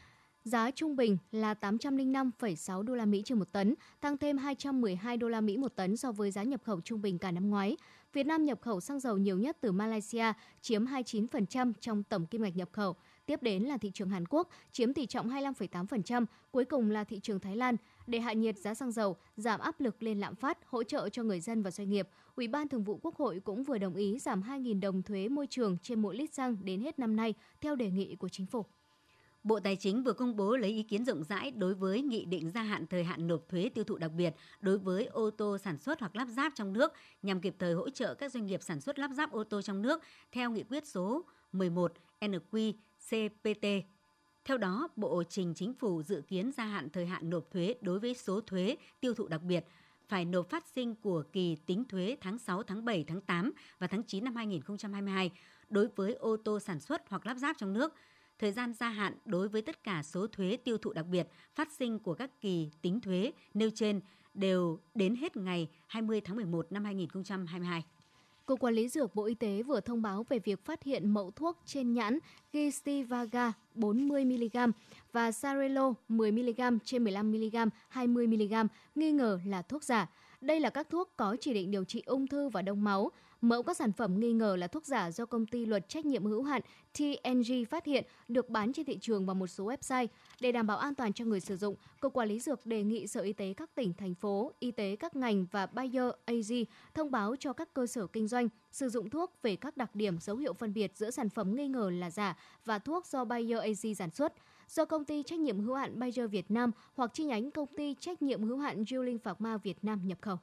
Giá 0.44 0.72
trung 0.72 0.96
bình 0.96 1.18
là 1.32 1.54
805,6 1.54 2.84
đô 2.84 2.96
la 2.96 3.06
Mỹ 3.06 3.22
trên 3.26 3.40
một 3.40 3.52
tấn, 3.52 3.76
tăng 4.00 4.18
thêm 4.18 4.38
212 4.38 5.18
đô 5.18 5.30
la 5.30 5.42
Mỹ 5.42 5.58
một 5.58 5.76
tấn 5.76 5.98
so 5.98 6.12
với 6.12 6.32
giá 6.32 6.44
nhập 6.44 6.62
khẩu 6.64 6.82
trung 6.82 7.02
bình 7.02 7.20
cả 7.20 7.32
năm 7.32 7.50
ngoái. 7.50 7.78
Việt 8.14 8.26
Nam 8.26 8.46
nhập 8.46 8.62
khẩu 8.62 8.82
xăng 8.82 9.00
dầu 9.00 9.18
nhiều 9.18 9.38
nhất 9.38 9.58
từ 9.62 9.72
Malaysia, 9.72 10.34
chiếm 10.62 10.86
29% 10.86 11.74
trong 11.82 12.04
tổng 12.04 12.26
kim 12.26 12.42
ngạch 12.42 12.56
nhập 12.56 12.70
khẩu. 12.72 12.96
Tiếp 13.28 13.44
đến 13.44 13.64
là 13.64 13.78
thị 13.78 13.92
trường 13.94 14.10
Hàn 14.10 14.26
Quốc, 14.30 14.50
chiếm 14.72 14.94
tỷ 14.94 15.06
trọng 15.06 15.30
25,8%, 15.30 16.26
cuối 16.52 16.66
cùng 16.66 16.92
là 16.92 17.04
thị 17.04 17.20
trường 17.20 17.40
Thái 17.40 17.56
Lan. 17.56 17.76
Để 18.08 18.20
hạ 18.20 18.34
nhiệt 18.34 18.58
giá 18.58 18.74
xăng 18.74 18.92
dầu, 18.92 19.16
giảm 19.38 19.60
áp 19.60 19.82
lực 19.82 20.04
lên 20.04 20.20
lạm 20.20 20.36
phát, 20.36 20.58
hỗ 20.66 20.84
trợ 20.84 21.10
cho 21.10 21.24
người 21.24 21.40
dân 21.40 21.64
và 21.64 21.72
doanh 21.72 21.90
nghiệp, 21.90 22.10
Ủy 22.36 22.48
ban 22.48 22.68
Thường 22.68 22.84
vụ 22.84 23.00
Quốc 23.04 23.16
hội 23.16 23.40
cũng 23.40 23.64
vừa 23.64 23.78
đồng 23.78 23.96
ý 23.96 24.20
giảm 24.20 24.42
2.000 24.42 24.80
đồng 24.80 25.04
thuế 25.04 25.30
môi 25.30 25.48
trường 25.48 25.78
trên 25.84 26.02
mỗi 26.02 26.16
lít 26.16 26.34
xăng 26.34 26.58
đến 26.62 26.82
hết 26.82 27.00
năm 27.00 27.16
nay 27.16 27.34
theo 27.62 27.76
đề 27.76 27.92
nghị 27.92 28.16
của 28.16 28.30
chính 28.30 28.46
phủ. 28.46 28.66
Bộ 29.44 29.60
Tài 29.60 29.76
chính 29.76 30.04
vừa 30.04 30.14
công 30.14 30.36
bố 30.36 30.58
lấy 30.58 30.72
ý 30.72 30.84
kiến 30.84 31.06
rộng 31.06 31.24
rãi 31.24 31.52
đối 31.52 31.74
với 31.74 32.02
nghị 32.02 32.26
định 32.26 32.50
gia 32.50 32.62
hạn 32.62 32.88
thời 32.88 33.04
hạn 33.04 33.28
nộp 33.28 33.50
thuế 33.50 33.70
tiêu 33.70 33.84
thụ 33.84 33.98
đặc 33.98 34.12
biệt 34.12 34.36
đối 34.60 34.78
với 34.78 35.06
ô 35.06 35.30
tô 35.30 35.58
sản 35.58 35.78
xuất 35.78 36.00
hoặc 36.00 36.16
lắp 36.16 36.28
ráp 36.36 36.56
trong 36.56 36.74
nước 36.74 36.94
nhằm 37.22 37.42
kịp 37.42 37.56
thời 37.60 37.74
hỗ 37.74 37.90
trợ 37.90 38.14
các 38.14 38.32
doanh 38.32 38.46
nghiệp 38.46 38.64
sản 38.64 38.82
xuất 38.82 39.00
lắp 39.00 39.12
ráp 39.18 39.32
ô 39.32 39.44
tô 39.44 39.62
trong 39.62 39.82
nước 39.82 40.02
theo 40.32 40.52
nghị 40.52 40.64
quyết 40.64 40.88
số 40.88 41.26
11 41.52 41.94
cpt 43.10 43.66
Theo 44.46 44.58
đó, 44.58 44.88
Bộ 44.96 45.24
trình 45.24 45.54
chính 45.54 45.74
phủ 45.74 46.04
dự 46.04 46.22
kiến 46.28 46.52
gia 46.52 46.66
hạn 46.66 46.90
thời 46.90 47.06
hạn 47.06 47.30
nộp 47.30 47.52
thuế 47.52 47.76
đối 47.82 48.00
với 48.00 48.14
số 48.14 48.42
thuế 48.42 48.78
tiêu 49.00 49.14
thụ 49.14 49.28
đặc 49.28 49.42
biệt 49.44 49.66
phải 50.08 50.26
nộp 50.26 50.50
phát 50.50 50.68
sinh 50.76 50.96
của 50.96 51.24
kỳ 51.34 51.56
tính 51.66 51.86
thuế 51.86 52.18
tháng 52.22 52.38
6, 52.38 52.64
tháng 52.64 52.86
7, 52.86 53.06
tháng 53.08 53.22
8 53.22 53.52
và 53.80 53.88
tháng 53.88 54.04
9 54.04 54.24
năm 54.24 54.36
2022 54.36 55.32
đối 55.70 55.88
với 55.96 56.14
ô 56.14 56.38
tô 56.38 56.60
sản 56.60 56.80
xuất 56.80 57.10
hoặc 57.10 57.26
lắp 57.26 57.38
ráp 57.38 57.58
trong 57.58 57.74
nước– 57.74 57.94
thời 58.40 58.52
gian 58.52 58.74
gia 58.74 58.90
hạn 58.90 59.14
đối 59.26 59.48
với 59.48 59.62
tất 59.62 59.84
cả 59.84 60.04
số 60.04 60.28
thuế 60.28 60.58
tiêu 60.64 60.78
thụ 60.78 60.94
đặc 60.94 61.06
biệt 61.06 61.28
phát 61.56 61.72
sinh 61.72 62.00
của 62.00 62.14
các 62.14 62.42
kỳ 62.42 62.72
tính 62.82 63.02
thuế 63.02 63.32
nêu 63.54 63.70
trên 63.76 64.02
đều 64.34 64.80
đến 64.96 65.16
hết 65.16 65.38
ngày 65.38 65.70
20 65.88 66.22
tháng 66.22 66.36
11 66.36 66.72
năm 66.72 66.86
2022. 66.86 67.84
Cục 68.48 68.60
Quản 68.60 68.74
lý 68.74 68.88
Dược 68.88 69.16
Bộ 69.16 69.24
Y 69.24 69.34
tế 69.34 69.64
vừa 69.64 69.80
thông 69.80 70.02
báo 70.02 70.26
về 70.30 70.40
việc 70.40 70.66
phát 70.66 70.84
hiện 70.84 71.10
mẫu 71.10 71.32
thuốc 71.32 71.58
trên 71.66 71.94
nhãn 71.94 72.20
Gistivaga 72.54 73.54
40mg 73.76 74.72
và 75.12 75.32
Sarelo 75.32 75.94
10mg 76.10 76.78
trên 76.84 77.04
15mg, 77.04 77.70
20mg 77.94 78.68
nghi 78.96 79.12
ngờ 79.12 79.40
là 79.46 79.62
thuốc 79.62 79.84
giả. 79.84 80.10
Đây 80.42 80.60
là 80.60 80.70
các 80.70 80.90
thuốc 80.90 81.14
có 81.16 81.38
chỉ 81.42 81.54
định 81.54 81.72
điều 81.72 81.84
trị 81.84 82.04
ung 82.06 82.28
thư 82.28 82.50
và 82.50 82.62
đông 82.62 82.84
máu. 82.84 83.12
Mẫu 83.42 83.64
các 83.64 83.78
sản 83.78 83.92
phẩm 83.92 84.20
nghi 84.20 84.34
ngờ 84.34 84.56
là 84.56 84.68
thuốc 84.68 84.86
giả 84.86 85.12
do 85.12 85.26
công 85.26 85.46
ty 85.46 85.66
luật 85.66 85.90
trách 85.90 86.06
nhiệm 86.06 86.26
hữu 86.26 86.44
hạn 86.44 86.62
TNG 86.98 87.66
phát 87.70 87.86
hiện 87.86 88.06
được 88.28 88.50
bán 88.50 88.74
trên 88.74 88.86
thị 88.86 88.98
trường 89.02 89.26
và 89.26 89.34
một 89.34 89.48
số 89.48 89.66
website. 89.66 90.08
Để 90.42 90.52
đảm 90.52 90.68
bảo 90.68 90.78
an 90.78 90.96
toàn 90.96 91.14
cho 91.14 91.26
người 91.26 91.40
sử 91.40 91.58
dụng, 91.58 91.76
Cục 92.00 92.14
Quản 92.14 92.28
lý 92.28 92.40
Dược 92.40 92.66
đề 92.66 92.84
nghị 92.84 93.08
Sở 93.08 93.22
Y 93.22 93.34
tế 93.34 93.54
các 93.54 93.76
tỉnh, 93.76 93.94
thành 93.94 94.16
phố, 94.16 94.54
y 94.60 94.72
tế 94.72 94.96
các 94.96 95.16
ngành 95.16 95.46
và 95.52 95.66
Bayer 95.66 96.12
AG 96.26 96.64
thông 96.94 97.12
báo 97.12 97.36
cho 97.40 97.54
các 97.54 97.74
cơ 97.74 97.88
sở 97.88 98.08
kinh 98.08 98.28
doanh 98.28 98.50
sử 98.72 98.90
dụng 98.90 99.10
thuốc 99.10 99.34
về 99.42 99.56
các 99.56 99.78
đặc 99.78 99.96
điểm 99.96 100.20
dấu 100.20 100.38
hiệu 100.38 100.54
phân 100.54 100.74
biệt 100.74 100.92
giữa 100.96 101.12
sản 101.12 101.30
phẩm 101.30 101.56
nghi 101.56 101.68
ngờ 101.68 101.90
là 101.94 102.10
giả 102.10 102.38
và 102.66 102.80
thuốc 102.80 103.06
do 103.06 103.26
Bayer 103.26 103.60
AG 103.60 103.96
sản 103.96 104.12
xuất 104.12 104.34
do 104.70 104.86
công 104.86 105.06
ty 105.06 105.24
trách 105.24 105.40
nhiệm 105.40 105.60
hữu 105.60 105.76
hạn 105.76 106.00
Bayer 106.00 106.32
Việt 106.32 106.52
Nam 106.52 106.72
hoặc 106.94 107.12
chi 107.14 107.24
nhánh 107.24 107.52
công 107.52 107.68
ty 107.78 107.96
trách 108.00 108.22
nhiệm 108.22 108.44
hữu 108.44 108.58
hạn 108.58 108.84
Juling 108.84 109.18
Pharma 109.20 109.58
Việt 109.58 109.84
Nam 109.84 110.08
nhập 110.08 110.18
khẩu. 110.22 110.38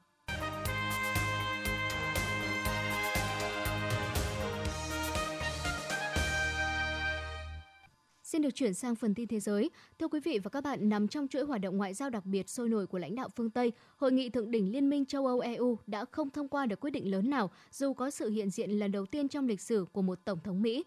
Xin 8.35 8.43
được 8.43 8.55
chuyển 8.55 8.75
sang 8.75 8.95
phần 8.95 9.15
tin 9.15 9.29
thế 9.29 9.41
giới. 9.41 9.71
Thưa 9.99 10.09
quý 10.09 10.21
vị 10.21 10.39
và 10.39 10.51
các 10.51 10.65
bạn, 10.65 10.89
nằm 10.89 11.09
trong 11.09 11.29
chuỗi 11.29 11.43
hoạt 11.43 11.61
động 11.61 11.77
ngoại 11.77 11.95
giao 11.95 12.11
đặc 12.11 12.27
biệt 12.27 12.49
sôi 12.49 12.69
nổi 12.69 12.87
của 12.87 12.99
lãnh 12.99 13.15
đạo 13.15 13.29
phương 13.37 13.51
Tây, 13.51 13.73
Hội 13.97 14.13
nghị 14.13 14.29
thượng 14.31 14.51
đỉnh 14.51 14.73
Liên 14.73 14.91
minh 14.91 15.07
châu 15.07 15.27
Âu 15.27 15.41
EU 15.41 15.79
đã 15.87 16.05
không 16.05 16.31
thông 16.31 16.49
qua 16.49 16.67
được 16.67 16.81
quyết 16.81 16.91
định 16.91 17.11
lớn 17.11 17.31
nào 17.31 17.51
dù 17.71 17.95
có 17.95 18.11
sự 18.11 18.29
hiện 18.29 18.51
diện 18.51 18.71
lần 18.71 18.93
đầu 18.93 19.07
tiên 19.07 19.29
trong 19.29 19.47
lịch 19.47 19.61
sử 19.61 19.87
của 19.93 20.03
một 20.03 20.25
tổng 20.25 20.39
thống 20.45 20.63
Mỹ. 20.63 20.85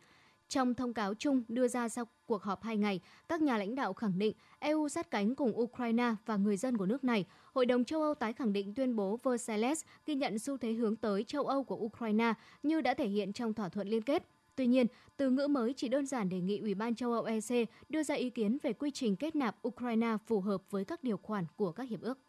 Trong 0.49 0.73
thông 0.73 0.93
cáo 0.93 1.13
chung 1.13 1.43
đưa 1.47 1.67
ra 1.67 1.89
sau 1.89 2.05
cuộc 2.25 2.43
họp 2.43 2.63
hai 2.63 2.77
ngày, 2.77 2.99
các 3.29 3.41
nhà 3.41 3.57
lãnh 3.57 3.75
đạo 3.75 3.93
khẳng 3.93 4.19
định 4.19 4.33
EU 4.59 4.89
sát 4.89 5.11
cánh 5.11 5.35
cùng 5.35 5.59
Ukraine 5.59 6.15
và 6.25 6.37
người 6.37 6.57
dân 6.57 6.77
của 6.77 6.85
nước 6.85 7.03
này. 7.03 7.25
Hội 7.53 7.65
đồng 7.65 7.83
châu 7.83 8.01
Âu 8.01 8.13
tái 8.13 8.33
khẳng 8.33 8.53
định 8.53 8.73
tuyên 8.73 8.95
bố 8.95 9.19
Versailles 9.23 9.83
ghi 10.05 10.15
nhận 10.15 10.39
xu 10.39 10.57
thế 10.57 10.73
hướng 10.73 10.95
tới 10.95 11.23
châu 11.23 11.43
Âu 11.43 11.63
của 11.63 11.75
Ukraine 11.75 12.33
như 12.63 12.81
đã 12.81 12.93
thể 12.93 13.07
hiện 13.07 13.33
trong 13.33 13.53
thỏa 13.53 13.69
thuận 13.69 13.87
liên 13.87 14.01
kết 14.01 14.23
Tuy 14.57 14.67
nhiên, 14.67 14.87
từ 15.17 15.29
ngữ 15.29 15.47
mới 15.47 15.73
chỉ 15.73 15.89
đơn 15.89 16.05
giản 16.05 16.29
đề 16.29 16.41
nghị 16.41 16.59
Ủy 16.59 16.75
ban 16.75 16.95
châu 16.95 17.13
Âu 17.13 17.23
EC 17.23 17.69
đưa 17.89 18.03
ra 18.03 18.15
ý 18.15 18.29
kiến 18.29 18.57
về 18.63 18.73
quy 18.73 18.91
trình 18.91 19.15
kết 19.15 19.35
nạp 19.35 19.67
Ukraine 19.67 20.17
phù 20.27 20.41
hợp 20.41 20.61
với 20.69 20.85
các 20.85 21.03
điều 21.03 21.17
khoản 21.17 21.45
của 21.55 21.71
các 21.71 21.89
hiệp 21.89 22.01
ước. 22.01 22.19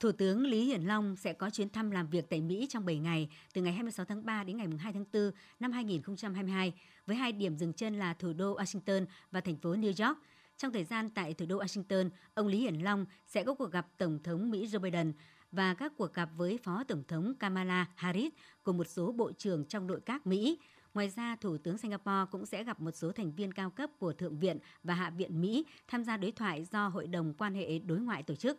Thủ 0.00 0.12
tướng 0.12 0.46
Lý 0.46 0.64
Hiển 0.64 0.82
Long 0.82 1.16
sẽ 1.16 1.32
có 1.32 1.50
chuyến 1.50 1.68
thăm 1.68 1.90
làm 1.90 2.10
việc 2.10 2.30
tại 2.30 2.40
Mỹ 2.40 2.66
trong 2.68 2.84
7 2.84 2.98
ngày, 2.98 3.28
từ 3.54 3.62
ngày 3.62 3.72
26 3.72 4.06
tháng 4.06 4.26
3 4.26 4.44
đến 4.44 4.56
ngày 4.56 4.66
2 4.78 4.92
tháng 4.92 5.04
4 5.12 5.30
năm 5.60 5.72
2022, 5.72 6.72
với 7.06 7.16
hai 7.16 7.32
điểm 7.32 7.56
dừng 7.56 7.72
chân 7.72 7.98
là 7.98 8.14
thủ 8.14 8.32
đô 8.32 8.56
Washington 8.56 9.06
và 9.30 9.40
thành 9.40 9.56
phố 9.56 9.74
New 9.74 10.06
York. 10.06 10.18
Trong 10.56 10.72
thời 10.72 10.84
gian 10.84 11.10
tại 11.10 11.34
thủ 11.34 11.46
đô 11.46 11.58
Washington, 11.58 12.10
ông 12.34 12.46
Lý 12.46 12.58
Hiển 12.58 12.74
Long 12.74 13.06
sẽ 13.26 13.44
có 13.44 13.54
cuộc 13.54 13.72
gặp 13.72 13.86
Tổng 13.98 14.18
thống 14.24 14.50
Mỹ 14.50 14.66
Joe 14.66 14.80
Biden 14.80 15.12
và 15.52 15.74
các 15.74 15.92
cuộc 15.96 16.14
gặp 16.14 16.30
với 16.36 16.58
Phó 16.62 16.84
Tổng 16.84 17.02
thống 17.08 17.34
Kamala 17.40 17.86
Harris 17.94 18.32
cùng 18.62 18.76
một 18.76 18.86
số 18.86 19.12
bộ 19.12 19.32
trưởng 19.32 19.64
trong 19.64 19.86
nội 19.86 20.00
các 20.06 20.26
Mỹ. 20.26 20.58
Ngoài 20.98 21.12
ra, 21.16 21.36
Thủ 21.36 21.58
tướng 21.58 21.78
Singapore 21.78 22.30
cũng 22.30 22.46
sẽ 22.46 22.64
gặp 22.64 22.80
một 22.80 22.90
số 22.90 23.12
thành 23.12 23.32
viên 23.32 23.52
cao 23.52 23.70
cấp 23.70 23.90
của 23.98 24.12
Thượng 24.12 24.38
viện 24.38 24.58
và 24.82 24.94
Hạ 24.94 25.10
viện 25.10 25.40
Mỹ 25.40 25.64
tham 25.88 26.04
gia 26.04 26.16
đối 26.16 26.32
thoại 26.32 26.64
do 26.64 26.88
Hội 26.88 27.06
đồng 27.06 27.34
quan 27.34 27.54
hệ 27.54 27.78
đối 27.78 27.98
ngoại 27.98 28.22
tổ 28.22 28.34
chức. 28.34 28.58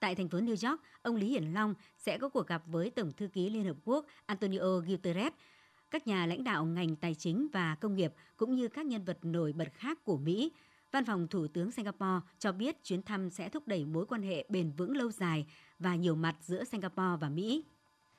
Tại 0.00 0.14
thành 0.14 0.28
phố 0.28 0.38
New 0.38 0.70
York, 0.70 0.82
ông 1.02 1.16
Lý 1.16 1.28
Hiển 1.28 1.44
Long 1.44 1.74
sẽ 1.98 2.18
có 2.18 2.28
cuộc 2.28 2.46
gặp 2.46 2.62
với 2.66 2.90
Tổng 2.90 3.12
thư 3.12 3.28
ký 3.28 3.50
Liên 3.50 3.64
Hợp 3.64 3.76
Quốc 3.84 4.06
Antonio 4.26 4.78
Guterres, 4.78 5.32
các 5.90 6.06
nhà 6.06 6.26
lãnh 6.26 6.44
đạo 6.44 6.64
ngành 6.64 6.96
tài 6.96 7.14
chính 7.14 7.48
và 7.52 7.74
công 7.74 7.96
nghiệp 7.96 8.14
cũng 8.36 8.54
như 8.54 8.68
các 8.68 8.86
nhân 8.86 9.04
vật 9.04 9.18
nổi 9.22 9.52
bật 9.52 9.68
khác 9.74 10.04
của 10.04 10.16
Mỹ. 10.16 10.52
Văn 10.92 11.04
phòng 11.04 11.28
Thủ 11.28 11.46
tướng 11.48 11.70
Singapore 11.70 12.26
cho 12.38 12.52
biết 12.52 12.84
chuyến 12.84 13.02
thăm 13.02 13.30
sẽ 13.30 13.48
thúc 13.48 13.68
đẩy 13.68 13.84
mối 13.84 14.06
quan 14.06 14.22
hệ 14.22 14.46
bền 14.48 14.72
vững 14.72 14.96
lâu 14.96 15.10
dài 15.10 15.46
và 15.78 15.94
nhiều 15.94 16.14
mặt 16.14 16.36
giữa 16.40 16.64
Singapore 16.64 17.16
và 17.20 17.28
Mỹ. 17.28 17.64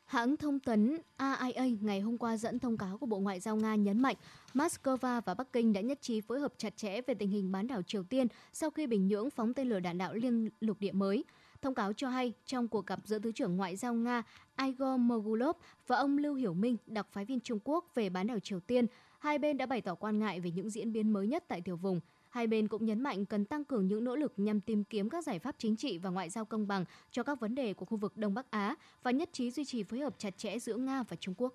Hãng 0.07 0.37
thông 0.37 0.59
tấn 0.59 0.97
AIA 1.17 1.69
ngày 1.81 1.99
hôm 1.99 2.17
qua 2.17 2.37
dẫn 2.37 2.59
thông 2.59 2.77
cáo 2.77 2.97
của 2.97 3.05
Bộ 3.05 3.19
Ngoại 3.19 3.39
giao 3.39 3.55
Nga 3.55 3.75
nhấn 3.75 4.01
mạnh 4.01 4.15
Moscow 4.53 5.21
và 5.25 5.33
Bắc 5.33 5.53
Kinh 5.53 5.73
đã 5.73 5.81
nhất 5.81 6.01
trí 6.01 6.21
phối 6.21 6.39
hợp 6.39 6.53
chặt 6.57 6.77
chẽ 6.77 7.01
về 7.01 7.13
tình 7.13 7.29
hình 7.29 7.51
bán 7.51 7.67
đảo 7.67 7.81
Triều 7.81 8.03
Tiên 8.03 8.27
sau 8.53 8.69
khi 8.69 8.87
Bình 8.87 9.07
Nhưỡng 9.07 9.29
phóng 9.29 9.53
tên 9.53 9.69
lửa 9.69 9.79
đạn 9.79 9.97
đạo 9.97 10.13
liên 10.13 10.49
lục 10.59 10.79
địa 10.79 10.91
mới. 10.91 11.23
Thông 11.61 11.75
cáo 11.75 11.93
cho 11.93 12.09
hay, 12.09 12.33
trong 12.45 12.67
cuộc 12.67 12.85
gặp 12.85 12.99
giữa 13.05 13.19
Thứ 13.19 13.31
trưởng 13.31 13.57
Ngoại 13.57 13.75
giao 13.75 13.93
Nga 13.93 14.23
Igor 14.57 14.99
Mogulov 14.99 15.55
và 15.87 15.97
ông 15.97 16.17
Lưu 16.17 16.35
Hiểu 16.35 16.53
Minh, 16.53 16.77
đặc 16.85 17.07
phái 17.11 17.25
viên 17.25 17.39
Trung 17.39 17.59
Quốc 17.63 17.85
về 17.95 18.09
bán 18.09 18.27
đảo 18.27 18.39
Triều 18.39 18.59
Tiên, 18.59 18.85
hai 19.19 19.37
bên 19.37 19.57
đã 19.57 19.65
bày 19.65 19.81
tỏ 19.81 19.95
quan 19.95 20.19
ngại 20.19 20.39
về 20.39 20.51
những 20.51 20.69
diễn 20.69 20.93
biến 20.93 21.13
mới 21.13 21.27
nhất 21.27 21.43
tại 21.47 21.61
tiểu 21.61 21.77
vùng. 21.77 21.99
Hai 22.37 22.47
bên 22.47 22.67
cũng 22.67 22.85
nhấn 22.85 23.01
mạnh 23.01 23.25
cần 23.25 23.45
tăng 23.45 23.65
cường 23.65 23.87
những 23.87 24.03
nỗ 24.03 24.15
lực 24.15 24.33
nhằm 24.37 24.61
tìm 24.61 24.83
kiếm 24.83 25.09
các 25.09 25.23
giải 25.23 25.39
pháp 25.39 25.55
chính 25.57 25.75
trị 25.75 25.97
và 25.97 26.09
ngoại 26.09 26.29
giao 26.29 26.45
công 26.45 26.67
bằng 26.67 26.85
cho 27.11 27.23
các 27.23 27.39
vấn 27.39 27.55
đề 27.55 27.73
của 27.73 27.85
khu 27.85 27.97
vực 27.97 28.17
Đông 28.17 28.33
Bắc 28.33 28.51
Á 28.51 28.75
và 29.03 29.11
nhất 29.11 29.29
trí 29.33 29.51
duy 29.51 29.65
trì 29.65 29.83
phối 29.83 29.99
hợp 29.99 30.15
chặt 30.17 30.37
chẽ 30.37 30.59
giữa 30.59 30.75
Nga 30.75 31.03
và 31.03 31.15
Trung 31.19 31.33
Quốc. 31.37 31.53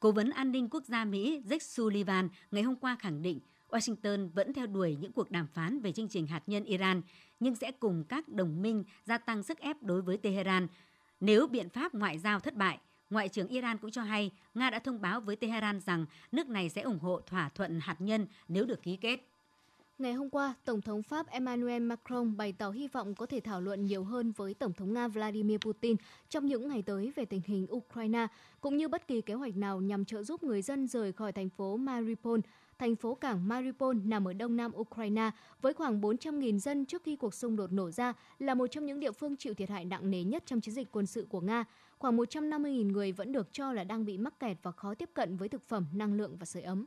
Cố 0.00 0.12
vấn 0.12 0.30
an 0.30 0.52
ninh 0.52 0.68
quốc 0.68 0.84
gia 0.84 1.04
Mỹ 1.04 1.42
Jake 1.48 1.58
Sullivan 1.58 2.28
ngày 2.50 2.62
hôm 2.62 2.76
qua 2.76 2.96
khẳng 3.00 3.22
định 3.22 3.40
Washington 3.68 4.28
vẫn 4.34 4.52
theo 4.52 4.66
đuổi 4.66 4.96
những 5.00 5.12
cuộc 5.12 5.30
đàm 5.30 5.46
phán 5.54 5.80
về 5.80 5.92
chương 5.92 6.08
trình 6.08 6.26
hạt 6.26 6.42
nhân 6.46 6.64
Iran, 6.64 7.02
nhưng 7.40 7.54
sẽ 7.54 7.72
cùng 7.72 8.04
các 8.04 8.28
đồng 8.28 8.62
minh 8.62 8.84
gia 9.04 9.18
tăng 9.18 9.42
sức 9.42 9.58
ép 9.58 9.82
đối 9.82 10.02
với 10.02 10.16
Tehran. 10.16 10.66
Nếu 11.20 11.46
biện 11.46 11.68
pháp 11.68 11.94
ngoại 11.94 12.18
giao 12.18 12.40
thất 12.40 12.54
bại, 12.54 12.78
Ngoại 13.10 13.28
trưởng 13.28 13.48
Iran 13.48 13.78
cũng 13.78 13.90
cho 13.90 14.02
hay 14.02 14.30
Nga 14.54 14.70
đã 14.70 14.78
thông 14.78 15.00
báo 15.00 15.20
với 15.20 15.36
Tehran 15.36 15.80
rằng 15.80 16.06
nước 16.32 16.48
này 16.48 16.68
sẽ 16.68 16.80
ủng 16.82 16.98
hộ 16.98 17.20
thỏa 17.20 17.48
thuận 17.48 17.80
hạt 17.80 17.96
nhân 18.00 18.26
nếu 18.48 18.64
được 18.64 18.82
ký 18.82 18.96
kết. 18.96 19.20
Ngày 19.98 20.12
hôm 20.12 20.30
qua, 20.30 20.54
Tổng 20.64 20.80
thống 20.80 21.02
Pháp 21.02 21.26
Emmanuel 21.26 21.82
Macron 21.82 22.36
bày 22.36 22.52
tỏ 22.52 22.70
hy 22.70 22.88
vọng 22.88 23.14
có 23.14 23.26
thể 23.26 23.40
thảo 23.40 23.60
luận 23.60 23.84
nhiều 23.84 24.04
hơn 24.04 24.32
với 24.32 24.54
Tổng 24.54 24.72
thống 24.72 24.92
Nga 24.92 25.08
Vladimir 25.08 25.58
Putin 25.58 25.96
trong 26.28 26.46
những 26.46 26.68
ngày 26.68 26.82
tới 26.82 27.12
về 27.16 27.24
tình 27.24 27.40
hình 27.44 27.66
Ukraine, 27.70 28.26
cũng 28.60 28.76
như 28.76 28.88
bất 28.88 29.08
kỳ 29.08 29.20
kế 29.20 29.34
hoạch 29.34 29.56
nào 29.56 29.80
nhằm 29.80 30.04
trợ 30.04 30.22
giúp 30.22 30.42
người 30.42 30.62
dân 30.62 30.86
rời 30.88 31.12
khỏi 31.12 31.32
thành 31.32 31.48
phố 31.48 31.76
Mariupol. 31.76 32.40
Thành 32.78 32.96
phố 32.96 33.14
cảng 33.14 33.48
Mariupol 33.48 33.96
nằm 34.04 34.28
ở 34.28 34.32
đông 34.32 34.56
nam 34.56 34.72
Ukraine 34.76 35.30
với 35.62 35.74
khoảng 35.74 36.00
400.000 36.00 36.58
dân 36.58 36.84
trước 36.84 37.02
khi 37.04 37.16
cuộc 37.16 37.34
xung 37.34 37.56
đột 37.56 37.72
nổ 37.72 37.90
ra 37.90 38.12
là 38.38 38.54
một 38.54 38.66
trong 38.66 38.86
những 38.86 39.00
địa 39.00 39.12
phương 39.12 39.36
chịu 39.36 39.54
thiệt 39.54 39.70
hại 39.70 39.84
nặng 39.84 40.10
nề 40.10 40.24
nhất 40.24 40.42
trong 40.46 40.60
chiến 40.60 40.74
dịch 40.74 40.88
quân 40.92 41.06
sự 41.06 41.26
của 41.30 41.40
Nga. 41.40 41.64
Khoảng 41.98 42.16
150.000 42.16 42.92
người 42.92 43.12
vẫn 43.12 43.32
được 43.32 43.52
cho 43.52 43.72
là 43.72 43.84
đang 43.84 44.04
bị 44.04 44.18
mắc 44.18 44.40
kẹt 44.40 44.56
và 44.62 44.72
khó 44.72 44.94
tiếp 44.94 45.10
cận 45.14 45.36
với 45.36 45.48
thực 45.48 45.68
phẩm, 45.68 45.86
năng 45.92 46.14
lượng 46.14 46.36
và 46.40 46.46
sưởi 46.46 46.62
ấm. 46.62 46.86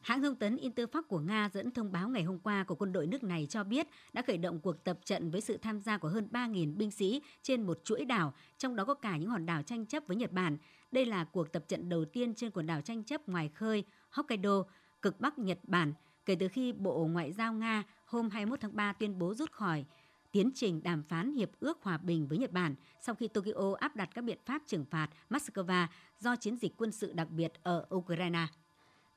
Hãng 0.00 0.22
thông 0.22 0.34
tấn 0.34 0.56
Interfax 0.56 1.02
của 1.02 1.18
Nga 1.18 1.50
dẫn 1.52 1.70
thông 1.70 1.92
báo 1.92 2.08
ngày 2.08 2.22
hôm 2.22 2.38
qua 2.38 2.64
của 2.64 2.74
quân 2.74 2.92
đội 2.92 3.06
nước 3.06 3.24
này 3.24 3.46
cho 3.50 3.64
biết 3.64 3.86
đã 4.12 4.22
khởi 4.22 4.38
động 4.38 4.60
cuộc 4.60 4.84
tập 4.84 4.98
trận 5.04 5.30
với 5.30 5.40
sự 5.40 5.56
tham 5.56 5.80
gia 5.80 5.98
của 5.98 6.08
hơn 6.08 6.28
3.000 6.32 6.76
binh 6.76 6.90
sĩ 6.90 7.22
trên 7.42 7.62
một 7.62 7.80
chuỗi 7.84 8.04
đảo, 8.04 8.34
trong 8.58 8.76
đó 8.76 8.84
có 8.84 8.94
cả 8.94 9.16
những 9.16 9.30
hòn 9.30 9.46
đảo 9.46 9.62
tranh 9.62 9.86
chấp 9.86 10.02
với 10.06 10.16
Nhật 10.16 10.32
Bản. 10.32 10.56
Đây 10.92 11.06
là 11.06 11.24
cuộc 11.24 11.52
tập 11.52 11.64
trận 11.68 11.88
đầu 11.88 12.04
tiên 12.04 12.34
trên 12.34 12.50
quần 12.50 12.66
đảo 12.66 12.80
tranh 12.80 13.04
chấp 13.04 13.28
ngoài 13.28 13.50
khơi 13.54 13.84
Hokkaido, 14.10 14.62
cực 15.02 15.20
Bắc 15.20 15.38
Nhật 15.38 15.58
Bản, 15.62 15.92
kể 16.24 16.34
từ 16.34 16.48
khi 16.48 16.72
Bộ 16.72 17.06
Ngoại 17.06 17.32
giao 17.32 17.52
Nga 17.52 17.82
hôm 18.04 18.30
21 18.30 18.60
tháng 18.60 18.76
3 18.76 18.92
tuyên 18.92 19.18
bố 19.18 19.34
rút 19.34 19.52
khỏi 19.52 19.84
tiến 20.32 20.50
trình 20.54 20.82
đàm 20.82 21.02
phán 21.02 21.32
hiệp 21.32 21.50
ước 21.60 21.78
hòa 21.82 21.98
bình 21.98 22.28
với 22.28 22.38
Nhật 22.38 22.52
Bản 22.52 22.74
sau 23.00 23.14
khi 23.14 23.28
Tokyo 23.28 23.74
áp 23.78 23.96
đặt 23.96 24.10
các 24.14 24.24
biện 24.24 24.38
pháp 24.46 24.62
trừng 24.66 24.84
phạt 24.90 25.08
Moscow 25.30 25.86
do 26.18 26.36
chiến 26.36 26.56
dịch 26.56 26.72
quân 26.76 26.92
sự 26.92 27.12
đặc 27.12 27.30
biệt 27.30 27.52
ở 27.62 27.86
Ukraine. 27.94 28.46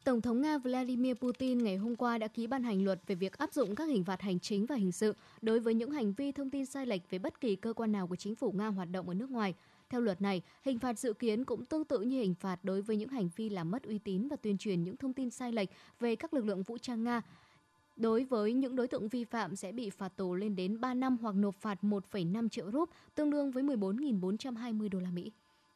Tổng 0.04 0.22
thống 0.22 0.42
Nga 0.42 0.58
Vladimir 0.58 1.16
Putin 1.16 1.64
ngày 1.64 1.78
hôm 1.78 1.96
qua 1.96 2.18
đã 2.18 2.28
ký 2.28 2.48
ban 2.48 2.64
hành 2.64 2.84
luật 2.84 3.00
về 3.08 3.16
việc 3.16 3.38
áp 3.38 3.54
dụng 3.54 3.76
các 3.76 3.90
hình 3.90 4.04
phạt 4.04 4.22
hành 4.22 4.40
chính 4.40 4.66
và 4.66 4.76
hình 4.76 4.92
sự 4.92 5.16
đối 5.42 5.60
với 5.60 5.74
những 5.74 5.92
hành 5.92 6.14
vi 6.14 6.32
thông 6.32 6.50
tin 6.50 6.66
sai 6.66 6.86
lệch 6.86 7.10
về 7.10 7.20
bất 7.20 7.42
kỳ 7.42 7.56
cơ 7.56 7.74
quan 7.74 7.92
nào 7.92 8.08
của 8.08 8.16
chính 8.16 8.36
phủ 8.36 8.52
Nga 8.52 8.68
hoạt 8.68 8.92
động 8.92 9.10
ở 9.10 9.14
nước 9.14 9.32
ngoài. 9.32 9.54
Theo 9.90 10.02
luật 10.02 10.22
này, 10.22 10.42
hình 10.64 10.80
phạt 10.80 11.00
dự 11.00 11.14
kiến 11.14 11.46
cũng 11.46 11.66
tương 11.66 11.86
tự 11.86 12.02
như 12.02 12.20
hình 12.20 12.36
phạt 12.36 12.60
đối 12.64 12.82
với 12.82 12.98
những 12.98 13.10
hành 13.10 13.30
vi 13.36 13.50
làm 13.50 13.72
mất 13.72 13.84
uy 13.84 13.98
tín 13.98 14.28
và 14.28 14.36
tuyên 14.36 14.58
truyền 14.58 14.84
những 14.84 14.98
thông 14.98 15.14
tin 15.14 15.30
sai 15.30 15.52
lệch 15.52 15.70
về 16.00 16.16
các 16.16 16.34
lực 16.34 16.46
lượng 16.46 16.64
vũ 16.64 16.78
trang 16.78 17.04
Nga. 17.04 17.22
Đối 17.96 18.24
với 18.24 18.54
những 18.54 18.76
đối 18.76 18.88
tượng 18.88 19.08
vi 19.08 19.24
phạm 19.24 19.56
sẽ 19.56 19.72
bị 19.72 19.90
phạt 19.90 20.18
tù 20.18 20.36
lên 20.36 20.56
đến 20.56 20.80
3 20.82 20.94
năm 20.94 21.18
hoặc 21.22 21.36
nộp 21.36 21.56
phạt 21.56 21.78
1,5 21.82 22.50
triệu 22.50 22.72
rúp, 22.72 22.90
tương 23.16 23.30
đương 23.30 23.52
với 23.52 23.64
14.420 23.64 24.90
đô 24.90 25.00
la 25.00 25.12
Mỹ. 25.12 25.32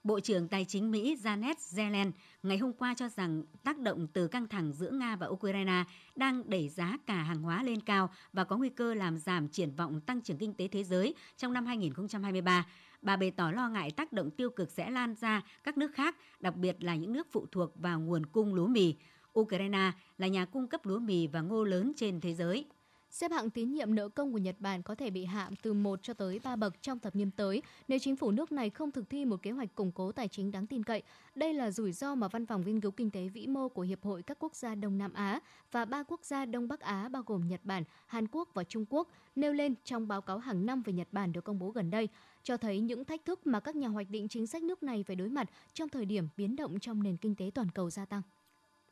Bộ 0.07 0.19
trưởng 0.19 0.47
Tài 0.47 0.65
chính 0.65 0.91
Mỹ 0.91 1.17
Janet 1.23 1.55
Yellen 1.77 2.11
ngày 2.43 2.57
hôm 2.57 2.73
qua 2.73 2.93
cho 2.97 3.09
rằng 3.09 3.43
tác 3.63 3.79
động 3.79 4.07
từ 4.13 4.27
căng 4.27 4.47
thẳng 4.47 4.73
giữa 4.73 4.91
Nga 4.91 5.15
và 5.15 5.27
Ukraine 5.27 5.83
đang 6.15 6.49
đẩy 6.49 6.69
giá 6.69 6.97
cả 7.05 7.23
hàng 7.23 7.41
hóa 7.41 7.63
lên 7.63 7.81
cao 7.81 8.09
và 8.33 8.43
có 8.43 8.57
nguy 8.57 8.69
cơ 8.69 8.93
làm 8.93 9.17
giảm 9.17 9.47
triển 9.47 9.75
vọng 9.75 10.01
tăng 10.01 10.21
trưởng 10.21 10.37
kinh 10.37 10.53
tế 10.53 10.67
thế 10.67 10.83
giới 10.83 11.15
trong 11.37 11.53
năm 11.53 11.65
2023. 11.65 12.65
Bà 13.01 13.15
bày 13.15 13.31
tỏ 13.31 13.51
lo 13.51 13.69
ngại 13.69 13.91
tác 13.91 14.13
động 14.13 14.31
tiêu 14.31 14.49
cực 14.49 14.71
sẽ 14.71 14.89
lan 14.89 15.15
ra 15.15 15.41
các 15.63 15.77
nước 15.77 15.91
khác, 15.93 16.15
đặc 16.39 16.55
biệt 16.55 16.83
là 16.83 16.95
những 16.95 17.13
nước 17.13 17.27
phụ 17.31 17.45
thuộc 17.51 17.79
vào 17.79 17.99
nguồn 17.99 18.25
cung 18.25 18.53
lúa 18.53 18.67
mì. 18.67 18.95
Ukraine 19.39 19.91
là 20.17 20.27
nhà 20.27 20.45
cung 20.45 20.67
cấp 20.67 20.85
lúa 20.85 20.99
mì 20.99 21.27
và 21.27 21.41
ngô 21.41 21.63
lớn 21.63 21.91
trên 21.95 22.21
thế 22.21 22.33
giới. 22.33 22.65
Xếp 23.09 23.31
hạng 23.31 23.49
tín 23.49 23.73
nhiệm 23.73 23.95
nợ 23.95 24.09
công 24.09 24.31
của 24.31 24.37
Nhật 24.37 24.55
Bản 24.59 24.83
có 24.83 24.95
thể 24.95 25.09
bị 25.09 25.25
hạ 25.25 25.49
từ 25.61 25.73
1 25.73 26.03
cho 26.03 26.13
tới 26.13 26.39
3 26.43 26.55
bậc 26.55 26.81
trong 26.81 26.99
thập 26.99 27.15
niên 27.15 27.31
tới 27.31 27.61
nếu 27.87 27.99
chính 27.99 28.15
phủ 28.15 28.31
nước 28.31 28.51
này 28.51 28.69
không 28.69 28.91
thực 28.91 29.09
thi 29.09 29.25
một 29.25 29.41
kế 29.41 29.51
hoạch 29.51 29.75
củng 29.75 29.91
cố 29.91 30.11
tài 30.11 30.27
chính 30.27 30.51
đáng 30.51 30.67
tin 30.67 30.83
cậy. 30.83 31.03
Đây 31.35 31.53
là 31.53 31.71
rủi 31.71 31.91
ro 31.91 32.15
mà 32.15 32.27
Văn 32.27 32.45
phòng 32.45 32.63
nghiên 32.65 32.81
cứu 32.81 32.91
kinh 32.91 33.11
tế 33.11 33.27
vĩ 33.27 33.47
mô 33.47 33.69
của 33.69 33.81
Hiệp 33.81 34.03
hội 34.03 34.23
các 34.23 34.37
quốc 34.39 34.55
gia 34.55 34.75
Đông 34.75 34.97
Nam 34.97 35.13
Á 35.13 35.39
và 35.71 35.85
ba 35.85 36.03
quốc 36.03 36.25
gia 36.25 36.45
Đông 36.45 36.67
Bắc 36.67 36.79
Á 36.79 37.09
bao 37.09 37.23
gồm 37.25 37.47
Nhật 37.47 37.61
Bản, 37.63 37.83
Hàn 38.07 38.27
Quốc 38.31 38.49
và 38.53 38.63
Trung 38.63 38.85
Quốc 38.89 39.07
nêu 39.35 39.53
lên 39.53 39.75
trong 39.83 40.07
báo 40.07 40.21
cáo 40.21 40.37
hàng 40.37 40.65
năm 40.65 40.81
về 40.81 40.93
Nhật 40.93 41.07
Bản 41.11 41.31
được 41.31 41.43
công 41.43 41.59
bố 41.59 41.71
gần 41.71 41.89
đây, 41.89 42.09
cho 42.43 42.57
thấy 42.57 42.79
những 42.79 43.05
thách 43.05 43.25
thức 43.25 43.47
mà 43.47 43.59
các 43.59 43.75
nhà 43.75 43.87
hoạch 43.87 44.09
định 44.09 44.27
chính 44.27 44.47
sách 44.47 44.63
nước 44.63 44.83
này 44.83 45.03
phải 45.03 45.15
đối 45.15 45.29
mặt 45.29 45.49
trong 45.73 45.89
thời 45.89 46.05
điểm 46.05 46.27
biến 46.37 46.55
động 46.55 46.79
trong 46.79 47.03
nền 47.03 47.17
kinh 47.17 47.35
tế 47.35 47.51
toàn 47.53 47.71
cầu 47.71 47.89
gia 47.89 48.05
tăng. 48.05 48.21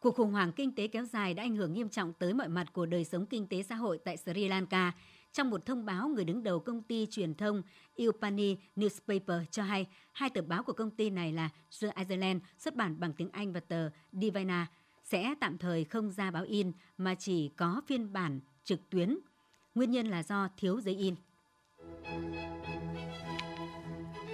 Cuộc 0.05 0.15
khủng 0.15 0.31
hoảng 0.31 0.51
kinh 0.51 0.75
tế 0.75 0.87
kéo 0.87 1.05
dài 1.05 1.33
đã 1.33 1.43
ảnh 1.43 1.55
hưởng 1.55 1.73
nghiêm 1.73 1.89
trọng 1.89 2.13
tới 2.13 2.33
mọi 2.33 2.47
mặt 2.47 2.73
của 2.73 2.85
đời 2.85 3.05
sống 3.05 3.25
kinh 3.25 3.47
tế 3.47 3.63
xã 3.63 3.75
hội 3.75 3.97
tại 3.97 4.17
Sri 4.17 4.47
Lanka. 4.47 4.91
Trong 5.33 5.49
một 5.49 5.65
thông 5.65 5.85
báo, 5.85 6.07
người 6.07 6.23
đứng 6.23 6.43
đầu 6.43 6.59
công 6.59 6.81
ty 6.81 7.07
truyền 7.11 7.35
thông 7.35 7.61
Ilpani 7.95 8.57
Newspaper 8.75 9.45
cho 9.51 9.63
hay 9.63 9.85
hai 10.11 10.29
tờ 10.29 10.41
báo 10.41 10.63
của 10.63 10.73
công 10.73 10.91
ty 10.91 11.09
này 11.09 11.33
là 11.33 11.49
The 11.81 11.91
Ireland 11.95 12.41
xuất 12.57 12.75
bản 12.75 12.99
bằng 12.99 13.13
tiếng 13.13 13.29
Anh 13.31 13.53
và 13.53 13.59
tờ 13.59 13.89
Divina 14.11 14.67
sẽ 15.03 15.35
tạm 15.39 15.57
thời 15.57 15.83
không 15.83 16.11
ra 16.11 16.31
báo 16.31 16.43
in 16.43 16.71
mà 16.97 17.15
chỉ 17.15 17.49
có 17.57 17.81
phiên 17.87 18.13
bản 18.13 18.39
trực 18.63 18.89
tuyến. 18.89 19.17
Nguyên 19.75 19.91
nhân 19.91 20.07
là 20.07 20.23
do 20.23 20.49
thiếu 20.57 20.81
giấy 20.81 20.95
in. 20.95 21.15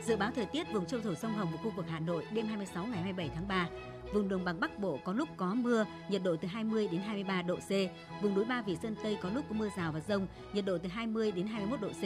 Dự 0.06 0.16
báo 0.16 0.32
thời 0.36 0.46
tiết 0.46 0.74
vùng 0.74 0.86
châu 0.86 1.00
thổ 1.00 1.16
sông 1.16 1.34
Hồng 1.34 1.50
của 1.52 1.58
khu 1.58 1.72
vực 1.76 1.86
Hà 1.90 2.00
Nội 2.00 2.26
đêm 2.34 2.46
26 2.48 2.86
ngày 2.86 3.02
27 3.02 3.30
tháng 3.36 3.48
3. 3.48 3.70
Vùng 4.14 4.30
đồng 4.30 4.46
bằng 4.46 4.60
Bắc 4.60 4.80
Bộ 4.80 5.00
có 5.04 5.14
lúc 5.14 5.30
có 5.38 5.54
mưa, 5.54 5.86
nhiệt 6.10 6.24
độ 6.24 6.36
từ 6.36 6.48
20 6.48 6.88
đến 6.92 7.02
23 7.02 7.42
độ 7.42 7.56
C. 7.56 7.70
Vùng 8.22 8.36
núi 8.36 8.46
Ba 8.46 8.62
Vì 8.62 8.76
Sơn 8.76 8.96
Tây 9.04 9.18
có 9.22 9.30
lúc 9.36 9.46
có 9.50 9.56
mưa 9.56 9.70
rào 9.78 9.92
và 9.92 10.00
rông, 10.00 10.28
nhiệt 10.54 10.66
độ 10.66 10.78
từ 10.78 10.90
20 10.90 11.32
đến 11.32 11.48
21 11.48 11.82
độ 11.82 11.90
C. 11.90 12.04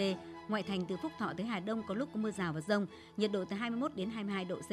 Ngoại 0.50 0.64
thành 0.64 0.86
từ 0.88 0.98
Phúc 0.98 1.12
Thọ 1.20 1.34
tới 1.38 1.46
Hà 1.46 1.60
Đông 1.60 1.84
có 1.88 1.94
lúc 1.94 2.10
có 2.14 2.20
mưa 2.20 2.32
rào 2.32 2.54
và 2.54 2.62
rông, 2.62 2.86
nhiệt 3.18 3.32
độ 3.32 3.46
từ 3.46 3.56
21 3.56 3.96
đến 3.96 4.10
22 4.10 4.46
độ 4.46 4.56
C. 4.56 4.70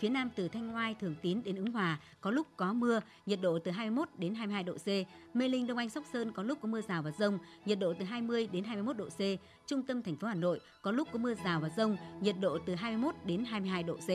Phía 0.00 0.08
Nam 0.08 0.30
từ 0.36 0.48
Thanh 0.48 0.72
Ngoai, 0.72 0.94
Thường 0.94 1.14
Tín 1.22 1.42
đến 1.44 1.56
Ứng 1.56 1.72
Hòa 1.72 1.98
có 2.20 2.30
lúc 2.30 2.46
có 2.56 2.72
mưa, 2.72 3.00
nhiệt 3.26 3.38
độ 3.42 3.58
từ 3.58 3.70
21 3.70 4.08
đến 4.18 4.34
22 4.34 4.62
độ 4.62 4.72
C. 4.72 4.88
Mê 5.36 5.48
Linh, 5.48 5.66
Đông 5.66 5.78
Anh, 5.78 5.90
Sóc 5.90 6.04
Sơn 6.12 6.32
có 6.32 6.42
lúc 6.42 6.58
có 6.62 6.68
mưa 6.68 6.80
rào 6.80 7.02
và 7.02 7.10
rông, 7.10 7.38
nhiệt 7.64 7.78
độ 7.78 7.94
từ 7.98 8.04
20 8.04 8.48
đến 8.52 8.64
21 8.64 8.96
độ 8.96 9.08
C. 9.08 9.20
Trung 9.66 9.82
tâm 9.82 10.02
thành 10.02 10.16
phố 10.16 10.28
Hà 10.28 10.34
Nội 10.34 10.60
có 10.82 10.90
lúc 10.90 11.08
có 11.12 11.18
mưa 11.18 11.34
rào 11.34 11.60
và 11.60 11.68
rông, 11.76 11.96
nhiệt 12.20 12.36
độ 12.40 12.58
từ 12.66 12.74
21 12.74 13.14
đến 13.24 13.44
22 13.44 13.82
độ 13.82 13.96
C. 13.96 14.08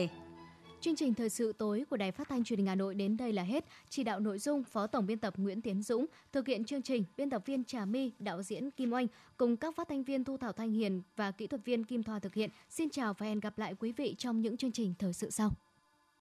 Chương 0.80 0.96
trình 0.96 1.14
thời 1.14 1.28
sự 1.28 1.52
tối 1.52 1.84
của 1.90 1.96
Đài 1.96 2.12
Phát 2.12 2.28
thanh 2.28 2.44
Truyền 2.44 2.58
hình 2.58 2.66
Hà 2.66 2.74
Nội 2.74 2.94
đến 2.94 3.16
đây 3.16 3.32
là 3.32 3.42
hết. 3.42 3.64
Chỉ 3.88 4.04
đạo 4.04 4.20
nội 4.20 4.38
dung 4.38 4.64
Phó 4.64 4.86
Tổng 4.86 5.06
biên 5.06 5.18
tập 5.18 5.34
Nguyễn 5.36 5.62
Tiến 5.62 5.82
Dũng, 5.82 6.06
thực 6.32 6.46
hiện 6.46 6.64
chương 6.64 6.82
trình 6.82 7.04
biên 7.16 7.30
tập 7.30 7.42
viên 7.46 7.64
Trà 7.64 7.84
My, 7.84 8.12
đạo 8.18 8.42
diễn 8.42 8.70
Kim 8.70 8.92
Oanh 8.92 9.06
cùng 9.36 9.56
các 9.56 9.76
phát 9.76 9.88
thanh 9.88 10.04
viên 10.04 10.24
Thu 10.24 10.36
Thảo 10.36 10.52
Thanh 10.52 10.72
Hiền 10.72 11.02
và 11.16 11.30
kỹ 11.30 11.46
thuật 11.46 11.64
viên 11.64 11.84
Kim 11.84 12.02
Thoa 12.02 12.18
thực 12.18 12.34
hiện. 12.34 12.50
Xin 12.70 12.90
chào 12.90 13.14
và 13.14 13.26
hẹn 13.26 13.40
gặp 13.40 13.58
lại 13.58 13.74
quý 13.78 13.92
vị 13.92 14.14
trong 14.18 14.40
những 14.40 14.56
chương 14.56 14.72
trình 14.72 14.94
thời 14.98 15.12
sự 15.12 15.30
sau. 15.30 15.50